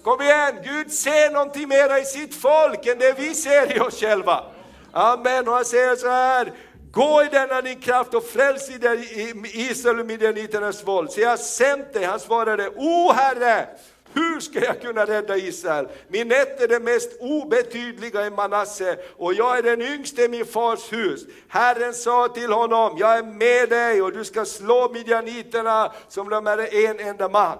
Kom 0.03 0.23
igen, 0.23 0.55
Gud 0.65 0.93
ser 0.93 1.31
någonting 1.31 1.69
mera 1.69 1.99
i 1.99 2.05
sitt 2.05 2.35
folk 2.35 2.87
än 2.87 2.99
det 2.99 3.19
vi 3.19 3.35
ser 3.35 3.77
i 3.77 3.81
oss 3.81 4.01
själva. 4.01 4.45
Amen, 4.93 5.49
och 5.49 5.55
han 5.55 5.65
säger 5.65 5.97
så 5.97 6.09
här, 6.09 6.53
gå 6.91 7.23
i 7.23 7.29
denna 7.29 7.63
din 7.63 7.81
kraft 7.81 8.15
och 8.15 8.25
fräls 8.25 8.71
i 8.71 9.33
Israel 9.53 10.01
och 10.01 10.07
midjaniternas 10.07 10.87
våld. 10.87 11.13
Så 11.13 11.21
jag 11.21 11.31
har 11.31 11.37
sänt 11.37 11.93
dig, 11.93 12.05
han 12.05 12.21
svarade, 12.21 12.69
O 12.69 13.13
Herre, 13.13 13.69
hur 14.15 14.41
ska 14.41 14.65
jag 14.65 14.81
kunna 14.81 15.05
rädda 15.05 15.37
Israel? 15.37 15.89
Min 16.09 16.33
ett 16.33 16.61
är 16.61 16.69
det 16.69 16.81
mest 16.81 17.11
obetydliga 17.21 18.27
i 18.27 18.31
Manasse 18.31 18.99
och 19.17 19.35
jag 19.35 19.59
är 19.59 19.63
den 19.63 19.83
yngste 19.83 20.23
i 20.23 20.29
min 20.29 20.47
fars 20.47 20.93
hus. 20.93 21.27
Herren 21.49 21.95
sa 21.95 22.29
till 22.29 22.53
honom, 22.53 22.97
jag 22.99 23.19
är 23.19 23.23
med 23.23 23.69
dig 23.69 24.03
och 24.03 24.13
du 24.13 24.25
ska 24.25 24.45
slå 24.45 24.91
midjaniterna 24.93 25.93
som 26.09 26.29
de 26.29 26.47
är 26.47 26.89
en 26.89 27.01
enda 27.01 27.29
man. 27.29 27.59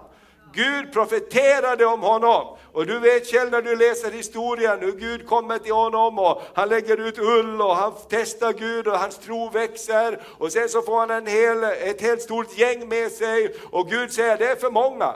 Gud 0.55 0.93
profeterade 0.93 1.87
om 1.87 2.01
honom. 2.01 2.57
Och 2.73 2.87
du 2.87 2.99
vet 2.99 3.27
själv 3.27 3.51
när 3.51 3.63
du 3.63 3.77
läser 3.77 4.11
historien 4.11 4.81
hur 4.81 4.93
Gud 4.93 5.27
kommer 5.27 5.59
till 5.59 5.73
honom 5.73 6.19
och 6.19 6.43
han 6.55 6.69
lägger 6.69 7.01
ut 7.01 7.19
ull 7.19 7.63
och 7.63 7.77
han 7.77 7.93
testar 8.09 8.53
Gud 8.53 8.89
och 8.89 8.99
hans 8.99 9.19
tro 9.19 9.51
växer. 9.51 10.23
Och 10.39 10.53
sen 10.53 10.69
så 10.69 10.83
får 10.83 10.99
han 11.01 11.11
en 11.11 11.27
hel, 11.27 11.65
ett 11.65 12.01
helt 12.01 12.23
stort 12.23 12.59
gäng 12.59 12.89
med 12.89 13.13
sig 13.13 13.55
och 13.71 13.89
Gud 13.89 14.13
säger 14.13 14.37
det 14.37 14.47
är 14.47 14.57
för 14.57 14.71
många. 14.71 15.15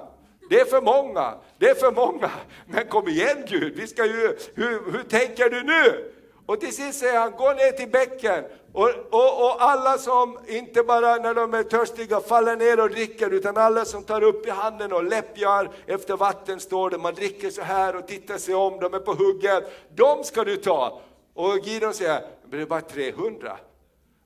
Det 0.48 0.61
är 0.61 0.64
för 0.64 0.80
många, 0.80 1.34
det 1.58 1.68
är 1.68 1.74
för 1.74 1.92
många. 1.92 2.30
Men 2.66 2.87
kom 2.87 3.08
igen 3.08 3.44
Gud, 3.48 3.74
vi 3.76 3.87
ska 3.87 4.06
ju, 4.06 4.37
hur, 4.54 4.92
hur 4.92 5.02
tänker 5.02 5.50
du 5.50 5.62
nu? 5.62 6.12
Och 6.46 6.61
till 6.61 6.74
sist 6.74 6.98
säger 6.98 7.18
han, 7.18 7.30
gå 7.30 7.52
ner 7.52 7.72
till 7.72 7.90
bäcken. 7.90 8.44
Och, 8.72 8.88
och, 9.11 9.44
och, 9.44 9.62
alla 9.62 9.98
som, 9.98 10.38
inte 10.46 10.82
bara 10.82 11.16
när 11.16 11.34
de 11.34 11.54
är 11.54 11.62
törstiga, 11.62 12.20
faller 12.20 12.56
ner 12.56 12.80
och 12.80 12.90
dricker, 12.90 13.30
utan 13.30 13.56
alla 13.56 13.84
som 13.84 14.04
tar 14.04 14.22
upp 14.22 14.46
i 14.46 14.50
handen 14.50 14.92
och 14.92 15.04
läppjar 15.04 15.70
efter 15.87 16.16
vatten, 16.16 16.61
står 16.61 16.90
det. 16.90 16.98
Man 16.98 17.14
dricker 17.14 17.50
så 17.50 17.62
här 17.62 17.96
och 17.96 18.06
tittar 18.06 18.38
sig 18.38 18.54
om, 18.54 18.80
de 18.80 18.94
är 18.94 18.98
på 18.98 19.12
hugget. 19.12 19.64
De 19.94 20.24
ska 20.24 20.44
du 20.44 20.56
ta. 20.56 21.00
Och 21.34 21.58
Gideon 21.58 21.94
säger, 21.94 22.20
men 22.42 22.58
det 22.58 22.64
är 22.64 22.66
bara 22.66 22.80
300. 22.80 23.56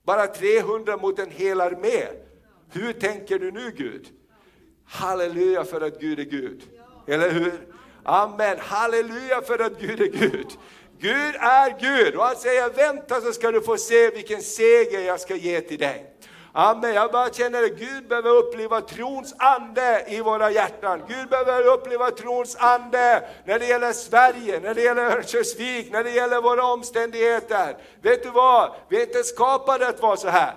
Bara 0.05 0.27
300 0.27 0.97
mot 0.97 1.19
en 1.19 1.31
hel 1.31 1.61
armé. 1.61 2.07
Hur 2.73 2.93
tänker 2.93 3.39
du 3.39 3.51
nu 3.51 3.71
Gud? 3.77 4.07
Halleluja 4.93 5.65
för 5.65 5.81
att 5.81 6.01
Gud 6.01 6.19
är 6.19 6.25
Gud. 6.25 6.63
Eller 7.07 7.31
hur? 7.31 7.53
Amen. 8.05 8.57
Halleluja 8.61 9.43
för 9.43 9.59
att 9.59 9.81
Gud 9.81 10.01
är 10.01 10.07
Gud. 10.07 10.47
Gud 10.99 11.35
är 11.41 11.81
Gud 11.81 12.15
och 12.15 12.25
han 12.25 12.37
säger 12.37 12.71
vänta 12.71 13.21
så 13.21 13.33
ska 13.33 13.51
du 13.51 13.61
få 13.61 13.77
se 13.77 14.11
vilken 14.11 14.43
seger 14.43 15.01
jag 15.01 15.21
ska 15.21 15.35
ge 15.35 15.61
till 15.61 15.79
dig. 15.79 16.07
Amen. 16.53 16.95
Jag 16.95 17.13
bara 17.13 17.31
känner 17.31 17.63
att 17.63 17.79
Gud 17.79 18.09
behöver 18.09 18.31
uppleva 18.31 18.81
trons 18.81 19.35
ande 19.39 20.05
i 20.09 20.21
våra 20.21 20.51
hjärtan. 20.51 21.03
Gud 21.09 21.29
behöver 21.29 21.67
uppleva 21.67 22.11
trons 22.11 22.57
ande 22.57 23.29
när 23.45 23.59
det 23.59 23.67
gäller 23.67 23.93
Sverige, 23.93 24.61
när 24.61 24.75
det 24.75 24.83
gäller 24.83 25.03
Örnsköldsvik, 25.03 25.93
när 25.93 26.05
det 26.05 26.11
gäller 26.11 26.41
våra 26.43 26.65
omständigheter. 26.65 27.77
Vet 28.03 28.23
du 28.23 28.31
vad? 28.31 28.75
Vi 28.89 28.97
är 28.97 29.03
inte 29.07 29.23
skapade 29.25 29.89
att 29.89 30.03
vara 30.03 30.17
så 30.17 30.29
här. 30.29 30.55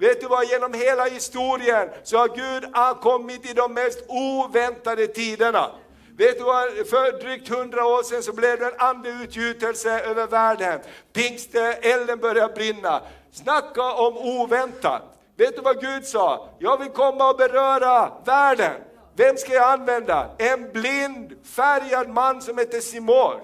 Vet 0.00 0.20
du 0.20 0.26
vad, 0.26 0.44
genom 0.44 0.74
hela 0.74 1.04
historien 1.04 1.88
så 2.02 2.18
har 2.18 2.28
Gud 2.28 2.72
kommit 3.00 3.50
i 3.50 3.52
de 3.52 3.74
mest 3.74 4.04
oväntade 4.08 5.06
tiderna. 5.06 5.70
Vet 6.16 6.38
du 6.38 6.44
vad, 6.44 6.68
för 6.68 7.20
drygt 7.22 7.48
hundra 7.48 7.86
år 7.86 8.02
sedan 8.02 8.22
så 8.22 8.32
blev 8.32 8.58
det 8.58 8.66
en 8.66 8.78
andeutgjutelse 8.78 10.00
över 10.00 10.26
världen. 10.26 10.80
Pingste-elden 11.12 12.18
började 12.18 12.54
brinna. 12.54 13.02
Snacka 13.32 13.92
om 13.92 14.18
oväntat. 14.18 15.02
Vet 15.36 15.56
du 15.56 15.62
vad 15.62 15.80
Gud 15.80 16.06
sa? 16.06 16.48
Jag 16.58 16.78
vill 16.78 16.90
komma 16.90 17.30
och 17.30 17.36
beröra 17.36 18.12
världen. 18.24 18.72
Vem 19.16 19.36
ska 19.36 19.52
jag 19.52 19.72
använda? 19.72 20.30
En 20.38 20.72
blind, 20.72 21.32
färgad 21.44 22.08
man 22.08 22.42
som 22.42 22.58
heter 22.58 22.80
Simon. 22.80 23.40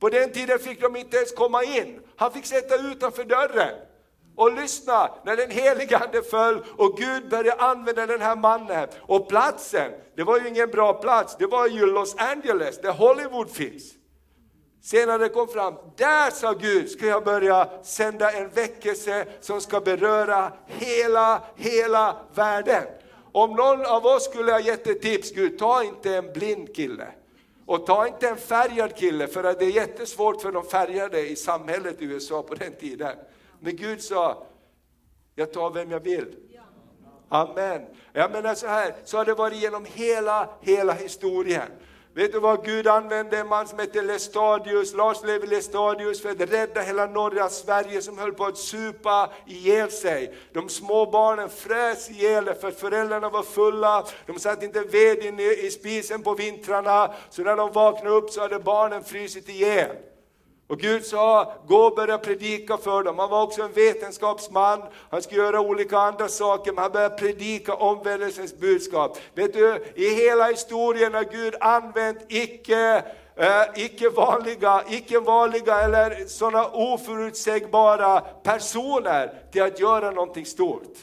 På 0.00 0.08
den 0.08 0.32
tiden 0.32 0.58
fick 0.58 0.80
de 0.80 0.96
inte 0.96 1.16
ens 1.16 1.32
komma 1.32 1.64
in. 1.64 2.00
Han 2.16 2.32
fick 2.32 2.46
sätta 2.46 2.74
utanför 2.76 3.24
dörren. 3.24 3.74
Och 4.36 4.52
lyssna, 4.52 5.10
när 5.24 5.36
den 5.36 5.50
helige 5.50 5.98
Ande 5.98 6.22
föll 6.22 6.64
och 6.76 6.96
Gud 6.96 7.28
började 7.28 7.62
använda 7.62 8.06
den 8.06 8.20
här 8.20 8.36
mannen. 8.36 8.88
Och 9.00 9.28
platsen, 9.28 9.92
det 10.16 10.24
var 10.24 10.40
ju 10.40 10.48
ingen 10.48 10.70
bra 10.70 10.92
plats, 10.92 11.36
det 11.38 11.46
var 11.46 11.66
ju 11.66 11.86
Los 11.86 12.16
Angeles, 12.18 12.80
där 12.80 12.92
Hollywood 12.92 13.50
finns. 13.50 13.92
Senare 14.82 15.28
kom 15.28 15.48
fram, 15.48 15.74
där 15.96 16.30
sa 16.30 16.52
Gud, 16.52 16.90
ska 16.90 17.06
jag 17.06 17.24
börja 17.24 17.68
sända 17.82 18.32
en 18.32 18.48
väckelse 18.48 19.26
som 19.40 19.60
ska 19.60 19.80
beröra 19.80 20.52
hela, 20.66 21.42
hela 21.56 22.16
världen. 22.34 22.82
Om 23.32 23.50
någon 23.50 23.86
av 23.86 24.06
oss 24.06 24.24
skulle 24.24 24.52
ha 24.52 24.60
gett 24.60 24.86
ett 24.86 25.02
tips, 25.02 25.32
Gud, 25.32 25.58
ta 25.58 25.84
inte 25.84 26.16
en 26.16 26.32
blind 26.32 26.76
kille 26.76 27.08
Och 27.66 27.86
ta 27.86 28.06
inte 28.06 28.28
en 28.28 28.36
färgad 28.36 28.96
kille, 28.96 29.26
för 29.26 29.44
att 29.44 29.58
det 29.58 29.64
är 29.64 29.70
jättesvårt 29.70 30.42
för 30.42 30.52
de 30.52 30.64
färgade 30.64 31.28
i 31.28 31.36
samhället 31.36 32.02
i 32.02 32.04
USA 32.04 32.42
på 32.42 32.54
den 32.54 32.72
tiden. 32.72 33.16
Men 33.66 33.76
Gud 33.76 34.02
sa, 34.02 34.46
jag 35.34 35.52
tar 35.52 35.70
vem 35.70 35.90
jag 35.90 36.00
vill. 36.00 36.36
Amen. 37.28 37.82
Jag 38.12 38.30
menar 38.30 38.54
så 38.54 38.66
här, 38.66 38.94
så 39.04 39.16
har 39.16 39.24
det 39.24 39.34
varit 39.34 39.56
genom 39.56 39.84
hela, 39.84 40.48
hela 40.60 40.92
historien. 40.92 41.68
Vet 42.14 42.32
du 42.32 42.40
vad 42.40 42.64
Gud 42.64 42.86
använde 42.86 43.38
en 43.38 43.48
man 43.48 43.66
som 43.66 43.78
hette 43.78 44.02
Lestadius, 44.02 44.94
Lars 44.94 45.22
Levi 45.24 45.46
Lestadius, 45.46 46.22
för 46.22 46.30
att 46.30 46.40
rädda 46.40 46.80
hela 46.80 47.06
norra 47.06 47.48
Sverige 47.48 48.02
som 48.02 48.18
höll 48.18 48.32
på 48.32 48.44
att 48.44 48.58
supa 48.58 49.30
ihjäl 49.46 49.90
sig. 49.90 50.34
De 50.52 50.68
små 50.68 51.10
barnen 51.10 51.48
frös 51.48 52.10
ihjäl 52.10 52.54
för 52.54 52.68
att 52.68 52.80
föräldrarna 52.80 53.28
var 53.28 53.42
fulla, 53.42 54.06
de 54.26 54.38
satt 54.38 54.62
inte 54.62 54.80
ved 54.80 55.24
inne 55.24 55.42
i 55.42 55.70
spisen 55.70 56.22
på 56.22 56.34
vintrarna, 56.34 57.14
så 57.30 57.42
när 57.42 57.56
de 57.56 57.72
vaknade 57.72 58.16
upp 58.16 58.30
så 58.30 58.40
hade 58.40 58.58
barnen 58.58 59.04
frysit 59.04 59.48
ihjäl. 59.48 59.96
Och 60.68 60.78
Gud 60.78 61.04
sa, 61.04 61.52
gå 61.66 61.76
och 61.76 61.94
börja 61.94 62.18
predika 62.18 62.76
för 62.76 63.02
dem. 63.02 63.18
Han 63.18 63.30
var 63.30 63.42
också 63.42 63.62
en 63.62 63.72
vetenskapsman, 63.72 64.82
han 65.10 65.22
skulle 65.22 65.42
göra 65.42 65.60
olika 65.60 65.98
andra 65.98 66.28
saker, 66.28 66.72
men 66.72 66.82
han 66.82 66.92
började 66.92 67.16
predika 67.16 67.74
omvändelsens 67.74 68.56
budskap. 68.56 69.18
Vet 69.34 69.52
du, 69.52 69.84
i 69.94 70.14
hela 70.14 70.44
historien 70.44 71.14
har 71.14 71.24
Gud 71.24 71.54
använt 71.60 72.18
icke 72.28 73.04
eh, 73.36 73.62
icke 73.74 74.08
vanliga, 74.08 74.82
icke 74.88 75.20
vanliga 75.20 75.80
eller 75.80 76.26
sådana 76.26 76.66
oförutsägbara 76.66 78.20
personer 78.20 79.32
till 79.52 79.62
att 79.62 79.80
göra 79.80 80.10
någonting 80.10 80.46
stort. 80.46 80.96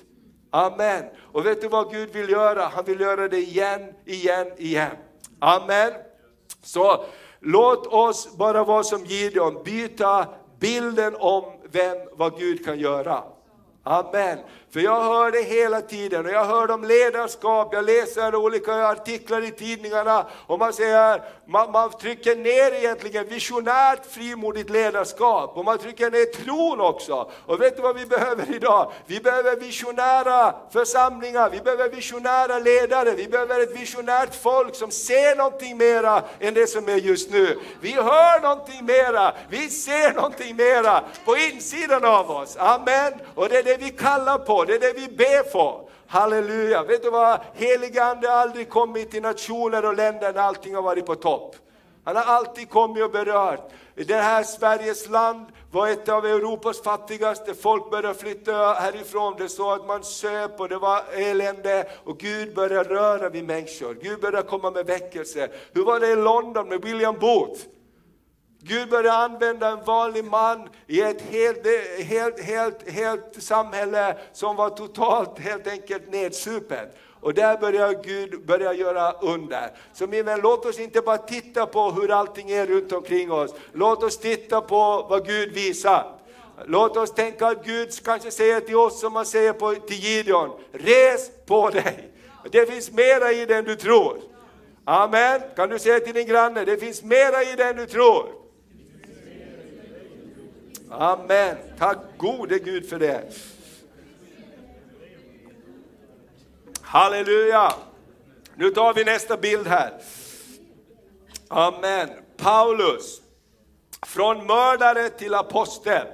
Amen. 0.51 1.03
Och 1.31 1.45
vet 1.45 1.61
du 1.61 1.67
vad 1.67 1.91
Gud 1.91 2.09
vill 2.13 2.29
göra? 2.29 2.65
Han 2.65 2.85
vill 2.85 2.99
göra 2.99 3.27
det 3.27 3.37
igen, 3.37 3.93
igen, 4.05 4.47
igen. 4.57 4.91
Amen. 5.39 5.91
Så 6.63 7.05
Låt 7.45 7.87
oss 7.87 8.37
bara 8.37 8.63
vara 8.63 8.83
som 8.83 9.05
Gideon, 9.05 9.63
byta 9.63 10.27
bilden 10.59 11.15
om 11.19 11.43
vem, 11.71 11.97
vad 12.13 12.37
Gud 12.37 12.65
kan 12.65 12.79
göra. 12.79 13.23
Amen. 13.83 14.39
För 14.69 14.79
jag 14.79 15.03
hör 15.03 15.31
det 15.31 15.41
hela 15.41 15.81
tiden 15.81 16.25
och 16.25 16.31
jag 16.31 16.45
hör 16.45 16.71
om 16.71 16.83
ledarskap, 16.83 17.73
jag 17.73 17.85
läser 17.85 18.35
olika 18.35 18.87
artiklar 18.87 19.41
i 19.41 19.51
tidningarna 19.51 20.27
och 20.47 20.59
man 20.59 20.73
säger, 20.73 21.21
man, 21.53 21.71
man 21.71 21.91
trycker 21.91 22.35
ner 22.35 22.73
egentligen 22.73 23.27
visionärt 23.27 24.05
frimodigt 24.11 24.69
ledarskap 24.69 25.57
och 25.57 25.65
man 25.65 25.77
trycker 25.77 26.11
ner 26.11 26.25
tron 26.25 26.81
också. 26.81 27.31
Och 27.45 27.61
vet 27.61 27.75
du 27.75 27.81
vad 27.81 27.95
vi 27.95 28.05
behöver 28.05 28.55
idag? 28.55 28.91
Vi 29.05 29.19
behöver 29.19 29.55
visionära 29.55 30.55
församlingar, 30.71 31.49
vi 31.49 31.59
behöver 31.59 31.89
visionära 31.89 32.59
ledare, 32.59 33.11
vi 33.11 33.27
behöver 33.27 33.63
ett 33.63 33.81
visionärt 33.81 34.35
folk 34.35 34.75
som 34.75 34.91
ser 34.91 35.35
någonting 35.35 35.77
mera 35.77 36.23
än 36.39 36.53
det 36.53 36.67
som 36.67 36.89
är 36.89 36.97
just 36.97 37.31
nu. 37.31 37.59
Vi 37.81 37.91
hör 37.91 38.41
någonting 38.41 38.85
mera, 38.85 39.33
vi 39.49 39.69
ser 39.69 40.13
någonting 40.13 40.55
mera 40.55 41.03
på 41.25 41.37
insidan 41.37 42.05
av 42.05 42.31
oss. 42.31 42.57
Amen. 42.57 43.13
Och 43.35 43.49
det 43.49 43.57
är 43.57 43.63
det 43.63 43.77
vi 43.77 43.89
kallar 43.89 44.37
på 44.37 44.65
det 44.65 44.75
är 44.75 44.79
det 44.79 44.93
vi 44.93 45.07
ber 45.07 45.49
för. 45.51 45.92
Halleluja! 46.13 46.83
Vet 46.83 47.03
du 47.03 47.09
vad? 47.09 47.39
Helige 47.53 48.03
Ande 48.03 48.27
har 48.27 48.35
aldrig 48.35 48.69
kommit 48.69 49.11
till 49.11 49.21
nationer 49.21 49.85
och 49.85 49.95
länder 49.95 50.33
när 50.33 50.41
allting 50.41 50.75
har 50.75 50.81
varit 50.81 51.05
på 51.05 51.15
topp. 51.15 51.55
Han 52.03 52.15
har 52.15 52.23
alltid 52.23 52.69
kommit 52.69 53.03
och 53.03 53.11
berört. 53.11 53.71
Det 53.95 54.13
här 54.13 54.43
Sveriges 54.43 55.09
land 55.09 55.45
var 55.71 55.87
ett 55.87 56.09
av 56.09 56.25
Europas 56.25 56.81
fattigaste, 56.83 57.53
folk 57.53 57.91
började 57.91 58.19
flytta 58.19 58.73
härifrån, 58.73 59.35
det 59.37 59.49
så 59.49 59.71
att 59.71 59.87
man 59.87 60.03
söp 60.03 60.59
och 60.59 60.69
det 60.69 60.77
var 60.77 61.01
elände 61.13 61.87
och 62.03 62.17
Gud 62.17 62.55
började 62.55 62.89
röra 62.89 63.29
vid 63.29 63.45
människor, 63.45 63.97
Gud 64.01 64.21
började 64.21 64.47
komma 64.47 64.71
med 64.71 64.85
väckelse. 64.85 65.49
Hur 65.71 65.85
var 65.85 65.99
det 65.99 66.07
i 66.07 66.15
London 66.15 66.69
med 66.69 66.81
William 66.81 67.19
Booth? 67.19 67.61
Gud 68.65 68.89
började 68.89 69.13
använda 69.13 69.69
en 69.69 69.83
vanlig 69.83 70.25
man 70.25 70.69
i 70.87 71.01
ett 71.01 71.21
helt, 71.21 71.67
helt, 72.03 72.39
helt, 72.39 72.89
helt 72.89 73.43
samhälle 73.43 74.17
som 74.33 74.55
var 74.55 74.69
totalt 74.69 75.39
helt 75.39 75.67
enkelt 75.67 76.11
nedsupet. 76.11 76.97
Och 77.21 77.33
där 77.33 77.57
börjar 77.57 78.03
Gud 78.03 78.45
börja 78.45 78.73
göra 78.73 79.11
under. 79.11 79.71
Så 79.93 80.07
min 80.07 80.25
vän, 80.25 80.39
låt 80.43 80.65
oss 80.65 80.79
inte 80.79 81.01
bara 81.01 81.17
titta 81.17 81.65
på 81.65 81.91
hur 81.91 82.11
allting 82.11 82.51
är 82.51 82.65
runt 82.65 82.91
omkring 82.91 83.31
oss. 83.31 83.53
Låt 83.73 84.03
oss 84.03 84.17
titta 84.17 84.61
på 84.61 85.07
vad 85.09 85.27
Gud 85.27 85.53
visar. 85.53 86.15
Låt 86.65 86.97
oss 86.97 87.13
tänka 87.13 87.47
att 87.47 87.65
Gud 87.65 87.89
kanske 88.05 88.31
säger 88.31 88.59
till 88.59 88.75
oss 88.75 88.99
som 88.99 89.15
han 89.15 89.25
säger 89.25 89.53
på, 89.53 89.75
till 89.75 89.99
Gideon, 89.99 90.49
res 90.71 91.31
på 91.45 91.69
dig. 91.69 92.11
Det 92.51 92.65
finns 92.65 92.91
mera 92.91 93.31
i 93.31 93.45
det 93.45 93.55
än 93.55 93.65
du 93.65 93.75
tror. 93.75 94.17
Amen. 94.85 95.41
Kan 95.55 95.69
du 95.69 95.79
säga 95.79 95.99
till 95.99 96.13
din 96.13 96.27
granne, 96.27 96.65
det 96.65 96.77
finns 96.77 97.03
mera 97.03 97.43
i 97.43 97.55
det 97.57 97.63
än 97.63 97.75
du 97.75 97.85
tror. 97.85 98.42
Amen. 100.93 101.57
Tack 101.77 101.97
gode 102.17 102.59
Gud 102.59 102.89
för 102.89 102.99
det. 102.99 103.33
Halleluja. 106.81 107.73
Nu 108.55 108.69
tar 108.69 108.93
vi 108.93 109.03
nästa 109.03 109.37
bild 109.37 109.67
här. 109.67 109.93
Amen. 111.47 112.09
Paulus, 112.37 113.21
från 114.05 114.37
mördare 114.47 115.09
till 115.09 115.33
apostel. 115.33 116.07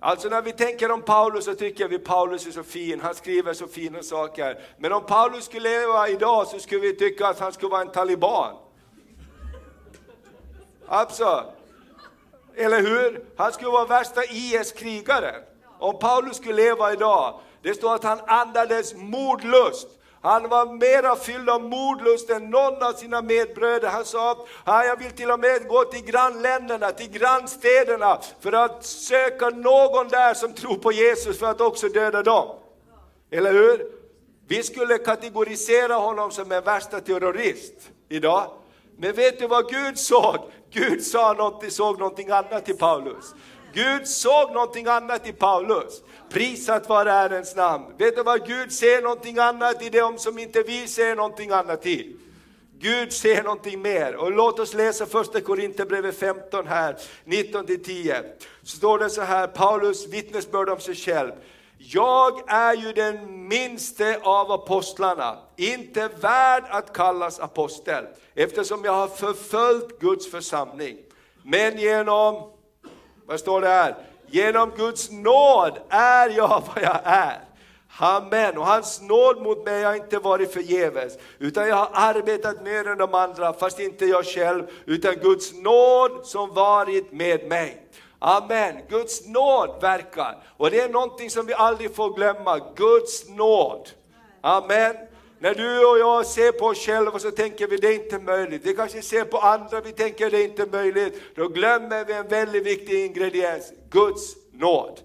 Alltså 0.00 0.28
när 0.28 0.42
vi 0.42 0.52
tänker 0.52 0.90
om 0.90 1.02
Paulus 1.02 1.44
så 1.44 1.54
tycker 1.54 1.88
vi 1.88 1.98
Paulus 1.98 2.46
är 2.46 2.50
så 2.50 2.62
fin, 2.62 3.00
han 3.00 3.14
skriver 3.14 3.54
så 3.54 3.66
fina 3.66 4.02
saker. 4.02 4.58
Men 4.78 4.92
om 4.92 5.06
Paulus 5.06 5.44
skulle 5.44 5.68
leva 5.68 6.08
idag 6.08 6.46
så 6.46 6.58
skulle 6.58 6.80
vi 6.80 6.96
tycka 6.96 7.26
att 7.26 7.38
han 7.40 7.52
skulle 7.52 7.70
vara 7.70 7.80
en 7.80 7.92
taliban. 7.92 8.56
Alltså, 10.86 11.52
eller 12.56 12.80
hur? 12.80 13.24
Han 13.36 13.52
skulle 13.52 13.70
vara 13.70 13.86
värsta 13.86 14.24
IS-krigaren. 14.24 15.42
Om 15.78 15.98
Paulus 15.98 16.36
skulle 16.36 16.54
leva 16.62 16.92
idag, 16.92 17.40
det 17.62 17.74
står 17.74 17.94
att 17.94 18.04
han 18.04 18.20
andades 18.26 18.94
mordlust. 18.94 19.88
Han 20.22 20.48
var 20.48 20.66
mera 20.66 21.16
fylld 21.16 21.50
av 21.50 21.62
mordlust 21.62 22.30
än 22.30 22.50
någon 22.50 22.82
av 22.82 22.92
sina 22.92 23.22
medbröder. 23.22 23.88
Han 23.88 24.04
sa, 24.04 24.46
jag 24.66 24.96
vill 24.96 25.10
till 25.10 25.30
och 25.30 25.40
med 25.40 25.68
gå 25.68 25.84
till 25.84 26.04
grannländerna, 26.04 26.90
till 26.90 27.10
grannstäderna, 27.10 28.18
för 28.40 28.52
att 28.52 28.84
söka 28.84 29.48
någon 29.50 30.08
där 30.08 30.34
som 30.34 30.52
tror 30.52 30.76
på 30.76 30.92
Jesus 30.92 31.38
för 31.38 31.46
att 31.46 31.60
också 31.60 31.88
döda 31.88 32.22
dem. 32.22 32.48
Eller 33.30 33.52
hur? 33.52 33.86
Vi 34.48 34.62
skulle 34.62 34.98
kategorisera 34.98 35.94
honom 35.94 36.30
som 36.30 36.52
en 36.52 36.64
värsta 36.64 37.00
terrorist 37.00 37.74
idag. 38.08 38.50
Men 38.98 39.12
vet 39.12 39.38
du 39.38 39.46
vad 39.46 39.70
Gud 39.70 39.98
såg? 39.98 40.36
Gud 40.72 41.02
sa 41.02 41.32
någonting, 41.32 41.70
såg 41.70 41.98
någonting 41.98 42.30
annat 42.30 42.68
i 42.68 42.74
Paulus. 42.74 43.34
Gud 43.74 44.08
såg 44.08 44.52
någonting 44.52 44.86
annat 44.86 45.28
i 45.28 45.32
Paulus. 45.32 46.02
Prisat 46.30 46.88
vare 46.88 47.10
Herrens 47.10 47.56
namn. 47.56 47.84
Vet 47.98 48.16
du 48.16 48.22
vad 48.22 48.46
Gud 48.46 48.72
ser 48.72 49.02
någonting 49.02 49.38
annat 49.38 49.82
i 49.82 49.88
dem 49.88 50.18
som 50.18 50.38
inte 50.38 50.62
vi 50.62 50.88
ser 50.88 51.16
någonting 51.16 51.50
annat 51.50 51.86
i? 51.86 52.16
Gud 52.78 53.12
ser 53.12 53.42
någonting 53.42 53.82
mer. 53.82 54.16
Och 54.16 54.32
låt 54.32 54.58
oss 54.58 54.74
läsa 54.74 55.06
första 55.06 55.40
Korinthierbrevet 55.40 56.18
15 56.18 56.66
här, 56.66 56.96
19-10. 57.24 58.22
Så 58.62 58.76
står 58.76 58.98
det 58.98 59.10
så 59.10 59.22
här, 59.22 59.46
Paulus 59.46 60.08
vittnesbörd 60.08 60.68
om 60.68 60.80
sig 60.80 60.94
själv. 60.94 61.32
Jag 61.90 62.42
är 62.46 62.74
ju 62.74 62.92
den 62.92 63.48
minste 63.48 64.20
av 64.22 64.52
apostlarna, 64.52 65.38
inte 65.56 66.08
värd 66.08 66.64
att 66.70 66.92
kallas 66.92 67.40
apostel, 67.40 68.04
eftersom 68.34 68.84
jag 68.84 68.92
har 68.92 69.08
förföljt 69.08 69.98
Guds 70.00 70.30
församling. 70.30 70.96
Men 71.44 71.78
genom, 71.78 72.50
vad 73.26 73.40
står 73.40 73.60
det 73.60 73.68
här? 73.68 73.94
Genom 74.26 74.70
Guds 74.76 75.10
nåd 75.10 75.78
är 75.88 76.30
jag 76.30 76.62
vad 76.74 76.84
jag 76.84 77.00
är. 77.04 77.40
Amen. 77.98 78.58
Och 78.58 78.66
hans 78.66 79.02
nåd 79.02 79.42
mot 79.42 79.64
mig 79.64 79.82
har 79.82 79.94
inte 79.94 80.18
varit 80.18 80.52
förgäves, 80.52 81.18
utan 81.38 81.68
jag 81.68 81.76
har 81.76 81.90
arbetat 81.92 82.62
mer 82.62 82.88
än 82.88 82.98
de 82.98 83.14
andra, 83.14 83.52
fast 83.52 83.80
inte 83.80 84.06
jag 84.06 84.26
själv, 84.26 84.62
utan 84.86 85.14
Guds 85.14 85.52
nåd 85.52 86.26
som 86.26 86.54
varit 86.54 87.12
med 87.12 87.48
mig. 87.48 87.81
Amen. 88.24 88.76
Guds 88.88 89.26
nåd 89.26 89.78
verkar. 89.80 90.42
Och 90.56 90.70
det 90.70 90.80
är 90.80 90.88
någonting 90.88 91.30
som 91.30 91.46
vi 91.46 91.54
aldrig 91.54 91.94
får 91.94 92.14
glömma, 92.14 92.60
Guds 92.76 93.28
nåd. 93.28 93.90
Amen. 94.40 94.96
När 95.38 95.54
du 95.54 95.86
och 95.86 95.98
jag 95.98 96.26
ser 96.26 96.52
på 96.52 96.66
oss 96.66 96.78
själva 96.78 97.18
så 97.18 97.30
tänker 97.30 97.66
vi 97.66 97.76
det 97.76 97.88
är 97.88 98.04
inte 98.04 98.18
möjligt. 98.18 98.66
Vi 98.66 98.74
kanske 98.74 99.02
ser 99.02 99.24
på 99.24 99.38
andra, 99.38 99.80
vi 99.80 99.92
tänker 99.92 100.30
det 100.30 100.38
är 100.38 100.44
inte 100.44 100.66
möjligt. 100.66 101.22
Då 101.34 101.48
glömmer 101.48 102.04
vi 102.04 102.12
en 102.12 102.28
väldigt 102.28 102.66
viktig 102.66 103.06
ingrediens, 103.06 103.72
Guds 103.90 104.36
nåd. 104.52 105.00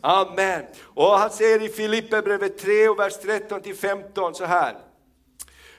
Amen. 0.00 0.62
Och 0.82 1.18
han 1.18 1.30
säger 1.30 1.62
i 1.62 1.68
Filipperbrevet 1.68 2.58
3 2.58 2.88
och 2.88 2.98
vers 2.98 3.16
13 3.22 3.60
till 3.60 3.76
15 3.76 4.34
så 4.34 4.44
här. 4.44 4.74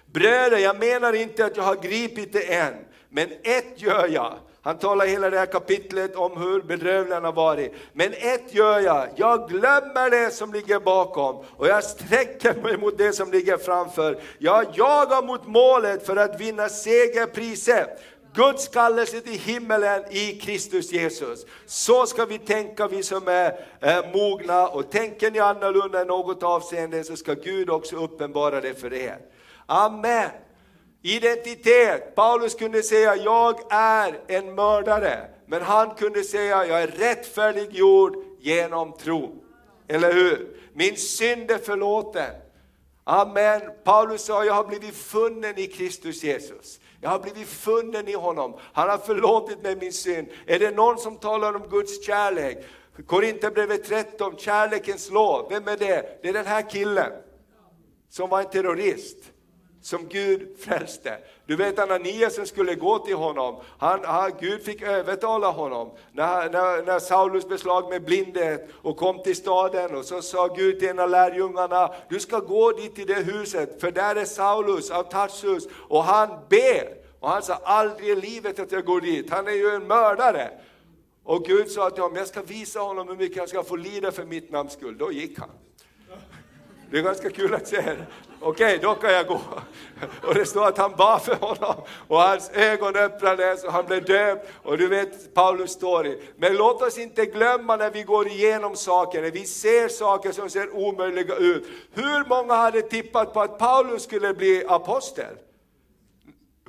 Bröder, 0.06 0.58
jag 0.58 0.80
menar 0.80 1.14
inte 1.14 1.46
att 1.46 1.58
jag 1.58 1.64
har 1.64 1.76
gripit 1.76 2.34
det 2.34 2.54
än, 2.54 2.74
men 3.10 3.28
ett 3.44 3.82
gör 3.82 4.08
jag 4.08 4.38
han 4.64 4.78
talar 4.78 5.06
hela 5.06 5.30
det 5.30 5.40
här 5.40 5.46
kapitlet 5.46 6.16
om 6.16 6.42
hur 6.42 6.62
bedrövlig 6.62 7.14
han 7.14 7.24
har 7.24 7.34
varit. 7.34 7.74
Men 7.94 8.14
ett 8.14 8.54
gör 8.54 8.80
jag, 8.80 9.08
jag 9.16 9.50
glömmer 9.50 10.10
det 10.10 10.34
som 10.34 10.54
ligger 10.54 10.80
bakom 10.80 11.46
och 11.58 11.68
jag 11.68 11.84
sträcker 11.84 12.62
mig 12.64 12.78
mot 12.78 12.98
det 12.98 13.14
som 13.14 13.32
ligger 13.32 13.58
framför. 13.58 14.20
Jag 14.38 14.66
jagar 14.74 15.22
mot 15.22 15.48
målet 15.48 16.06
för 16.06 16.16
att 16.16 16.42
vinna 16.42 16.70
segerpriset 16.70 18.00
Guds 18.34 18.68
kallelse 18.68 19.22
till 19.22 19.40
himmelen 19.40 20.04
i 20.10 20.40
Kristus 20.40 20.92
Jesus. 20.92 21.46
Så 21.66 22.06
ska 22.06 22.26
vi 22.26 22.40
tänka, 22.40 22.88
vi 22.88 23.04
som 23.04 23.28
är 23.28 23.60
eh, 23.82 24.12
mogna, 24.14 24.68
och 24.68 24.92
tänker 24.92 25.32
ni 25.32 25.40
annorlunda 25.40 26.02
i 26.02 26.06
något 26.06 26.44
avseende 26.44 27.04
så 27.04 27.16
ska 27.16 27.34
Gud 27.34 27.70
också 27.70 27.96
uppenbara 27.96 28.62
det 28.62 28.82
för 28.82 28.94
er. 28.94 29.18
Amen. 29.66 30.30
Identitet. 31.06 32.16
Paulus 32.16 32.56
kunde 32.56 32.84
säga, 32.84 33.16
jag 33.16 33.60
är 33.70 34.20
en 34.28 34.56
mördare. 34.56 35.28
Men 35.46 35.62
han 35.62 35.96
kunde 35.96 36.24
säga, 36.24 36.66
jag 36.66 36.82
är 36.84 36.88
rättfärdiggjord 36.88 38.16
genom 38.40 38.94
tro. 38.94 39.44
Eller 39.88 40.14
hur? 40.14 40.58
Min 40.74 40.98
synd 40.98 41.52
är 41.52 41.58
förlåten. 41.58 42.32
Amen. 43.04 43.62
Paulus 43.84 44.26
sa, 44.26 44.46
jag 44.46 44.54
har 44.54 44.64
blivit 44.64 44.96
funnen 44.96 45.58
i 45.58 45.68
Kristus 45.68 46.24
Jesus. 46.24 46.80
Jag 47.02 47.10
har 47.10 47.20
blivit 47.20 47.48
funnen 47.48 48.08
i 48.08 48.14
honom. 48.14 48.60
Han 48.74 48.90
har 48.90 48.98
förlåtit 48.98 49.64
mig 49.64 49.76
min 49.76 49.94
synd. 49.94 50.28
Är 50.48 50.60
det 50.60 50.72
någon 50.72 50.98
som 50.98 51.18
talar 51.18 51.56
om 51.56 51.68
Guds 51.70 52.06
kärlek? 52.06 52.66
Korinthierbrevet 53.08 53.84
13, 53.84 54.38
kärlekens 54.38 55.12
lov. 55.12 55.48
Vem 55.50 55.68
är 55.68 55.78
det? 55.78 56.20
Det 56.22 56.30
är 56.30 56.34
den 56.34 56.46
här 56.46 56.70
killen 56.70 57.12
som 58.10 58.30
var 58.30 58.40
en 58.40 58.50
terrorist 58.50 59.33
som 59.84 60.08
Gud 60.08 60.60
frälste. 60.60 61.18
Du 61.46 61.56
vet 61.56 61.80
Ananias 61.80 62.36
som 62.36 62.46
skulle 62.46 62.76
gå 62.76 63.00
till 63.00 63.16
honom, 63.16 63.62
han, 63.78 64.00
han, 64.04 64.32
Gud 64.40 64.64
fick 64.64 64.82
övertala 64.82 65.50
honom. 65.50 65.92
När, 66.12 66.50
när, 66.50 66.84
när 66.84 67.00
Saulus 67.00 67.48
beslag 67.48 67.90
med 67.90 68.04
blindhet 68.04 68.70
och 68.82 68.98
kom 68.98 69.24
till 69.24 69.36
staden 69.36 69.96
och 69.96 70.06
så 70.06 70.22
sa 70.22 70.48
Gud 70.48 70.80
till 70.80 70.90
en 70.90 71.00
av 71.00 71.10
lärjungarna, 71.10 71.94
du 72.10 72.20
ska 72.20 72.40
gå 72.40 72.72
dit 72.72 72.96
till 72.96 73.08
det 73.08 73.24
huset 73.24 73.82
för 73.82 73.92
där 73.92 74.16
är 74.16 74.26
Saulus 74.26 74.92
av 74.92 75.04
Tarsus 75.04 75.68
och 75.90 76.04
han 76.04 76.30
ber. 76.50 77.04
Och 77.20 77.30
han 77.30 77.44
sa 77.44 77.54
aldrig 77.54 78.10
i 78.10 78.16
livet 78.16 78.60
att 78.60 78.72
jag 78.72 78.86
går 78.86 79.02
dit, 79.02 79.30
han 79.30 79.48
är 79.48 79.52
ju 79.52 79.70
en 79.70 79.88
mördare. 79.88 80.52
Och 81.24 81.46
Gud 81.46 81.72
sa 81.72 81.90
till 81.90 82.02
honom, 82.02 82.18
jag 82.18 82.28
ska 82.28 82.42
visa 82.42 82.80
honom 82.80 83.08
hur 83.08 83.16
mycket 83.16 83.38
han 83.38 83.48
ska 83.48 83.64
få 83.64 83.76
lida 83.76 84.12
för 84.12 84.26
mitt 84.26 84.52
namns 84.52 84.74
skull. 84.74 84.98
Då 84.98 85.12
gick 85.12 85.40
han. 85.40 85.50
Det 86.94 87.00
är 87.00 87.04
ganska 87.04 87.30
kul 87.30 87.54
att 87.54 87.68
se. 87.68 87.78
Okej, 87.78 88.06
okay, 88.42 88.78
då 88.78 88.96
kan 88.96 89.14
jag 89.14 89.28
gå. 89.28 89.42
Och 90.28 90.34
det 90.34 90.46
står 90.46 90.68
att 90.68 90.78
han 90.78 90.96
bad 90.96 91.22
för 91.22 91.36
honom 91.36 91.76
och 92.08 92.18
hans 92.22 92.50
ögon 92.50 92.96
öppnades 92.96 93.64
och 93.64 93.72
han 93.72 93.86
blev 93.86 94.06
döpt. 94.06 94.50
Och 94.64 94.78
du 94.78 94.88
vet 94.88 95.34
Paulus 95.34 95.72
story. 95.72 96.20
Men 96.38 96.56
låt 96.56 96.82
oss 96.82 96.98
inte 96.98 97.26
glömma 97.26 97.76
när 97.76 97.92
vi 97.92 98.04
går 98.04 98.28
igenom 98.28 98.76
saker, 98.76 99.22
när 99.22 99.32
vi 99.32 99.46
ser 99.46 99.88
saker 99.88 100.32
som 100.32 100.50
ser 100.50 100.76
omöjliga 100.76 101.36
ut. 101.36 101.68
Hur 101.94 102.30
många 102.30 102.54
hade 102.54 102.82
tippat 102.82 103.34
på 103.34 103.42
att 103.42 103.58
Paulus 103.58 104.04
skulle 104.04 104.34
bli 104.34 104.64
apostel? 104.68 105.36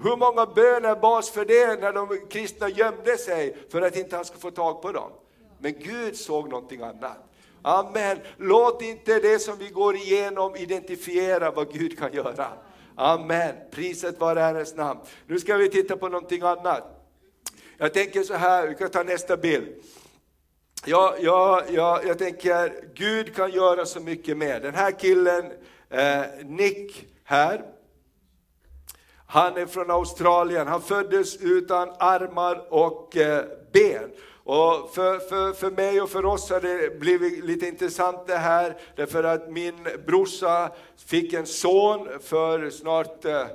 Hur 0.02 0.16
många 0.16 0.46
böner 0.46 0.96
bas 0.96 1.30
för 1.30 1.44
det 1.44 1.80
när 1.80 1.92
de 1.92 2.26
kristna 2.30 2.68
gömde 2.68 3.18
sig 3.18 3.56
för 3.70 3.82
att 3.82 3.96
inte 3.96 4.16
han 4.16 4.24
skulle 4.24 4.40
få 4.40 4.50
tag 4.50 4.82
på 4.82 4.92
dem? 4.92 5.10
Men 5.58 5.74
Gud 5.78 6.16
såg 6.16 6.48
någonting 6.48 6.82
annat. 6.82 7.34
Amen. 7.66 8.18
Låt 8.37 8.83
inte 8.83 9.18
det 9.18 9.38
som 9.38 9.59
vi 9.59 9.68
går 9.68 9.96
igenom 9.96 10.57
identifiera 10.57 11.50
vad 11.50 11.72
Gud 11.72 11.98
kan 11.98 12.12
göra. 12.12 12.48
Amen. 12.96 13.55
Priset 13.70 14.20
vare 14.20 14.40
Herrens 14.40 14.74
namn. 14.74 15.00
Nu 15.27 15.38
ska 15.38 15.57
vi 15.57 15.68
titta 15.68 15.96
på 15.96 16.09
någonting 16.09 16.42
annat. 16.42 17.11
Jag 17.77 17.94
tänker 17.94 18.22
så 18.22 18.35
här, 18.35 18.66
vi 18.66 18.74
kan 18.74 18.90
ta 18.90 19.03
nästa 19.03 19.37
bild. 19.37 19.68
Ja, 20.87 21.14
ja, 21.20 21.62
ja, 21.70 22.00
jag 22.07 22.18
tänker, 22.18 22.72
Gud 22.94 23.35
kan 23.35 23.50
göra 23.50 23.87
så 23.87 24.00
mycket 24.00 24.37
mer. 24.37 24.61
Den 24.61 24.74
här 24.74 24.90
killen, 24.90 25.53
eh, 25.90 26.22
Nick 26.44 27.07
här, 27.24 27.62
han 29.27 29.57
är 29.57 29.66
från 29.66 29.90
Australien, 29.90 30.66
han 30.66 30.83
föddes 30.83 31.37
utan 31.37 31.88
armar 31.98 32.72
och 32.72 33.16
eh, 33.16 33.44
ben. 33.72 34.11
Och 34.44 34.90
för, 34.94 35.18
för, 35.18 35.52
för 35.52 35.70
mig 35.70 36.00
och 36.00 36.11
för 36.11 36.24
oss 36.24 36.50
har 36.50 36.61
det 36.61 37.00
blivit 37.00 37.44
lite 37.44 37.66
intressant 37.66 38.26
det 38.26 38.37
här, 38.37 38.76
därför 38.96 39.24
att 39.24 39.50
min 39.50 39.88
brorsa 40.07 40.72
fick 40.96 41.33
en 41.33 41.46
son 41.46 42.09
för 42.20 42.70
snart 42.70 43.24
eh, 43.24 43.46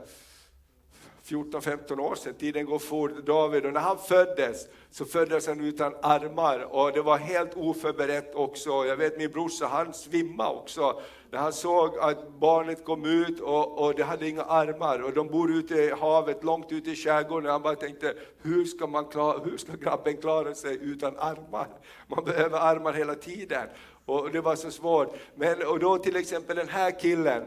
14-15 1.28 2.00
år 2.00 2.16
sedan, 2.16 2.34
tiden 2.34 2.66
går 2.66 2.80
fort, 2.80 3.26
David, 3.26 3.66
och 3.66 3.74
när 3.74 3.80
han 3.80 3.98
föddes 3.98 4.68
så 4.92 5.06
föddes 5.06 5.48
han 5.48 5.60
utan 5.60 5.94
armar 6.02 6.60
och 6.60 6.92
det 6.92 7.02
var 7.02 7.18
helt 7.18 7.58
oförberett 7.58 8.36
också. 8.36 8.70
Jag 8.70 8.96
vet 8.96 9.18
min 9.18 9.32
brorsa, 9.32 9.68
han 9.68 9.94
svimmade 9.94 10.50
också 10.50 11.02
när 11.32 11.40
han 11.40 11.54
såg 11.54 11.98
att 12.00 12.30
barnet 12.30 12.86
kom 12.86 13.06
ut 13.06 13.40
och, 13.40 13.80
och 13.86 13.96
det 13.96 14.04
hade 14.04 14.30
inga 14.30 14.44
armar 14.44 15.00
och 15.00 15.14
de 15.14 15.28
bor 15.28 15.52
ute 15.52 15.76
i 15.76 15.92
havet, 15.92 16.44
långt 16.44 16.72
ute 16.72 16.92
i 16.92 16.96
skärgården. 16.96 17.52
Han 17.52 17.62
bara 17.62 17.76
tänkte, 17.76 18.14
hur 18.42 18.66
ska, 18.66 18.88
man 18.88 19.06
klara, 19.06 19.40
hur 19.44 19.58
ska 19.58 19.76
grabben 19.76 20.18
klara 20.18 20.56
sig 20.56 20.78
utan 20.82 21.18
armar? 21.18 21.68
Man 22.08 22.26
behöver 22.26 22.60
armar 22.60 22.94
hela 22.94 23.16
tiden. 23.16 23.68
Och 24.06 24.32
det 24.32 24.42
var 24.42 24.56
så 24.56 24.72
svårt. 24.72 25.16
Men, 25.36 25.68
och 25.68 25.80
då 25.80 25.98
till 25.98 26.16
exempel 26.16 26.56
den 26.56 26.70
här 26.70 27.00
killen, 27.00 27.44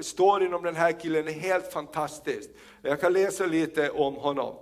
storyn 0.00 0.54
om 0.54 0.62
den 0.62 0.76
här 0.76 1.00
killen 1.00 1.28
är 1.28 1.32
helt 1.32 1.72
fantastisk. 1.72 2.50
Jag 2.82 3.00
kan 3.00 3.12
läsa 3.12 3.46
lite 3.46 3.90
om 3.90 4.14
honom 4.14 4.54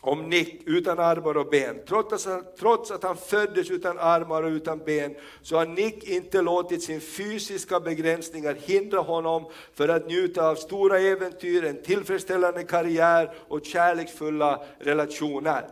om 0.00 0.30
Nick 0.30 0.62
utan 0.66 0.98
armar 0.98 1.36
och 1.36 1.46
ben. 1.50 1.80
Trots 1.88 2.26
att, 2.26 2.56
trots 2.56 2.90
att 2.90 3.02
han 3.02 3.16
föddes 3.16 3.70
utan 3.70 3.98
armar 3.98 4.42
och 4.42 4.50
utan 4.50 4.78
ben, 4.78 5.14
så 5.42 5.56
har 5.56 5.66
Nick 5.66 6.04
inte 6.04 6.42
låtit 6.42 6.82
sin 6.82 7.00
fysiska 7.00 7.80
begränsningar 7.80 8.54
hindra 8.54 9.00
honom 9.00 9.50
för 9.74 9.88
att 9.88 10.06
njuta 10.06 10.48
av 10.48 10.54
stora 10.54 10.98
äventyr, 10.98 11.64
en 11.64 11.82
tillfredsställande 11.82 12.64
karriär 12.64 13.34
och 13.48 13.64
kärleksfulla 13.64 14.62
relationer. 14.78 15.68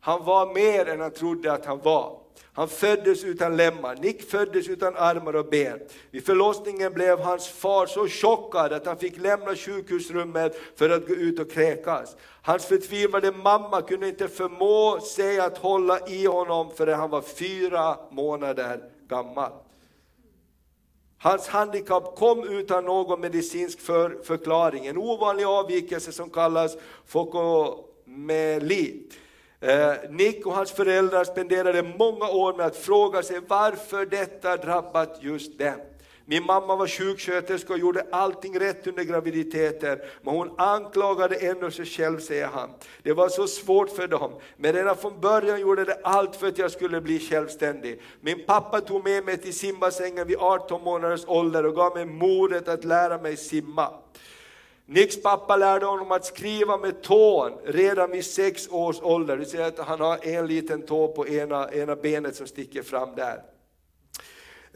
Han 0.00 0.24
var 0.24 0.54
mer 0.54 0.88
än 0.88 1.00
han 1.00 1.10
trodde 1.10 1.52
att 1.52 1.66
han 1.66 1.78
var. 1.78 2.25
Han 2.56 2.68
föddes 2.68 3.24
utan 3.24 3.56
lemmar, 3.56 3.96
Nick 3.96 4.30
föddes 4.30 4.68
utan 4.68 4.96
armar 4.96 5.36
och 5.36 5.46
ben. 5.46 5.80
Vid 6.10 6.26
förlossningen 6.26 6.92
blev 6.92 7.18
hans 7.18 7.48
far 7.48 7.86
så 7.86 8.08
chockad 8.08 8.72
att 8.72 8.86
han 8.86 8.98
fick 8.98 9.18
lämna 9.18 9.54
sjukhusrummet 9.54 10.56
för 10.76 10.90
att 10.90 11.08
gå 11.08 11.14
ut 11.14 11.40
och 11.40 11.50
kräkas. 11.50 12.16
Hans 12.42 12.66
förtvivlade 12.66 13.32
mamma 13.32 13.82
kunde 13.82 14.08
inte 14.08 14.28
förmå 14.28 15.00
sig 15.00 15.40
att 15.40 15.58
hålla 15.58 16.08
i 16.08 16.26
honom 16.26 16.70
förrän 16.76 16.98
han 16.98 17.10
var 17.10 17.22
fyra 17.22 17.96
månader 18.10 18.80
gammal. 19.08 19.52
Hans 21.18 21.48
handikapp 21.48 22.16
kom 22.16 22.48
utan 22.48 22.84
någon 22.84 23.20
medicinsk 23.20 23.80
för, 23.80 24.22
förklaring, 24.24 24.86
en 24.86 24.98
ovanlig 24.98 25.44
avvikelse 25.44 26.12
som 26.12 26.30
kallas 26.30 26.76
fokomeli. 27.06 29.02
Eh, 29.60 29.92
Nick 30.10 30.46
och 30.46 30.54
hans 30.54 30.72
föräldrar 30.72 31.24
spenderade 31.24 31.82
många 31.82 32.28
år 32.28 32.56
med 32.56 32.66
att 32.66 32.76
fråga 32.76 33.22
sig 33.22 33.40
varför 33.48 34.06
detta 34.06 34.56
drabbat 34.56 35.18
just 35.20 35.58
dem. 35.58 35.80
Min 36.28 36.44
mamma 36.44 36.76
var 36.76 36.86
sjuksköterska 36.86 37.72
och 37.72 37.78
gjorde 37.78 38.06
allting 38.12 38.60
rätt 38.60 38.86
under 38.86 39.02
graviditeten, 39.02 39.98
men 40.22 40.34
hon 40.34 40.50
anklagade 40.58 41.36
ändå 41.36 41.70
sig 41.70 41.84
själv, 41.84 42.18
säger 42.18 42.46
han. 42.46 42.70
Det 43.02 43.12
var 43.12 43.28
så 43.28 43.46
svårt 43.46 43.90
för 43.90 44.08
dem, 44.08 44.32
men 44.56 44.72
redan 44.72 44.96
från 44.96 45.20
början 45.20 45.60
gjorde 45.60 45.84
det 45.84 45.98
allt 46.02 46.36
för 46.36 46.48
att 46.48 46.58
jag 46.58 46.70
skulle 46.70 47.00
bli 47.00 47.18
självständig. 47.18 48.00
Min 48.20 48.46
pappa 48.46 48.80
tog 48.80 49.04
med 49.04 49.24
mig 49.24 49.36
till 49.36 49.54
simbassängen 49.54 50.26
vid 50.26 50.36
18 50.40 50.82
månaders 50.82 51.24
ålder 51.26 51.66
och 51.66 51.74
gav 51.74 51.94
mig 51.94 52.04
modet 52.04 52.68
att 52.68 52.84
lära 52.84 53.18
mig 53.18 53.36
simma. 53.36 53.90
Nicks 54.88 55.22
pappa 55.22 55.56
lärde 55.56 55.86
honom 55.86 56.12
att 56.12 56.24
skriva 56.24 56.76
med 56.76 57.02
tån 57.02 57.52
redan 57.64 58.10
vid 58.10 58.24
sex 58.24 58.68
års 58.70 59.02
ålder. 59.02 59.36
Du 59.36 59.44
ser 59.44 59.62
att 59.62 59.78
han 59.78 60.00
har 60.00 60.26
en 60.26 60.46
liten 60.46 60.82
tå 60.82 61.08
på 61.08 61.28
ena, 61.28 61.72
ena 61.72 61.96
benet 61.96 62.36
som 62.36 62.46
sticker 62.46 62.82
fram 62.82 63.14
där. 63.16 63.42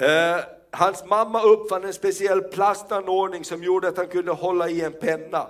Eh, 0.01 0.45
hans 0.71 1.05
mamma 1.05 1.43
uppfann 1.43 1.85
en 1.85 1.93
speciell 1.93 2.43
plastanordning 2.43 3.45
som 3.45 3.63
gjorde 3.63 3.89
att 3.89 3.97
han 3.97 4.09
kunde 4.09 4.33
hålla 4.33 4.69
i 4.69 4.81
en 4.81 4.93
penna. 4.93 5.47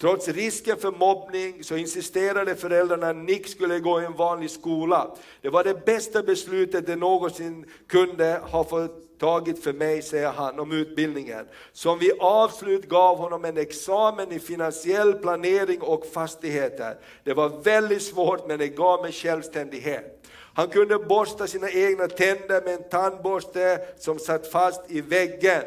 Trots 0.00 0.28
risken 0.28 0.76
för 0.76 0.90
mobbning 0.90 1.64
så 1.64 1.76
insisterade 1.76 2.54
föräldrarna 2.54 3.08
att 3.08 3.16
Nick 3.16 3.48
skulle 3.48 3.78
gå 3.78 4.02
i 4.02 4.04
en 4.04 4.16
vanlig 4.16 4.50
skola. 4.50 5.10
Det 5.40 5.48
var 5.48 5.64
det 5.64 5.84
bästa 5.86 6.22
beslutet 6.22 6.86
de 6.86 6.96
någonsin 6.96 7.66
kunde 7.88 8.40
ha 8.42 8.64
fått 8.64 9.18
tagit 9.18 9.64
för 9.64 9.72
mig, 9.72 10.02
säger 10.02 10.32
han 10.32 10.58
om 10.58 10.72
utbildningen. 10.72 11.46
Som 11.72 11.98
vi 11.98 12.12
avslut 12.20 12.88
gav 12.88 13.18
honom 13.18 13.44
en 13.44 13.56
examen 13.56 14.32
i 14.32 14.38
finansiell 14.38 15.12
planering 15.12 15.82
och 15.82 16.06
fastigheter. 16.06 16.96
Det 17.24 17.34
var 17.34 17.48
väldigt 17.48 18.02
svårt 18.02 18.48
men 18.48 18.58
det 18.58 18.68
gav 18.68 19.02
mig 19.02 19.12
självständighet. 19.12 20.13
Han 20.54 20.68
kunde 20.68 20.98
borsta 20.98 21.46
sina 21.46 21.70
egna 21.70 22.08
tänder 22.08 22.62
med 22.62 22.74
en 22.74 22.88
tandborste 22.88 23.80
som 23.98 24.18
satt 24.18 24.46
fast 24.46 24.80
i 24.88 25.00
väggen 25.00 25.62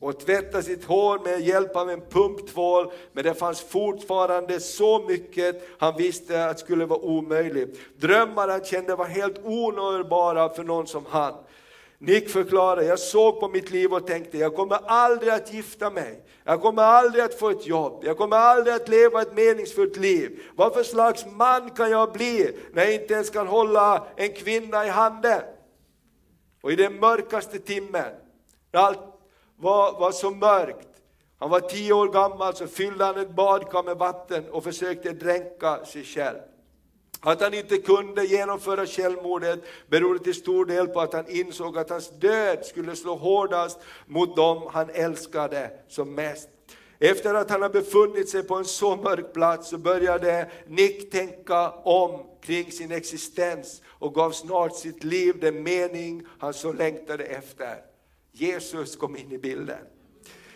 och 0.00 0.20
tvätta 0.20 0.62
sitt 0.62 0.84
hår 0.84 1.18
med 1.24 1.40
hjälp 1.40 1.76
av 1.76 1.90
en 1.90 2.00
pumptvål, 2.00 2.92
men 3.12 3.24
det 3.24 3.34
fanns 3.34 3.60
fortfarande 3.60 4.60
så 4.60 5.04
mycket 5.08 5.62
han 5.78 5.96
visste 5.96 6.44
att 6.44 6.58
skulle 6.58 6.86
vara 6.86 7.00
omöjligt. 7.00 7.80
Drömmar 8.00 8.48
han 8.48 8.64
kände 8.64 8.96
var 8.96 9.04
helt 9.04 9.38
onåbara 9.44 10.48
för 10.48 10.64
någon 10.64 10.86
som 10.86 11.06
han. 11.08 11.34
Nick 11.98 12.30
förklarar, 12.30 12.82
jag 12.82 12.98
såg 12.98 13.40
på 13.40 13.48
mitt 13.48 13.70
liv 13.70 13.92
och 13.92 14.06
tänkte, 14.06 14.38
jag 14.38 14.54
kommer 14.54 14.78
aldrig 14.86 15.32
att 15.32 15.52
gifta 15.52 15.90
mig. 15.90 16.22
Jag 16.44 16.62
kommer 16.62 16.82
aldrig 16.82 17.24
att 17.24 17.34
få 17.34 17.50
ett 17.50 17.66
jobb. 17.66 18.04
Jag 18.04 18.16
kommer 18.16 18.36
aldrig 18.36 18.74
att 18.74 18.88
leva 18.88 19.22
ett 19.22 19.34
meningsfullt 19.34 19.96
liv. 19.96 20.42
Vad 20.56 20.74
för 20.74 20.82
slags 20.82 21.26
man 21.26 21.70
kan 21.70 21.90
jag 21.90 22.12
bli 22.12 22.56
när 22.72 22.84
jag 22.84 22.94
inte 22.94 23.14
ens 23.14 23.30
kan 23.30 23.46
hålla 23.46 24.06
en 24.16 24.32
kvinna 24.32 24.86
i 24.86 24.88
handen? 24.88 25.42
Och 26.62 26.72
i 26.72 26.76
den 26.76 27.00
mörkaste 27.00 27.58
timmen, 27.58 28.12
när 28.72 28.80
allt 28.80 28.98
var, 29.56 30.00
var 30.00 30.12
så 30.12 30.30
mörkt, 30.30 30.88
han 31.38 31.50
var 31.50 31.60
tio 31.60 31.92
år 31.92 32.08
gammal, 32.08 32.54
så 32.54 32.66
fyllde 32.66 33.04
han 33.04 33.18
ett 33.18 33.34
badkar 33.34 33.82
med 33.82 33.96
vatten 33.96 34.50
och 34.50 34.64
försökte 34.64 35.10
dränka 35.12 35.84
sig 35.84 36.04
själv. 36.04 36.38
Att 37.24 37.40
han 37.40 37.54
inte 37.54 37.78
kunde 37.78 38.24
genomföra 38.24 38.86
självmordet 38.86 39.64
berodde 39.86 40.18
till 40.18 40.34
stor 40.34 40.66
del 40.66 40.88
på 40.88 41.00
att 41.00 41.12
han 41.12 41.28
insåg 41.28 41.78
att 41.78 41.90
hans 41.90 42.10
död 42.10 42.64
skulle 42.64 42.96
slå 42.96 43.14
hårdast 43.14 43.78
mot 44.06 44.36
dem 44.36 44.68
han 44.72 44.90
älskade 44.90 45.70
som 45.88 46.14
mest. 46.14 46.48
Efter 46.98 47.34
att 47.34 47.50
han 47.50 47.62
har 47.62 47.68
befunnit 47.68 48.28
sig 48.28 48.42
på 48.42 48.54
en 48.54 48.64
så 48.64 48.96
mörk 48.96 49.32
plats 49.32 49.68
så 49.68 49.78
började 49.78 50.50
Nick 50.66 51.10
tänka 51.10 51.70
om 51.70 52.26
kring 52.40 52.72
sin 52.72 52.92
existens 52.92 53.82
och 53.86 54.14
gav 54.14 54.30
snart 54.30 54.76
sitt 54.76 55.04
liv 55.04 55.40
den 55.40 55.62
mening 55.62 56.26
han 56.38 56.54
så 56.54 56.72
längtade 56.72 57.24
efter. 57.24 57.76
Jesus 58.32 58.96
kom 58.96 59.16
in 59.16 59.32
i 59.32 59.38
bilden. 59.38 59.78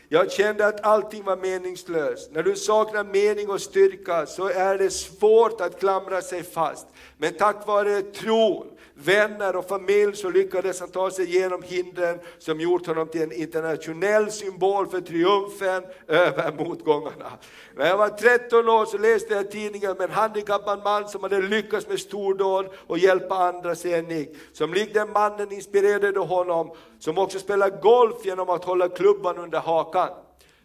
Jag 0.09 0.33
kände 0.33 0.67
att 0.67 0.85
allting 0.85 1.25
var 1.25 1.37
meningslöst. 1.37 2.31
När 2.33 2.43
du 2.43 2.57
saknar 2.57 3.05
mening 3.05 3.51
och 3.51 3.61
styrka 3.61 4.27
så 4.27 4.49
är 4.49 4.79
det 4.79 4.91
svårt 4.91 5.61
att 5.61 5.81
klamra 5.81 6.23
sig 6.23 6.43
fast. 6.43 6.87
Men 7.19 7.35
tack 7.35 7.67
vare 7.67 8.03
tron, 8.03 8.67
vänner 8.99 9.57
och 9.57 9.69
familj 9.69 10.17
så 10.17 10.31
lyckades 10.31 10.81
han 10.81 10.89
ta 10.89 11.11
sig 11.11 11.25
igenom 11.25 11.63
hindren 11.63 12.21
som 12.39 12.61
gjort 12.61 12.87
honom 12.87 13.09
till 13.09 13.23
en 13.23 13.33
internationell 13.33 14.31
symbol 14.31 14.87
för 14.87 15.01
triumfen 15.01 15.83
över 16.09 16.53
motgångarna. 16.53 17.33
När 17.75 17.87
jag 17.87 17.97
var 17.97 18.09
13 18.09 18.69
år 18.69 18.85
så 18.85 18.99
läste 18.99 19.35
jag 19.35 19.51
tidningen 19.51 19.91
om 19.91 20.01
en 20.01 20.11
handikappad 20.11 20.83
man 20.85 21.09
som 21.09 21.23
hade 21.23 21.41
lyckats 21.41 21.89
med 21.89 22.01
stordåd 22.01 22.67
och 22.87 22.99
hjälpa 22.99 23.35
andra, 23.35 23.75
säger 23.75 24.03
Nick. 24.03 24.37
Som 24.53 24.75
likt 24.75 24.95
den 24.95 25.13
mannen 25.13 25.53
inspirerade 25.53 26.21
honom, 26.21 26.77
som 26.99 27.19
också 27.19 27.39
spelar 27.39 27.71
golf 27.83 28.17
genom 28.25 28.51
att 28.51 28.65
hålla 28.65 28.89
klubban 28.89 29.39
under 29.39 29.59
hakan. 29.59 30.09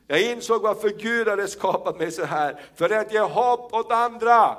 Jag 0.08 0.22
insåg 0.22 0.62
varför 0.62 0.90
Gud 0.90 1.28
hade 1.28 1.48
skapat 1.48 2.00
mig 2.00 2.12
så 2.12 2.26
här, 2.26 2.62
för 2.76 2.90
att 2.90 3.14
ge 3.14 3.20
hopp 3.20 3.74
åt 3.74 3.92
andra. 3.92 4.58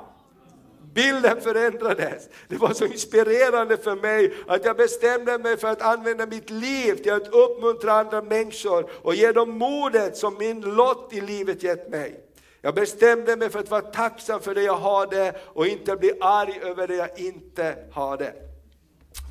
Bilden 0.93 1.41
förändrades. 1.41 2.29
Det 2.47 2.57
var 2.57 2.73
så 2.73 2.85
inspirerande 2.85 3.77
för 3.77 3.95
mig 3.95 4.33
att 4.47 4.65
jag 4.65 4.77
bestämde 4.77 5.37
mig 5.37 5.57
för 5.57 5.67
att 5.67 5.81
använda 5.81 6.25
mitt 6.25 6.49
liv 6.49 6.95
till 6.95 7.13
att 7.13 7.27
uppmuntra 7.27 7.93
andra 7.93 8.21
människor 8.21 8.89
och 9.01 9.15
ge 9.15 9.31
dem 9.31 9.49
modet 9.57 10.17
som 10.17 10.37
min 10.37 10.61
lott 10.61 11.13
i 11.13 11.21
livet 11.21 11.63
gett 11.63 11.89
mig. 11.89 12.19
Jag 12.61 12.75
bestämde 12.75 13.35
mig 13.35 13.49
för 13.49 13.59
att 13.59 13.69
vara 13.69 13.81
tacksam 13.81 14.41
för 14.41 14.55
det 14.55 14.61
jag 14.61 14.77
hade 14.77 15.35
och 15.45 15.67
inte 15.67 15.95
bli 15.95 16.11
arg 16.21 16.59
över 16.63 16.87
det 16.87 16.95
jag 16.95 17.19
inte 17.19 17.75
hade. 17.91 18.33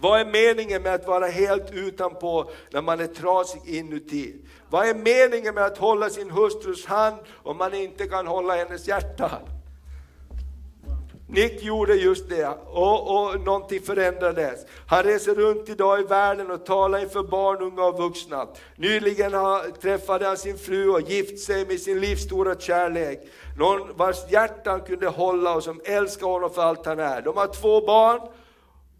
Vad 0.01 0.21
är 0.21 0.25
meningen 0.25 0.83
med 0.83 0.95
att 0.95 1.07
vara 1.07 1.27
helt 1.27 1.71
utanpå 1.73 2.51
när 2.71 2.83
man 2.83 3.01
är 3.01 3.07
trasig 3.07 3.61
inuti? 3.67 4.35
Vad 4.71 4.89
är 4.89 4.95
meningen 4.95 5.55
med 5.55 5.65
att 5.65 5.79
hålla 5.79 6.11
sin 6.11 6.31
hustrus 6.31 6.87
hand 6.87 7.17
om 7.43 7.57
man 7.57 7.75
inte 7.75 8.07
kan 8.07 8.27
hålla 8.27 8.57
hennes 8.57 8.89
hjärta? 8.89 9.39
Nick 11.33 11.63
gjorde 11.63 11.95
just 11.95 12.29
det 12.29 12.49
och, 12.67 13.17
och 13.17 13.41
någonting 13.41 13.81
förändrades. 13.81 14.67
Han 14.87 15.03
reser 15.03 15.35
runt 15.35 15.69
idag 15.69 16.01
i 16.01 16.03
världen 16.03 16.51
och 16.51 16.67
talar 16.67 16.99
inför 16.99 17.23
barn, 17.23 17.63
unga 17.63 17.85
och 17.85 17.99
vuxna. 17.99 18.47
Nyligen 18.77 19.33
träffade 19.83 20.27
han 20.27 20.37
sin 20.37 20.59
fru 20.59 20.89
och 20.89 21.01
gift 21.01 21.39
sig 21.39 21.67
med 21.67 21.81
sin 21.81 22.01
livsstora 22.01 22.55
kärlek. 22.55 23.21
Någon 23.59 23.97
vars 23.97 24.31
hjärta 24.31 24.71
han 24.71 24.81
kunde 24.81 25.09
hålla 25.09 25.55
och 25.55 25.63
som 25.63 25.81
älskar 25.85 26.27
honom 26.27 26.51
för 26.51 26.63
allt 26.63 26.87
han 26.87 27.01
är. 27.01 27.23
De 27.23 27.37
har 27.37 27.47
två 27.47 27.87
barn 27.87 28.21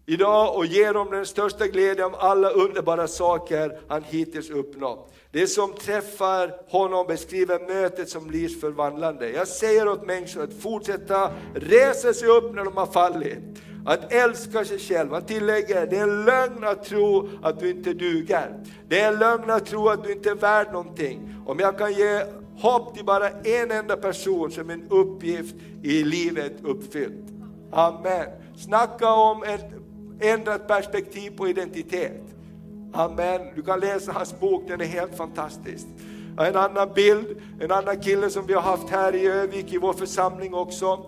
idag 0.05 0.55
och 0.55 0.65
ger 0.65 0.93
dem 0.93 1.11
den 1.11 1.25
största 1.25 1.67
glädjen 1.67 2.05
av 2.05 2.15
alla 2.15 2.49
underbara 2.49 3.07
saker 3.07 3.79
han 3.87 4.03
hittills 4.03 4.49
uppnått. 4.49 5.12
Det 5.33 5.47
som 5.47 5.73
träffar 5.73 6.51
honom 6.67 7.07
beskriver 7.07 7.59
mötet 7.67 8.09
som 8.09 8.31
livsförvandlande. 8.31 9.29
Jag 9.29 9.47
säger 9.47 9.87
åt 9.87 10.05
människor 10.05 10.43
att 10.43 10.53
fortsätta 10.53 11.31
resa 11.55 12.13
sig 12.13 12.27
upp 12.27 12.55
när 12.55 12.63
de 12.63 12.77
har 12.77 12.85
fallit. 12.85 13.39
Att 13.85 14.13
älska 14.13 14.65
sig 14.65 14.79
själv. 14.79 15.11
Han 15.11 15.25
tillägger, 15.25 15.87
det 15.87 15.97
är 15.97 16.03
en 16.03 16.25
lögn 16.25 16.63
att 16.63 16.83
tro 16.83 17.29
att 17.43 17.59
du 17.59 17.69
inte 17.69 17.93
duger. 17.93 18.63
Det 18.87 18.99
är 18.99 19.13
en 19.13 19.19
lögn 19.19 19.49
att 19.49 19.65
tro 19.65 19.89
att 19.89 20.03
du 20.03 20.11
inte 20.11 20.29
är 20.29 20.35
värd 20.35 20.71
någonting. 20.71 21.35
Om 21.45 21.59
jag 21.59 21.77
kan 21.77 21.93
ge 21.93 22.23
hopp 22.57 22.95
till 22.95 23.05
bara 23.05 23.29
en 23.29 23.71
enda 23.71 23.97
person 23.97 24.51
som 24.51 24.69
en 24.69 24.87
uppgift 24.89 25.55
i 25.83 26.03
livet 26.03 26.53
uppfyllt. 26.63 27.25
Amen. 27.71 28.27
Snacka 28.57 29.11
om 29.11 29.43
ett 29.43 29.71
ändrat 30.19 30.67
perspektiv 30.67 31.37
på 31.37 31.47
identitet. 31.47 32.22
Amen. 32.93 33.41
Du 33.55 33.63
kan 33.63 33.79
läsa 33.79 34.11
hans 34.11 34.39
bok, 34.39 34.63
den 34.67 34.81
är 34.81 34.85
helt 34.85 35.17
fantastisk. 35.17 35.87
En 36.39 36.55
annan 36.55 36.93
bild, 36.93 37.41
en 37.59 37.71
annan 37.71 37.99
kille 37.99 38.29
som 38.29 38.47
vi 38.47 38.53
har 38.53 38.61
haft 38.61 38.89
här 38.89 39.15
i 39.15 39.27
Övik 39.27 39.73
i 39.73 39.77
vår 39.77 39.93
församling 39.93 40.53
också. 40.53 41.05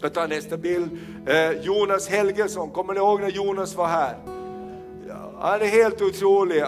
Jag 0.00 0.14
tar 0.14 0.28
nästa 0.28 0.56
bild. 0.56 0.90
Eh, 1.26 1.50
Jonas 1.50 2.08
Helgesson, 2.08 2.70
kommer 2.70 2.92
ni 2.92 2.98
ihåg 2.98 3.20
när 3.20 3.28
Jonas 3.28 3.74
var 3.74 3.86
här? 3.86 4.16
Han 5.40 5.60
är 5.60 5.66
helt 5.66 6.02
otrolig. 6.02 6.62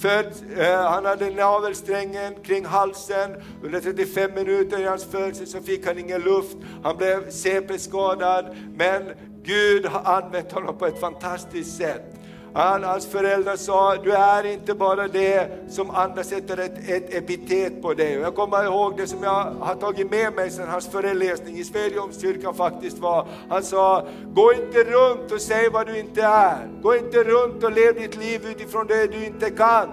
Född, 0.00 0.32
eh, 0.56 0.82
han 0.82 1.04
hade 1.04 1.30
navelsträngen 1.30 2.34
kring 2.42 2.64
halsen. 2.64 3.30
Under 3.62 3.80
35 3.80 4.34
minuter 4.34 4.80
i 4.80 4.84
hans 4.84 5.04
födelse 5.04 5.46
så 5.46 5.60
fick 5.60 5.86
han 5.86 5.98
ingen 5.98 6.20
luft. 6.20 6.56
Han 6.82 6.96
blev 6.96 7.30
CP-skadad. 7.30 8.56
Men 8.74 9.02
Gud 9.42 9.86
har 9.86 10.22
använt 10.22 10.52
honom 10.52 10.78
på 10.78 10.86
ett 10.86 11.00
fantastiskt 11.00 11.76
sätt. 11.76 12.16
Han, 12.56 12.84
hans 12.84 13.06
föräldrar 13.06 13.56
sa, 13.56 13.96
du 13.96 14.12
är 14.12 14.46
inte 14.46 14.74
bara 14.74 15.08
det 15.08 15.48
som 15.68 15.90
andra 15.90 16.24
sätter 16.24 16.58
ett, 16.58 16.88
ett 16.88 17.14
epitet 17.14 17.82
på 17.82 17.94
dig. 17.94 18.12
jag 18.12 18.34
kommer 18.34 18.64
ihåg 18.64 18.96
det 18.96 19.06
som 19.06 19.22
jag 19.22 19.54
har 19.60 19.74
tagit 19.74 20.10
med 20.10 20.32
mig 20.32 20.50
sedan 20.50 20.68
hans 20.68 20.88
föreläsning 20.88 21.58
i 21.58 21.64
Svedjeholmskyrkan 21.64 22.54
faktiskt 22.54 22.98
var, 22.98 23.26
han 23.48 23.62
sa, 23.62 24.06
gå 24.24 24.52
inte 24.52 24.84
runt 24.84 25.32
och 25.32 25.40
säg 25.40 25.68
vad 25.68 25.86
du 25.86 25.98
inte 25.98 26.22
är. 26.22 26.68
Gå 26.82 26.96
inte 26.96 27.24
runt 27.24 27.64
och 27.64 27.72
lev 27.72 27.94
ditt 27.94 28.16
liv 28.16 28.46
utifrån 28.46 28.86
det 28.86 29.06
du 29.06 29.26
inte 29.26 29.50
kan. 29.50 29.88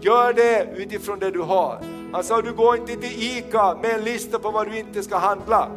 Gör 0.00 0.32
det 0.32 0.68
utifrån 0.76 1.18
det 1.18 1.30
du 1.30 1.40
har. 1.40 1.78
Han 2.12 2.24
sa, 2.24 2.42
du 2.42 2.52
går 2.52 2.76
inte 2.76 2.96
till 2.96 3.22
ICA 3.22 3.78
med 3.82 3.90
en 3.90 4.04
lista 4.04 4.38
på 4.38 4.50
vad 4.50 4.70
du 4.70 4.78
inte 4.78 5.02
ska 5.02 5.16
handla. 5.16 5.70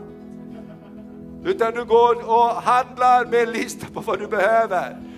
Utan 1.46 1.74
du 1.74 1.86
går 1.86 2.30
och 2.30 2.50
handlar 2.50 3.26
med 3.26 3.44
en 3.44 3.52
lista 3.52 3.88
på 3.94 4.00
vad 4.00 4.20
du 4.20 4.28
behöver. 4.28 5.11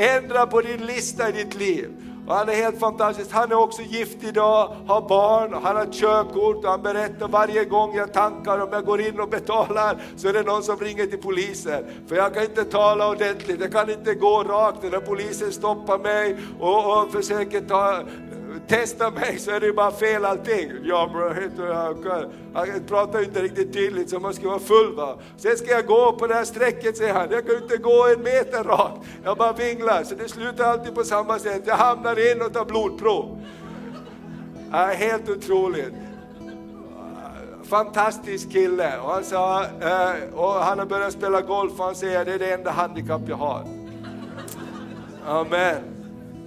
Ändra 0.00 0.46
på 0.46 0.60
din 0.60 0.86
lista 0.86 1.28
i 1.28 1.32
ditt 1.32 1.54
liv. 1.54 1.90
Och 2.26 2.34
han 2.34 2.48
är 2.48 2.52
helt 2.54 2.80
fantastisk. 2.80 3.30
Han 3.32 3.52
är 3.52 3.58
också 3.58 3.82
gift 3.82 4.24
idag, 4.24 4.76
har 4.86 5.08
barn, 5.08 5.60
han 5.62 5.76
har 5.76 5.86
körkort 5.86 6.64
och 6.64 6.70
han 6.70 6.82
berättar 6.82 7.28
varje 7.28 7.64
gång 7.64 7.96
jag 7.96 8.12
tankar, 8.12 8.58
om 8.58 8.68
jag 8.72 8.84
går 8.84 9.00
in 9.00 9.20
och 9.20 9.28
betalar, 9.28 9.96
så 10.16 10.28
är 10.28 10.32
det 10.32 10.42
någon 10.42 10.62
som 10.62 10.76
ringer 10.76 11.06
till 11.06 11.18
polisen. 11.18 11.84
För 12.08 12.16
jag 12.16 12.34
kan 12.34 12.42
inte 12.42 12.64
tala 12.64 13.10
ordentligt, 13.10 13.60
jag 13.60 13.72
kan 13.72 13.90
inte 13.90 14.14
gå 14.14 14.42
rakt, 14.42 14.82
när 14.82 15.00
polisen 15.00 15.52
stoppar 15.52 15.98
mig 15.98 16.36
och, 16.60 17.02
och 17.02 17.12
försöker 17.12 17.60
ta 17.60 18.02
testa 18.66 19.10
mig 19.10 19.38
så 19.38 19.50
är 19.50 19.60
det 19.60 19.72
bara 19.72 19.90
fel 19.90 20.24
allting. 20.24 20.70
Ja, 20.82 21.10
bro, 21.12 21.32
jag 22.54 22.86
pratar 22.86 23.22
inte 23.22 23.42
riktigt 23.42 23.72
tydligt 23.72 24.10
så 24.10 24.20
man 24.20 24.34
ska 24.34 24.48
vara 24.48 24.58
full. 24.58 24.94
Va? 24.94 25.18
Sen 25.36 25.56
ska 25.56 25.70
jag 25.70 25.86
gå 25.86 26.12
på 26.12 26.26
det 26.26 26.34
här 26.34 26.44
strecket, 26.44 26.96
säger 26.96 27.14
han. 27.14 27.30
Jag 27.30 27.46
kan 27.46 27.62
inte 27.62 27.76
gå 27.76 28.06
en 28.16 28.22
meter 28.22 28.64
rakt. 28.64 29.06
Jag 29.24 29.36
bara 29.36 29.52
vinglar, 29.52 30.04
så 30.04 30.14
det 30.14 30.28
slutar 30.28 30.64
alltid 30.64 30.94
på 30.94 31.04
samma 31.04 31.38
sätt. 31.38 31.62
Jag 31.66 31.76
hamnar 31.76 32.32
in 32.32 32.42
och 32.42 32.52
tar 32.52 32.64
blodprov. 32.64 33.38
Ja, 34.72 34.86
helt 34.86 35.28
otroligt 35.28 35.94
fantastisk 37.70 38.52
kille. 38.52 38.98
Och 38.98 39.10
han, 39.10 39.24
sa, 39.24 39.64
eh, 39.64 40.34
och 40.34 40.52
han 40.52 40.78
har 40.78 40.86
börjat 40.86 41.12
spela 41.12 41.40
golf 41.40 41.72
och 41.78 41.84
han 41.84 41.94
säger 41.94 42.24
det 42.24 42.32
är 42.32 42.38
det 42.38 42.52
enda 42.52 42.70
handikapp 42.70 43.22
jag 43.28 43.36
har. 43.36 43.64
Amen. 45.26 45.82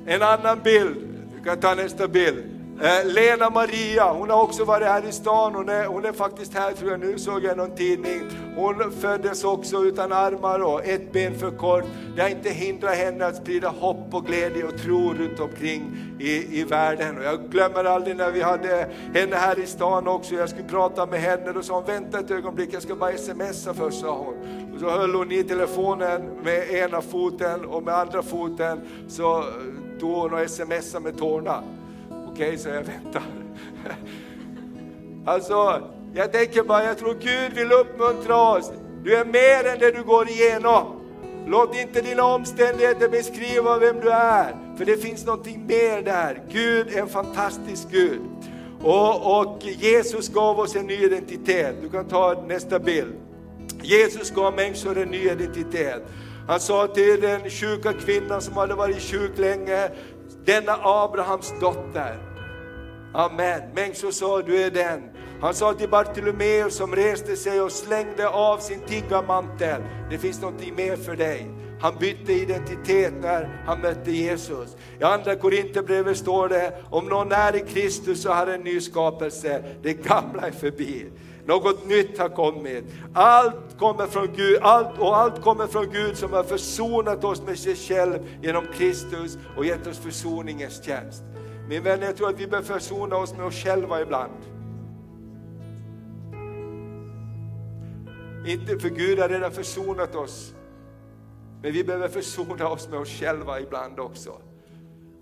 En 0.06 0.22
annan 0.22 0.60
bild 0.64 1.13
kan 1.44 1.60
ta 1.60 1.76
nästa 1.76 2.08
bild. 2.08 2.44
Eh, 2.82 3.06
Lena 3.06 3.50
Maria, 3.50 4.14
hon 4.14 4.30
har 4.30 4.44
också 4.44 4.66
varit 4.66 4.88
här 4.88 5.06
i 5.10 5.12
stan, 5.12 5.56
hon 5.56 5.70
är, 5.70 5.86
hon 5.86 6.06
är 6.06 6.12
faktiskt 6.12 6.54
här 6.54 6.72
tror 6.72 6.92
jag, 6.92 7.00
nu 7.00 7.20
såg 7.20 7.44
jag 7.44 7.58
någon 7.58 7.76
tidning. 7.76 8.22
Hon 8.56 8.92
föddes 8.92 9.44
också 9.44 9.84
utan 9.84 10.12
armar 10.12 10.60
och 10.60 10.86
ett 10.86 11.12
ben 11.12 11.40
för 11.40 11.52
kort. 11.52 11.84
Det 12.16 12.22
har 12.22 12.30
inte 12.30 12.50
hindrat 12.50 12.96
henne 12.96 13.26
att 13.26 13.36
sprida 13.36 13.70
hopp 13.70 14.14
och 14.14 14.26
glädje 14.26 14.64
och 14.64 14.78
tro 14.78 15.14
runt 15.14 15.40
omkring 15.40 15.98
i, 16.20 16.60
i 16.60 16.64
världen. 16.64 17.18
Och 17.18 17.24
jag 17.24 17.50
glömmer 17.50 17.84
aldrig 17.84 18.16
när 18.18 18.32
vi 18.32 18.42
hade 18.42 18.88
henne 19.14 19.36
här 19.36 19.60
i 19.60 19.66
stan 19.66 20.08
också, 20.08 20.36
jag 20.36 20.50
skulle 20.50 20.68
prata 20.68 21.06
med 21.06 21.20
henne, 21.20 21.52
och 21.52 21.66
sa 21.66 21.76
hon 21.76 21.86
vänta 21.86 22.20
ett 22.20 22.32
ögonblick, 22.32 22.70
jag 22.74 22.82
ska 22.82 22.96
bara 22.96 23.18
smsa 23.18 23.74
först 23.74 24.02
sa 24.02 24.18
hon. 24.18 24.74
Och 24.74 24.80
så 24.80 24.90
höll 24.90 25.16
hon 25.16 25.32
i 25.32 25.44
telefonen 25.44 26.22
med 26.44 26.70
ena 26.70 27.02
foten 27.02 27.66
och 27.66 27.84
med 27.84 27.94
andra 27.94 28.22
foten 28.22 28.82
så 29.08 29.44
tån 30.04 30.34
och 30.34 30.50
smsar 30.50 31.00
med 31.00 31.18
tårna. 31.18 31.64
Okej, 32.32 32.58
så 32.58 32.70
jag 32.70 32.84
väntar. 32.84 33.24
Alltså, 35.26 35.82
jag 36.14 36.32
tänker 36.32 36.64
bara, 36.64 36.84
jag 36.84 36.98
tror 36.98 37.14
Gud 37.14 37.54
vill 37.54 37.72
uppmuntra 37.72 38.36
oss. 38.36 38.72
Du 39.04 39.16
är 39.16 39.26
mer 39.26 39.72
än 39.72 39.80
det 39.80 39.92
du 39.92 40.04
går 40.04 40.30
igenom. 40.30 41.02
Låt 41.48 41.76
inte 41.76 42.02
dina 42.02 42.24
omständigheter 42.24 43.10
beskriva 43.10 43.80
vem 43.80 44.00
du 44.00 44.10
är, 44.10 44.56
för 44.78 44.86
det 44.86 44.98
finns 44.98 45.26
någonting 45.26 45.66
mer 45.68 46.02
där. 46.02 46.42
Gud 46.50 46.88
är 46.88 47.02
en 47.02 47.08
fantastisk 47.08 47.92
Gud. 47.92 48.22
Och, 48.82 49.40
och 49.40 49.64
Jesus 49.64 50.30
gav 50.30 50.60
oss 50.60 50.76
en 50.76 50.88
ny 50.88 51.06
identitet. 51.06 51.76
Du 51.82 51.90
kan 51.90 52.08
ta 52.08 52.44
nästa 52.48 52.80
bild. 52.80 53.14
Jesus 53.82 54.32
gav 54.32 54.56
människor 54.56 54.98
en 54.98 55.10
ny 55.10 55.30
identitet. 55.30 56.04
Han 56.48 56.60
sa 56.60 56.88
till 56.88 57.22
den 57.22 57.50
sjuka 57.50 57.94
kvinnan 57.94 58.42
som 58.42 58.58
hade 58.58 58.76
varit 58.76 59.02
sjuk 59.02 59.38
länge, 59.38 59.90
denna 60.46 60.78
Abrahams 60.84 61.54
dotter. 61.62 62.18
Amen. 63.14 63.62
Men 63.76 63.96
så 63.96 64.12
sa, 64.12 64.42
du 64.42 64.62
är 64.62 64.72
den. 64.72 65.10
Han 65.42 65.54
sa 65.54 65.74
till 65.74 65.90
Bartolomeus 65.90 66.76
som 66.76 66.96
reste 66.96 67.36
sig 67.36 67.62
och 67.62 67.72
slängde 67.72 68.30
av 68.30 68.58
sin 68.58 68.80
tiggarmantel, 68.80 69.82
det 70.10 70.18
finns 70.18 70.42
någonting 70.42 70.76
mer 70.76 70.96
för 70.96 71.16
dig. 71.16 71.48
Han 71.82 71.98
bytte 72.00 72.34
identitet 72.34 73.14
när 73.22 73.64
han 73.66 73.82
mötte 73.82 74.12
Jesus. 74.12 74.78
I 75.00 75.04
andra 75.04 75.36
Korinthierbrevet 75.36 76.18
står 76.18 76.50
det, 76.50 76.74
om 76.90 77.06
någon 77.06 77.32
är 77.32 77.56
i 77.56 77.60
Kristus 77.60 78.22
så 78.22 78.32
har 78.32 78.48
en 78.48 78.62
ny 78.62 78.82
skapelse, 78.82 79.64
det 79.82 79.94
gamla 79.94 80.48
är 80.48 80.52
förbi. 80.52 81.06
Något 81.46 81.88
nytt 81.88 82.20
har 82.20 82.30
kommit. 82.30 82.84
Allt 83.14 83.78
kommer 83.80 84.08
från 84.08 84.28
Gud, 84.36 84.60
allt, 84.62 85.00
och 85.00 85.18
allt 85.18 85.42
kommer 85.42 85.68
från 85.68 85.90
Gud 85.92 86.18
som 86.18 86.34
har 86.34 86.44
försonat 86.44 87.24
oss 87.24 87.42
med 87.42 87.60
sig 87.60 87.76
själv 87.76 88.20
genom 88.42 88.66
Kristus 88.74 89.38
och 89.58 89.66
gett 89.66 89.88
oss 89.88 90.00
försoningens 90.00 90.84
tjänst. 90.84 91.24
Min 91.70 91.84
vän, 91.84 92.02
jag 92.02 92.18
tror 92.18 92.30
att 92.30 92.40
vi 92.40 92.48
behöver 92.48 92.80
försona 92.80 93.16
oss 93.16 93.34
med 93.34 93.46
oss 93.46 93.56
själva 93.56 94.02
ibland. 94.02 94.32
Inte 98.48 98.80
för 98.80 98.90
Gud 98.90 99.20
har 99.20 99.30
redan 99.30 99.52
försonat 99.52 100.16
oss, 100.16 100.56
men 101.62 101.72
vi 101.72 101.84
behöver 101.84 102.08
försona 102.08 102.68
oss 102.68 102.90
med 102.90 103.00
oss 103.00 103.10
själva 103.10 103.60
ibland 103.60 104.00
också. 104.00 104.32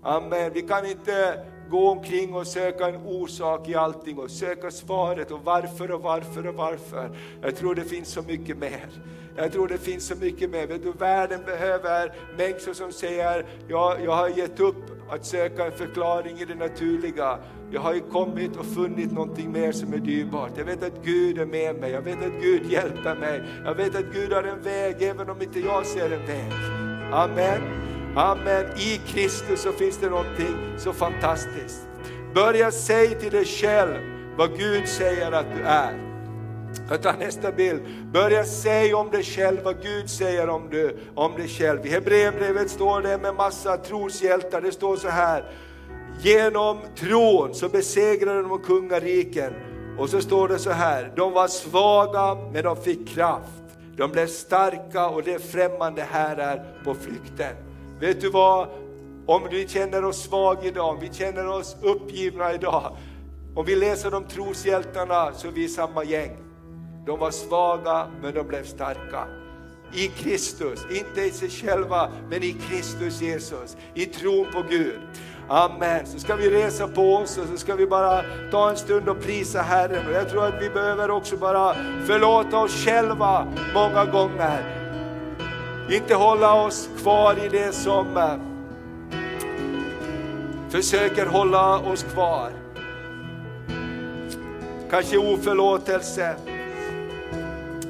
Amen. 0.02 0.52
Vi 0.54 0.62
kan 0.62 0.86
inte 0.86 1.44
gå 1.72 1.90
omkring 1.90 2.34
och 2.34 2.46
söka 2.46 2.88
en 2.88 2.96
orsak 3.06 3.68
i 3.68 3.74
allting 3.74 4.18
och 4.18 4.30
söka 4.30 4.70
svaret 4.70 5.30
och 5.30 5.40
varför 5.44 5.90
och 5.90 6.02
varför 6.02 6.46
och 6.46 6.54
varför. 6.54 7.10
Jag 7.42 7.56
tror 7.56 7.74
det 7.74 7.84
finns 7.84 8.08
så 8.08 8.22
mycket 8.22 8.58
mer. 8.58 8.86
Jag 9.36 9.52
tror 9.52 9.68
det 9.68 9.78
finns 9.78 10.06
så 10.06 10.16
mycket 10.16 10.50
mer. 10.50 10.66
Vet 10.66 10.82
du, 10.82 10.92
världen 10.92 11.40
behöver 11.46 12.12
människor 12.36 12.72
som 12.72 12.92
säger, 12.92 13.46
ja, 13.68 13.96
jag 14.04 14.12
har 14.12 14.28
gett 14.28 14.60
upp 14.60 14.84
att 15.10 15.26
söka 15.26 15.66
en 15.66 15.72
förklaring 15.72 16.38
i 16.38 16.44
det 16.44 16.54
naturliga. 16.54 17.38
Jag 17.70 17.80
har 17.80 17.94
ju 17.94 18.00
kommit 18.00 18.56
och 18.56 18.66
funnit 18.66 19.12
någonting 19.12 19.52
mer 19.52 19.72
som 19.72 19.92
är 19.92 19.98
dyrbart. 19.98 20.50
Jag 20.56 20.64
vet 20.64 20.82
att 20.82 21.04
Gud 21.04 21.38
är 21.38 21.46
med 21.46 21.76
mig, 21.76 21.90
jag 21.90 22.02
vet 22.02 22.18
att 22.26 22.42
Gud 22.42 22.72
hjälper 22.72 23.14
mig. 23.14 23.42
Jag 23.64 23.74
vet 23.74 23.94
att 23.94 24.12
Gud 24.12 24.32
har 24.32 24.42
en 24.42 24.62
väg 24.62 25.02
även 25.02 25.30
om 25.30 25.42
inte 25.42 25.60
jag 25.60 25.86
ser 25.86 26.10
en 26.10 26.26
väg. 26.26 26.52
Amen. 27.12 27.91
Amen. 28.16 28.66
I 28.76 29.00
Kristus 29.06 29.60
så 29.60 29.72
finns 29.72 29.98
det 29.98 30.10
någonting 30.10 30.56
så 30.78 30.92
fantastiskt. 30.92 31.88
Börja 32.34 32.70
säga 32.70 33.20
till 33.20 33.30
dig 33.30 33.44
själv 33.44 33.96
vad 34.36 34.58
Gud 34.58 34.88
säger 34.88 35.32
att 35.32 35.46
du 35.56 35.62
är. 35.62 36.12
Jag 36.90 37.02
tar 37.02 37.16
nästa 37.18 37.52
bild. 37.52 37.82
Börja 38.12 38.44
säga 38.44 38.96
om 38.96 39.10
dig 39.10 39.22
själv 39.22 39.62
vad 39.64 39.82
Gud 39.82 40.10
säger 40.10 40.48
om, 40.48 40.70
du, 40.70 40.96
om 41.14 41.32
dig 41.32 41.48
själv. 41.48 41.86
I 41.86 41.88
Hebreerbrevet 41.88 42.70
står 42.70 43.00
det 43.00 43.18
med 43.18 43.34
massa 43.34 43.76
troshjältar, 43.76 44.60
det 44.60 44.72
står 44.72 44.96
så 44.96 45.08
här. 45.08 45.44
Genom 46.20 46.78
tron 46.96 47.54
så 47.54 47.68
besegrade 47.68 48.42
de 48.42 48.58
kungariken. 48.58 49.52
Och 49.98 50.08
så 50.08 50.20
står 50.20 50.48
det 50.48 50.58
så 50.58 50.70
här, 50.70 51.12
de 51.16 51.32
var 51.32 51.48
svaga 51.48 52.34
men 52.52 52.64
de 52.64 52.76
fick 52.76 53.08
kraft. 53.08 53.62
De 53.96 54.10
blev 54.10 54.26
starka 54.26 55.08
och 55.08 55.22
det 55.22 55.38
främmande 55.38 56.06
här 56.10 56.36
är 56.36 56.84
på 56.84 56.94
flykten. 56.94 57.71
Vet 58.02 58.20
du 58.20 58.30
vad? 58.30 58.68
Om 59.26 59.48
vi 59.50 59.68
känner 59.68 60.04
oss 60.04 60.22
svaga 60.22 60.62
idag, 60.62 60.88
om 60.88 61.00
vi 61.00 61.12
känner 61.12 61.48
oss 61.48 61.76
uppgivna 61.82 62.54
idag, 62.54 62.96
om 63.54 63.64
vi 63.66 63.76
läser 63.76 64.14
om 64.14 64.24
troshjältarna 64.24 65.32
så 65.32 65.48
är 65.48 65.52
vi 65.52 65.68
samma 65.68 66.04
gäng. 66.04 66.36
De 67.06 67.18
var 67.18 67.30
svaga 67.30 68.06
men 68.22 68.34
de 68.34 68.42
blev 68.48 68.64
starka. 68.64 69.26
I 69.94 70.08
Kristus, 70.08 70.86
inte 70.90 71.20
i 71.20 71.30
sig 71.30 71.50
själva, 71.50 72.08
men 72.30 72.42
i 72.42 72.52
Kristus 72.52 73.22
Jesus, 73.22 73.76
i 73.94 74.06
tron 74.06 74.46
på 74.52 74.62
Gud. 74.70 75.00
Amen. 75.48 76.06
Så 76.06 76.18
ska 76.18 76.36
vi 76.36 76.50
resa 76.50 76.88
på 76.88 77.14
oss 77.14 77.38
och 77.38 77.48
så 77.48 77.56
ska 77.56 77.74
vi 77.74 77.86
bara 77.86 78.24
ta 78.50 78.70
en 78.70 78.76
stund 78.76 79.08
och 79.08 79.20
prisa 79.20 79.62
Herren. 79.62 80.06
Och 80.06 80.12
jag 80.12 80.28
tror 80.28 80.46
att 80.46 80.62
vi 80.62 80.70
behöver 80.70 81.10
också 81.10 81.36
bara 81.36 81.74
förlåta 82.06 82.58
oss 82.58 82.84
själva 82.84 83.46
många 83.74 84.04
gånger. 84.04 84.82
Inte 85.92 86.14
hålla 86.14 86.64
oss 86.64 86.90
kvar 86.98 87.44
i 87.46 87.48
det 87.48 87.72
som 87.72 88.16
eh, 88.16 88.36
försöker 90.68 91.26
hålla 91.26 91.78
oss 91.78 92.02
kvar. 92.02 92.52
Kanske 94.90 95.18
oförlåtelse, 95.18 96.36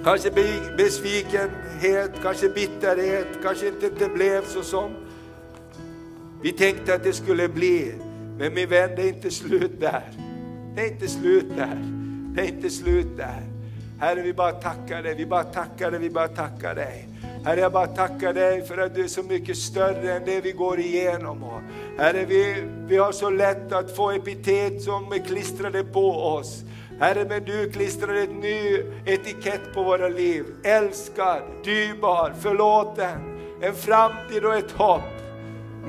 kanske 0.04 0.30
besvikenhet, 0.76 2.10
kanske 2.22 2.48
bitterhet, 2.48 3.26
kanske 3.42 3.68
inte 3.68 3.90
det 3.98 4.08
blev 4.08 4.44
så 4.44 4.62
som 4.62 4.90
vi 6.42 6.52
tänkte 6.52 6.94
att 6.94 7.04
det 7.04 7.12
skulle 7.12 7.48
bli. 7.48 7.94
Men 8.38 8.54
min 8.54 8.68
vän, 8.68 8.90
det 8.96 9.02
är 9.02 9.08
inte 9.08 9.30
slut 9.30 9.80
där. 9.80 10.02
Det 10.74 10.82
är 10.82 10.92
inte 10.92 11.08
slut 11.08 11.46
där. 11.56 11.78
Det 12.34 12.40
är 12.40 12.48
inte 12.48 12.70
slut 12.70 13.16
där. 13.16 13.42
Herre, 14.00 14.22
vi 14.22 14.32
bara 14.32 14.52
tackar 14.52 15.02
dig, 15.02 15.14
vi 15.14 15.26
bara 15.26 15.44
tackar 15.44 15.90
dig, 15.90 16.00
vi 16.00 16.10
bara 16.10 16.28
tackar 16.28 16.74
dig. 16.74 17.08
Herre, 17.44 17.60
jag 17.60 17.72
bara 17.72 17.86
tackar 17.86 18.32
dig 18.32 18.62
för 18.62 18.78
att 18.78 18.94
du 18.94 19.04
är 19.04 19.08
så 19.08 19.22
mycket 19.22 19.56
större 19.56 20.12
än 20.12 20.24
det 20.24 20.40
vi 20.40 20.52
går 20.52 20.80
igenom. 20.80 21.42
Och 21.42 21.60
herre, 21.98 22.24
vi, 22.24 22.64
vi 22.86 22.96
har 22.96 23.12
så 23.12 23.30
lätt 23.30 23.72
att 23.72 23.96
få 23.96 24.10
epitet 24.10 24.82
som 24.82 25.12
är 25.12 25.26
klistrade 25.26 25.84
på 25.84 26.10
oss. 26.10 26.62
Herre, 27.00 27.24
men 27.28 27.44
du 27.44 27.70
klistrar 27.70 28.14
ett 28.14 28.34
ny 28.42 28.82
etikett 29.06 29.74
på 29.74 29.82
våra 29.82 30.08
liv. 30.08 30.44
Älskad, 30.64 31.42
dyrbar, 31.64 32.32
förlåten, 32.40 33.40
en 33.62 33.74
framtid 33.74 34.44
och 34.44 34.54
ett 34.54 34.72
hopp. 34.72 35.00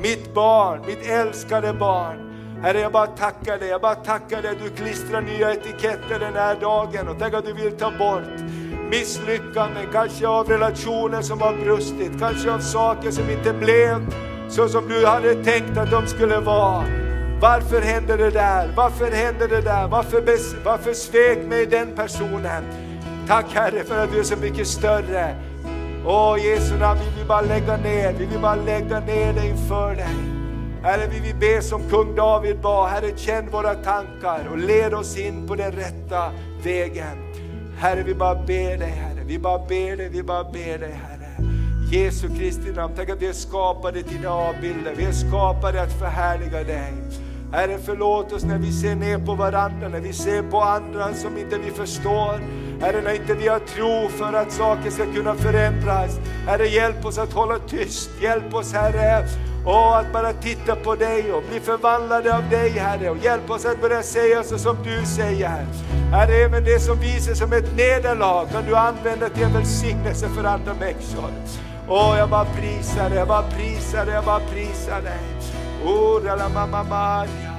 Mitt 0.01 0.33
barn, 0.33 0.81
mitt 0.87 1.09
älskade 1.09 1.73
barn. 1.73 2.29
Herre, 2.63 2.79
jag 2.79 2.91
bara 2.91 3.07
tackar 3.07 3.57
dig, 3.57 3.69
jag 3.69 3.81
bara 3.81 3.95
tackar 3.95 4.41
dig 4.41 4.51
att 4.51 4.63
du 4.63 4.69
klistrar 4.69 5.21
nya 5.21 5.53
etiketter 5.53 6.19
den 6.19 6.33
här 6.33 6.55
dagen 6.55 7.07
och 7.07 7.15
tänk 7.19 7.33
att 7.33 7.45
du 7.45 7.53
vill 7.53 7.71
ta 7.71 7.91
bort 7.91 8.62
misslyckanden, 8.93 9.85
kanske 9.91 10.27
av 10.27 10.49
relationer 10.49 11.21
som 11.21 11.41
har 11.41 11.53
brustit, 11.53 12.19
kanske 12.19 12.51
av 12.51 12.59
saker 12.59 13.11
som 13.11 13.29
inte 13.29 13.53
blev 13.53 14.13
så 14.49 14.69
som 14.69 14.87
du 14.87 15.05
hade 15.05 15.43
tänkt 15.43 15.77
att 15.77 15.91
de 15.91 16.07
skulle 16.07 16.39
vara. 16.39 16.83
Varför 17.41 17.81
hände 17.81 18.17
det 18.17 18.29
där? 18.29 18.73
Varför 18.75 19.11
hände 19.11 19.47
det 19.47 19.61
där? 19.61 19.87
Varför, 19.87 20.23
varför 20.63 20.93
svek 20.93 21.37
mig 21.47 21.65
den 21.65 21.95
personen? 21.95 22.63
Tack 23.27 23.45
Herre 23.53 23.83
för 23.83 24.03
att 24.03 24.11
du 24.11 24.19
är 24.19 24.23
så 24.23 24.37
mycket 24.37 24.67
större. 24.67 25.35
Åh 26.05 26.45
Jesu 26.45 26.77
namn, 26.77 26.99
vi 26.99 27.17
vill 27.17 27.27
bara 27.27 27.41
lägga 27.41 27.77
ner, 27.77 28.13
vi 28.13 28.25
vill 28.25 28.39
bara 28.39 28.55
lägga 28.55 28.99
ner 28.99 29.33
det 29.33 29.47
inför 29.47 29.95
dig. 29.95 30.15
Herre, 30.83 31.07
vi 31.11 31.19
vill 31.19 31.35
be 31.35 31.61
som 31.61 31.89
kung 31.89 32.15
David 32.15 32.61
bad, 32.61 32.89
Herre 32.89 33.17
känn 33.17 33.49
våra 33.51 33.73
tankar 33.73 34.47
och 34.51 34.57
led 34.57 34.93
oss 34.93 35.17
in 35.17 35.47
på 35.47 35.55
den 35.55 35.71
rätta 35.71 36.31
vägen. 36.63 37.22
Herre, 37.83 38.03
vi 38.03 38.13
bara 38.13 38.35
ber 38.35 38.77
dig 38.77 38.89
Herre, 38.89 39.23
vi 39.25 39.39
bara 39.39 39.59
ber 39.59 39.97
dig, 39.97 40.09
vi 40.09 40.23
bara 40.23 40.43
ber 40.43 40.77
dig 40.77 40.91
Herre. 40.91 41.47
Jesu 41.91 42.27
Kristi 42.37 42.71
namn, 42.71 42.93
tack 42.95 43.09
att 43.09 43.21
vi 43.21 43.27
är 43.27 43.33
skapade 43.33 44.03
till 44.03 44.17
dina 44.17 44.29
avbilder, 44.29 44.93
vi 44.97 45.05
är 45.05 45.11
skapade 45.11 45.81
att 45.81 45.99
förhärliga 45.99 46.63
dig. 46.63 46.93
Herre 47.51 47.77
förlåt 47.85 48.33
oss 48.33 48.43
när 48.43 48.57
vi 48.57 48.71
ser 48.71 48.95
ner 48.95 49.17
på 49.17 49.35
varandra, 49.35 49.87
när 49.87 49.99
vi 49.99 50.13
ser 50.13 50.43
på 50.43 50.61
andra 50.61 51.13
som 51.13 51.37
inte 51.37 51.57
vi 51.57 51.71
förstår. 51.71 52.39
Herre 52.81 53.01
när 53.01 53.13
inte 53.13 53.33
vi 53.33 53.47
har 53.47 53.59
tro 53.59 54.09
för 54.09 54.33
att 54.33 54.51
saker 54.51 54.89
ska 54.89 55.13
kunna 55.13 55.35
förändras. 55.35 56.19
Herre 56.47 56.67
hjälp 56.67 57.05
oss 57.05 57.17
att 57.17 57.33
hålla 57.33 57.59
tyst, 57.59 58.09
hjälp 58.21 58.53
oss 58.53 58.73
Herre 58.73 58.99
och 59.65 59.97
att 59.97 60.13
bara 60.13 60.33
titta 60.33 60.75
på 60.75 60.95
dig 60.95 61.33
och 61.33 61.43
bli 61.49 61.59
förvandlade 61.59 62.37
av 62.37 62.49
dig 62.49 62.69
Herre 62.69 63.09
och 63.09 63.17
hjälp 63.17 63.49
oss 63.49 63.65
att 63.65 63.81
börja 63.81 64.03
säga 64.03 64.43
så 64.43 64.57
som 64.57 64.77
du 64.83 65.05
säger. 65.05 65.65
Herre, 66.11 66.33
även 66.33 66.63
det 66.63 66.79
som 66.79 66.99
visar 66.99 67.33
som 67.33 67.53
ett 67.53 67.75
nederlag 67.77 68.45
kan 68.51 68.65
du 68.65 68.75
använda 68.75 69.29
till 69.29 69.43
en 69.43 69.53
välsignelse 69.53 70.29
för 70.29 70.43
andra 70.43 70.73
människor. 70.73 71.31
Åh, 71.87 72.15
jag 72.17 72.29
bara 72.29 72.45
prisar 72.45 73.09
dig, 73.09 73.17
jag 73.17 73.27
bara 73.27 73.43
prisar 73.43 74.05
dig, 74.05 74.13
jag 74.15 74.25
bara 74.25 74.39
prisar 74.39 75.01
dig. 75.01 75.19
Oh, 75.85 76.23
la 76.23 76.49
mamma 76.49 76.83
Maria. 76.83 77.52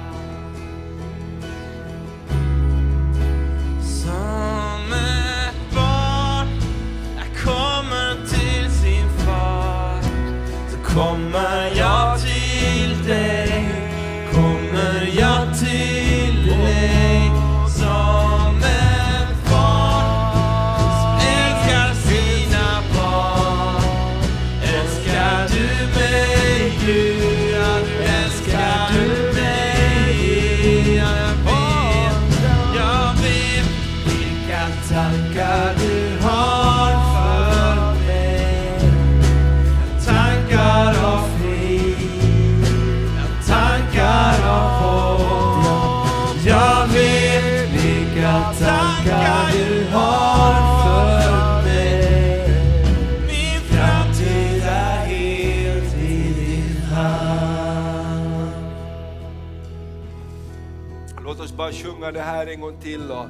Sjunga 62.05 62.11
det 62.11 62.21
här 62.21 62.47
en 62.47 62.61
gång 62.61 62.77
till. 62.81 63.11
Och 63.11 63.25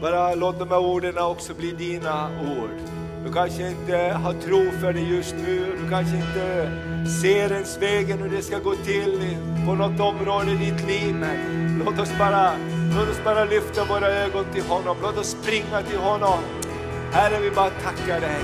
bara 0.00 0.34
låt 0.34 0.58
de 0.58 0.68
här 0.68 0.78
orden 0.78 1.18
också 1.18 1.54
bli 1.54 1.72
dina 1.72 2.28
ord. 2.58 2.70
Du 3.24 3.32
kanske 3.32 3.68
inte 3.68 3.96
har 3.96 4.32
tro 4.32 4.70
för 4.80 4.92
det 4.92 5.00
just 5.00 5.34
nu, 5.46 5.76
du 5.82 5.90
kanske 5.90 6.16
inte 6.16 6.70
ser 7.22 7.52
ens 7.52 7.78
vägen 7.78 8.18
hur 8.18 8.30
det 8.30 8.42
ska 8.42 8.58
gå 8.58 8.74
till 8.74 9.36
på 9.66 9.74
något 9.74 10.00
område 10.00 10.50
i 10.50 10.56
ditt 10.56 10.86
liv. 10.86 11.14
Men 11.14 11.82
låt 11.84 11.98
oss 11.98 12.12
bara, 12.18 12.52
låt 12.96 13.08
oss 13.08 13.24
bara 13.24 13.44
lyfta 13.44 13.84
våra 13.84 14.08
ögon 14.08 14.44
till 14.52 14.62
honom, 14.62 14.96
låt 15.02 15.18
oss 15.18 15.30
springa 15.30 15.82
till 15.82 15.98
honom. 15.98 16.38
Herre, 17.12 17.40
vi 17.40 17.50
bara 17.50 17.70
tackar 17.70 18.20
dig. 18.20 18.40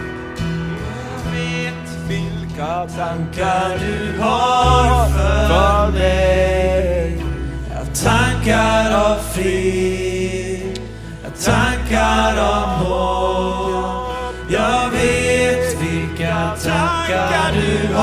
Jag 1.24 1.33
vet 1.33 1.91
Vilka 2.09 2.87
tankar 2.97 3.78
du 3.78 4.20
har 4.20 5.09
för 5.09 5.93
mig. 5.93 6.59
Tankar 7.95 8.95
av 8.95 9.18
frid, 9.34 10.80
tankar 11.45 12.38
av 12.38 12.68
hopp. 12.84 14.34
Jag 14.49 14.91
vet 14.91 15.82
vilka 15.82 16.51
tankar 16.64 17.53
du 17.53 17.95
har 17.95 17.99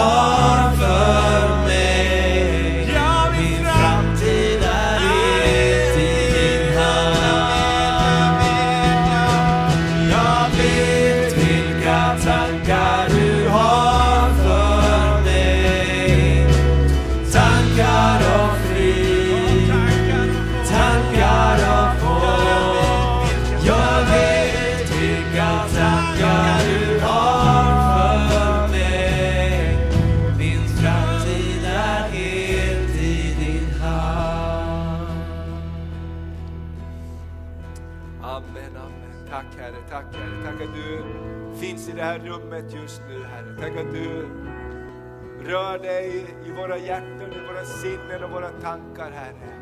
våra 46.78 46.86
hjärtan, 46.86 47.34
i 47.34 47.48
våra 47.48 47.66
sinnen 47.66 48.24
och 48.24 48.32
våra 48.32 48.50
tankar 48.50 49.12
Herre. 49.12 49.54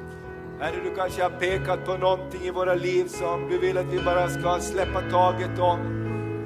Herre, 0.60 0.76
du 0.84 0.96
kanske 0.96 1.24
har 1.24 1.30
pekat 1.30 1.86
på 1.86 1.98
någonting 1.98 2.42
i 2.42 2.52
våra 2.52 2.74
liv 2.74 3.06
som 3.06 3.50
du 3.50 3.58
vill 3.58 3.78
att 3.78 3.86
vi 3.86 4.00
bara 4.06 4.30
ska 4.30 4.60
släppa 4.60 5.02
taget 5.12 5.60
om. 5.60 6.05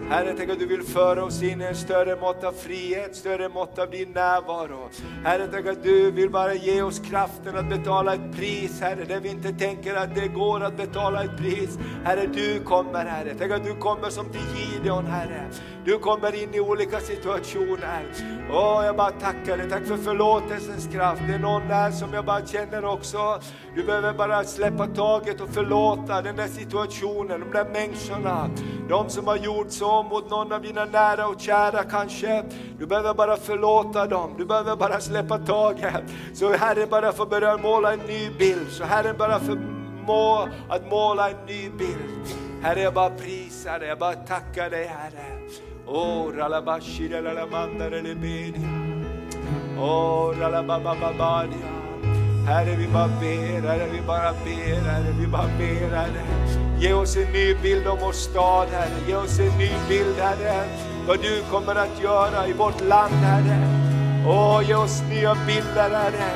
Herre, 0.09 0.33
tänk 0.37 0.49
att 0.49 0.59
du 0.59 0.65
vill 0.65 0.83
föra 0.83 1.23
oss 1.23 1.43
in 1.43 1.61
i 1.61 1.65
en 1.65 1.75
större 1.75 2.15
mått 2.15 2.43
av 2.43 2.51
frihet, 2.51 3.15
större 3.15 3.49
mått 3.49 3.79
av 3.79 3.89
din 3.89 4.11
närvaro. 4.11 4.89
Herre, 5.23 5.47
tänk 5.51 5.67
att 5.67 5.83
du 5.83 6.11
vill 6.11 6.29
bara 6.29 6.53
ge 6.53 6.81
oss 6.81 6.99
kraften 6.99 7.57
att 7.57 7.69
betala 7.69 8.13
ett 8.13 8.35
pris, 8.35 8.81
Herre, 8.81 9.03
där 9.05 9.19
vi 9.19 9.29
inte 9.29 9.53
tänker 9.53 9.95
att 9.95 10.15
det 10.15 10.27
går 10.27 10.63
att 10.63 10.77
betala 10.77 11.23
ett 11.23 11.37
pris. 11.37 11.79
Herre, 12.03 12.27
du 12.33 12.59
kommer, 12.59 13.05
Herre. 13.05 13.35
Tänk 13.39 13.51
att 13.51 13.63
du 13.63 13.75
kommer 13.75 14.09
som 14.09 14.29
till 14.29 14.41
Gideon, 14.55 15.05
Herre. 15.05 15.49
Du 15.85 15.99
kommer 15.99 16.43
in 16.43 16.53
i 16.53 16.59
olika 16.59 16.99
situationer. 16.99 18.05
Åh, 18.51 18.85
jag 18.85 18.95
bara 18.95 19.11
tackar 19.11 19.57
dig. 19.57 19.69
Tack 19.69 19.85
för 19.85 19.97
förlåtelsens 19.97 20.87
kraft. 20.87 21.21
Det 21.27 21.33
är 21.33 21.39
någon 21.39 21.67
där 21.67 21.91
som 21.91 22.13
jag 22.13 22.25
bara 22.25 22.45
känner 22.45 22.85
också. 22.85 23.41
Du 23.75 23.83
behöver 23.83 24.13
bara 24.13 24.43
släppa 24.43 24.87
taget 24.87 25.41
och 25.41 25.49
förlåta 25.49 26.21
den 26.21 26.35
där 26.35 26.47
situationen, 26.47 27.39
de 27.39 27.51
där 27.51 27.65
människorna. 27.65 28.49
De 28.89 29.09
som 29.09 29.27
har 29.27 29.37
gjort 29.37 29.71
så 29.71 29.98
mot 30.05 30.29
någon 30.29 30.51
av 30.51 30.61
dina 30.61 30.85
nära 30.85 31.27
och 31.27 31.41
kära 31.41 31.83
kanske. 31.83 32.43
Du 32.79 32.85
behöver 32.85 33.13
bara 33.13 33.37
förlåta 33.37 34.05
dem. 34.05 34.35
Du 34.37 34.45
behöver 34.45 34.75
bara 34.75 34.99
släppa 34.99 35.37
taget. 35.37 36.03
Så 36.33 36.53
Herre 36.53 36.85
bara 36.85 37.11
får 37.11 37.25
börja 37.25 37.57
måla 37.57 37.93
en 37.93 37.99
ny 37.99 38.29
bild. 38.39 38.71
Så 38.71 38.83
Herren 38.83 39.15
bara 39.17 39.39
förmå 39.39 40.47
att 40.69 40.89
måla 40.89 41.29
en 41.29 41.45
ny 41.47 41.69
bild. 41.69 42.27
Herre, 42.61 42.81
jag 42.81 42.93
bara 42.93 43.09
prisar 43.09 43.79
dig, 43.79 43.89
jag 43.89 43.99
bara 43.99 44.13
tackar 44.13 44.69
dig 44.69 44.85
Herre. 44.85 45.39
Oh, 45.87 46.31
ralabashi, 46.35 47.09
ralamanda, 47.09 47.85
ralabedi. 47.85 48.53
Oh, 49.79 50.39
ralababababadia. 50.39 51.88
Herre, 52.47 52.75
vi 52.75 52.87
bara 52.87 53.07
ber, 53.07 53.67
Herre, 53.67 53.87
vi 53.91 54.01
bara 54.07 54.33
ber, 54.43 54.89
Herre, 54.89 55.13
vi 55.19 55.27
bara 55.27 55.49
ber, 55.57 55.95
Herre. 55.95 56.23
Ge 56.79 56.93
oss 56.93 57.17
en 57.17 57.31
ny 57.33 57.55
bild 57.63 57.87
om 57.87 57.97
vår 58.01 58.11
stad, 58.11 58.67
Herre. 58.71 59.07
Ge 59.07 59.15
oss 59.15 59.39
en 59.39 59.57
ny 59.57 59.71
bild, 59.89 60.15
Herre, 60.19 60.63
vad 61.07 61.21
du 61.21 61.43
kommer 61.51 61.75
att 61.75 62.01
göra 62.03 62.47
i 62.47 62.53
vårt 62.53 62.81
land, 62.81 63.13
Herre. 63.13 63.59
Åh, 64.27 64.61
ge 64.67 64.75
oss 64.75 65.03
nya 65.09 65.35
bilder, 65.47 65.89
Herre. 65.89 66.31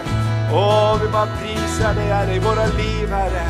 Åh, 0.53 1.01
vi 1.01 1.07
bara 1.07 1.27
prisar 1.41 1.93
dig, 1.93 2.07
Herre, 2.07 2.35
i 2.35 2.39
våra 2.39 2.65
liv, 2.65 3.09
Herre. 3.09 3.47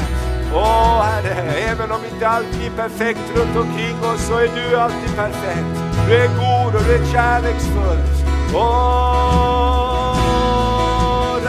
Åh, 0.55 1.01
Herre, 1.01 1.53
även 1.71 1.91
om 1.91 2.05
inte 2.13 2.27
allt 2.27 2.57
blir 2.57 2.69
perfekt 2.69 3.31
runt 3.35 3.57
omkring 3.57 3.97
oss 4.13 4.27
så 4.27 4.33
är 4.37 4.49
du 4.55 4.75
alltid 4.77 5.15
perfekt. 5.15 5.73
Du 6.07 6.15
är 6.15 6.27
god 6.27 6.75
och 6.75 6.83
du 6.87 6.93
är 6.93 7.05
kärleksfull. 7.13 7.99
Åh, 8.55 9.62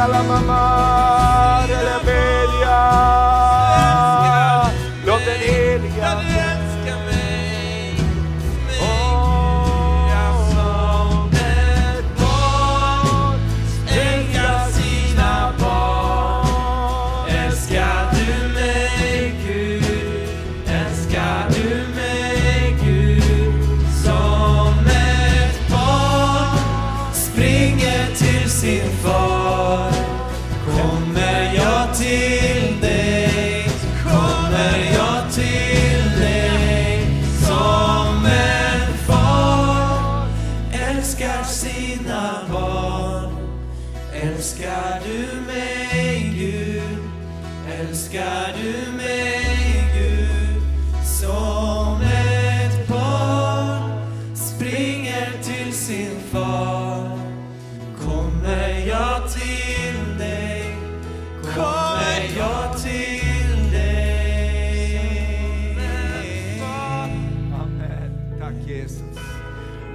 Ralamama, 0.05 1.64
Ralabedia. 1.66 2.78
Låt 3.96 4.03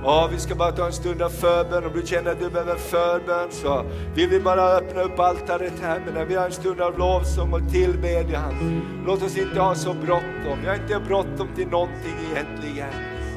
Ja, 0.10 0.30
vi 0.32 0.40
ska 0.40 0.56
bara 0.56 0.72
ta 0.72 0.86
en 0.86 0.94
stund 0.94 1.22
av 1.22 1.30
förbön. 1.30 1.86
Om 1.86 1.92
du 1.94 2.08
känner 2.08 2.32
att 2.32 2.40
du 2.40 2.50
behöver 2.50 2.76
förbön 2.76 3.48
så 3.52 3.86
vill 4.16 4.30
vi 4.30 4.40
bara 4.40 4.62
öppna 4.62 5.02
upp 5.02 5.20
altaret 5.20 5.74
här. 5.82 6.02
Men 6.06 6.14
när 6.14 6.26
vi 6.26 6.36
har 6.36 6.46
en 6.46 6.52
stund 6.52 6.82
av 6.82 6.98
lovsång 6.98 7.54
och 7.54 7.72
tillbedjan, 7.72 8.82
låt 9.06 9.24
oss 9.24 9.38
inte 9.38 9.60
ha 9.60 9.76
så 9.76 9.94
bråttom. 9.94 10.62
Vi 10.62 10.68
har 10.68 10.76
inte 10.76 11.00
bråttom 11.08 11.48
till 11.56 11.68
någonting 11.68 12.16
egentligen. 12.32 12.90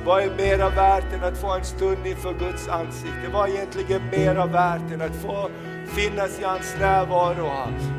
Vad 0.04 0.22
är 0.22 0.30
mera 0.36 0.68
värt 0.68 1.12
än 1.12 1.24
att 1.24 1.38
få 1.38 1.50
en 1.50 1.64
stund 1.64 2.06
inför 2.06 2.32
Guds 2.32 2.68
ansikte? 2.68 3.28
Vad 3.32 3.48
är 3.48 3.54
egentligen 3.54 4.02
mera 4.10 4.46
värt 4.46 4.92
än 4.92 5.02
att 5.02 5.16
få 5.16 5.50
finnas 5.96 6.40
i 6.40 6.44
hans 6.44 6.74
närvaro? 6.80 7.50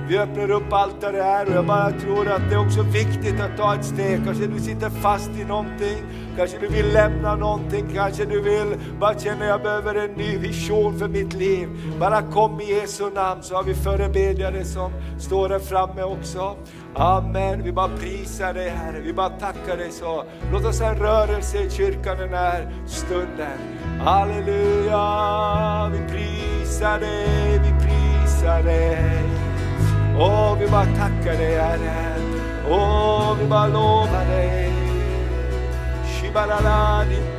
Vi 0.08 0.18
öppnar 0.18 0.52
upp 0.52 0.74
altaret 0.74 1.24
här 1.24 1.46
och 1.46 1.56
jag 1.56 1.66
bara 1.66 1.92
tror 1.92 2.28
att 2.28 2.50
det 2.50 2.56
är 2.56 2.66
också 2.66 2.82
viktigt 2.82 3.42
att 3.42 3.58
ta 3.58 3.76
ett 3.76 3.86
steg. 3.86 4.26
Kanske 4.26 4.48
du 4.48 4.60
sitter 4.60 4.90
fast 4.90 5.30
i 5.30 5.46
någonting, 5.46 6.04
kanske 6.38 6.58
du 6.58 6.68
vill 6.68 6.94
lämna 6.94 7.36
någonting, 7.36 7.86
kanske 7.94 8.26
du 8.26 8.42
vill 8.42 8.76
bara 9.00 9.20
känna 9.20 9.46
jag 9.46 9.62
behöver 9.62 9.96
en 9.96 10.12
ny 10.12 10.38
vision 10.38 11.00
för 11.00 11.08
mitt 11.08 11.34
liv. 11.34 11.70
Bara 12.00 12.22
kom 12.22 12.62
i 12.62 12.74
Jesu 12.74 13.10
namn 13.10 13.44
så 13.44 13.56
har 13.56 13.64
vi 13.64 13.74
förebedjare 13.74 14.64
som 14.66 14.92
står 15.20 15.50
där 15.50 15.60
framme 15.60 16.04
också. 16.04 16.56
Amen, 16.96 17.64
vi 17.64 17.72
bara 17.72 17.90
prisar 17.98 18.54
dig 18.54 18.70
Herre, 18.70 19.00
vi 19.00 19.14
bara 19.14 19.30
tackar 19.30 19.78
dig 19.78 19.92
så. 19.92 20.24
Låt 20.52 20.66
oss 20.66 20.80
ha 20.82 20.90
en 20.90 21.00
rörelse 21.00 21.58
i 21.58 21.70
kyrkan 21.70 22.18
den 22.18 22.34
här 22.34 22.74
stunden. 22.88 23.83
Halleluja, 24.00 25.90
vi 25.94 26.00
prisar 26.08 27.00
dig, 27.00 27.60
vi 27.64 27.74
prisar 27.86 28.64
dig. 28.64 29.24
Åh, 30.20 30.58
vi 30.60 30.68
bara 30.68 30.86
tackar 30.86 31.38
dig 31.38 31.56
Herre. 31.56 32.16
Åh, 32.70 33.38
vi 33.40 33.46
bara 33.46 33.68
lovar 33.68 34.26
dig. 34.26 34.74
Shibalala, 36.06 37.06
din 37.10 37.33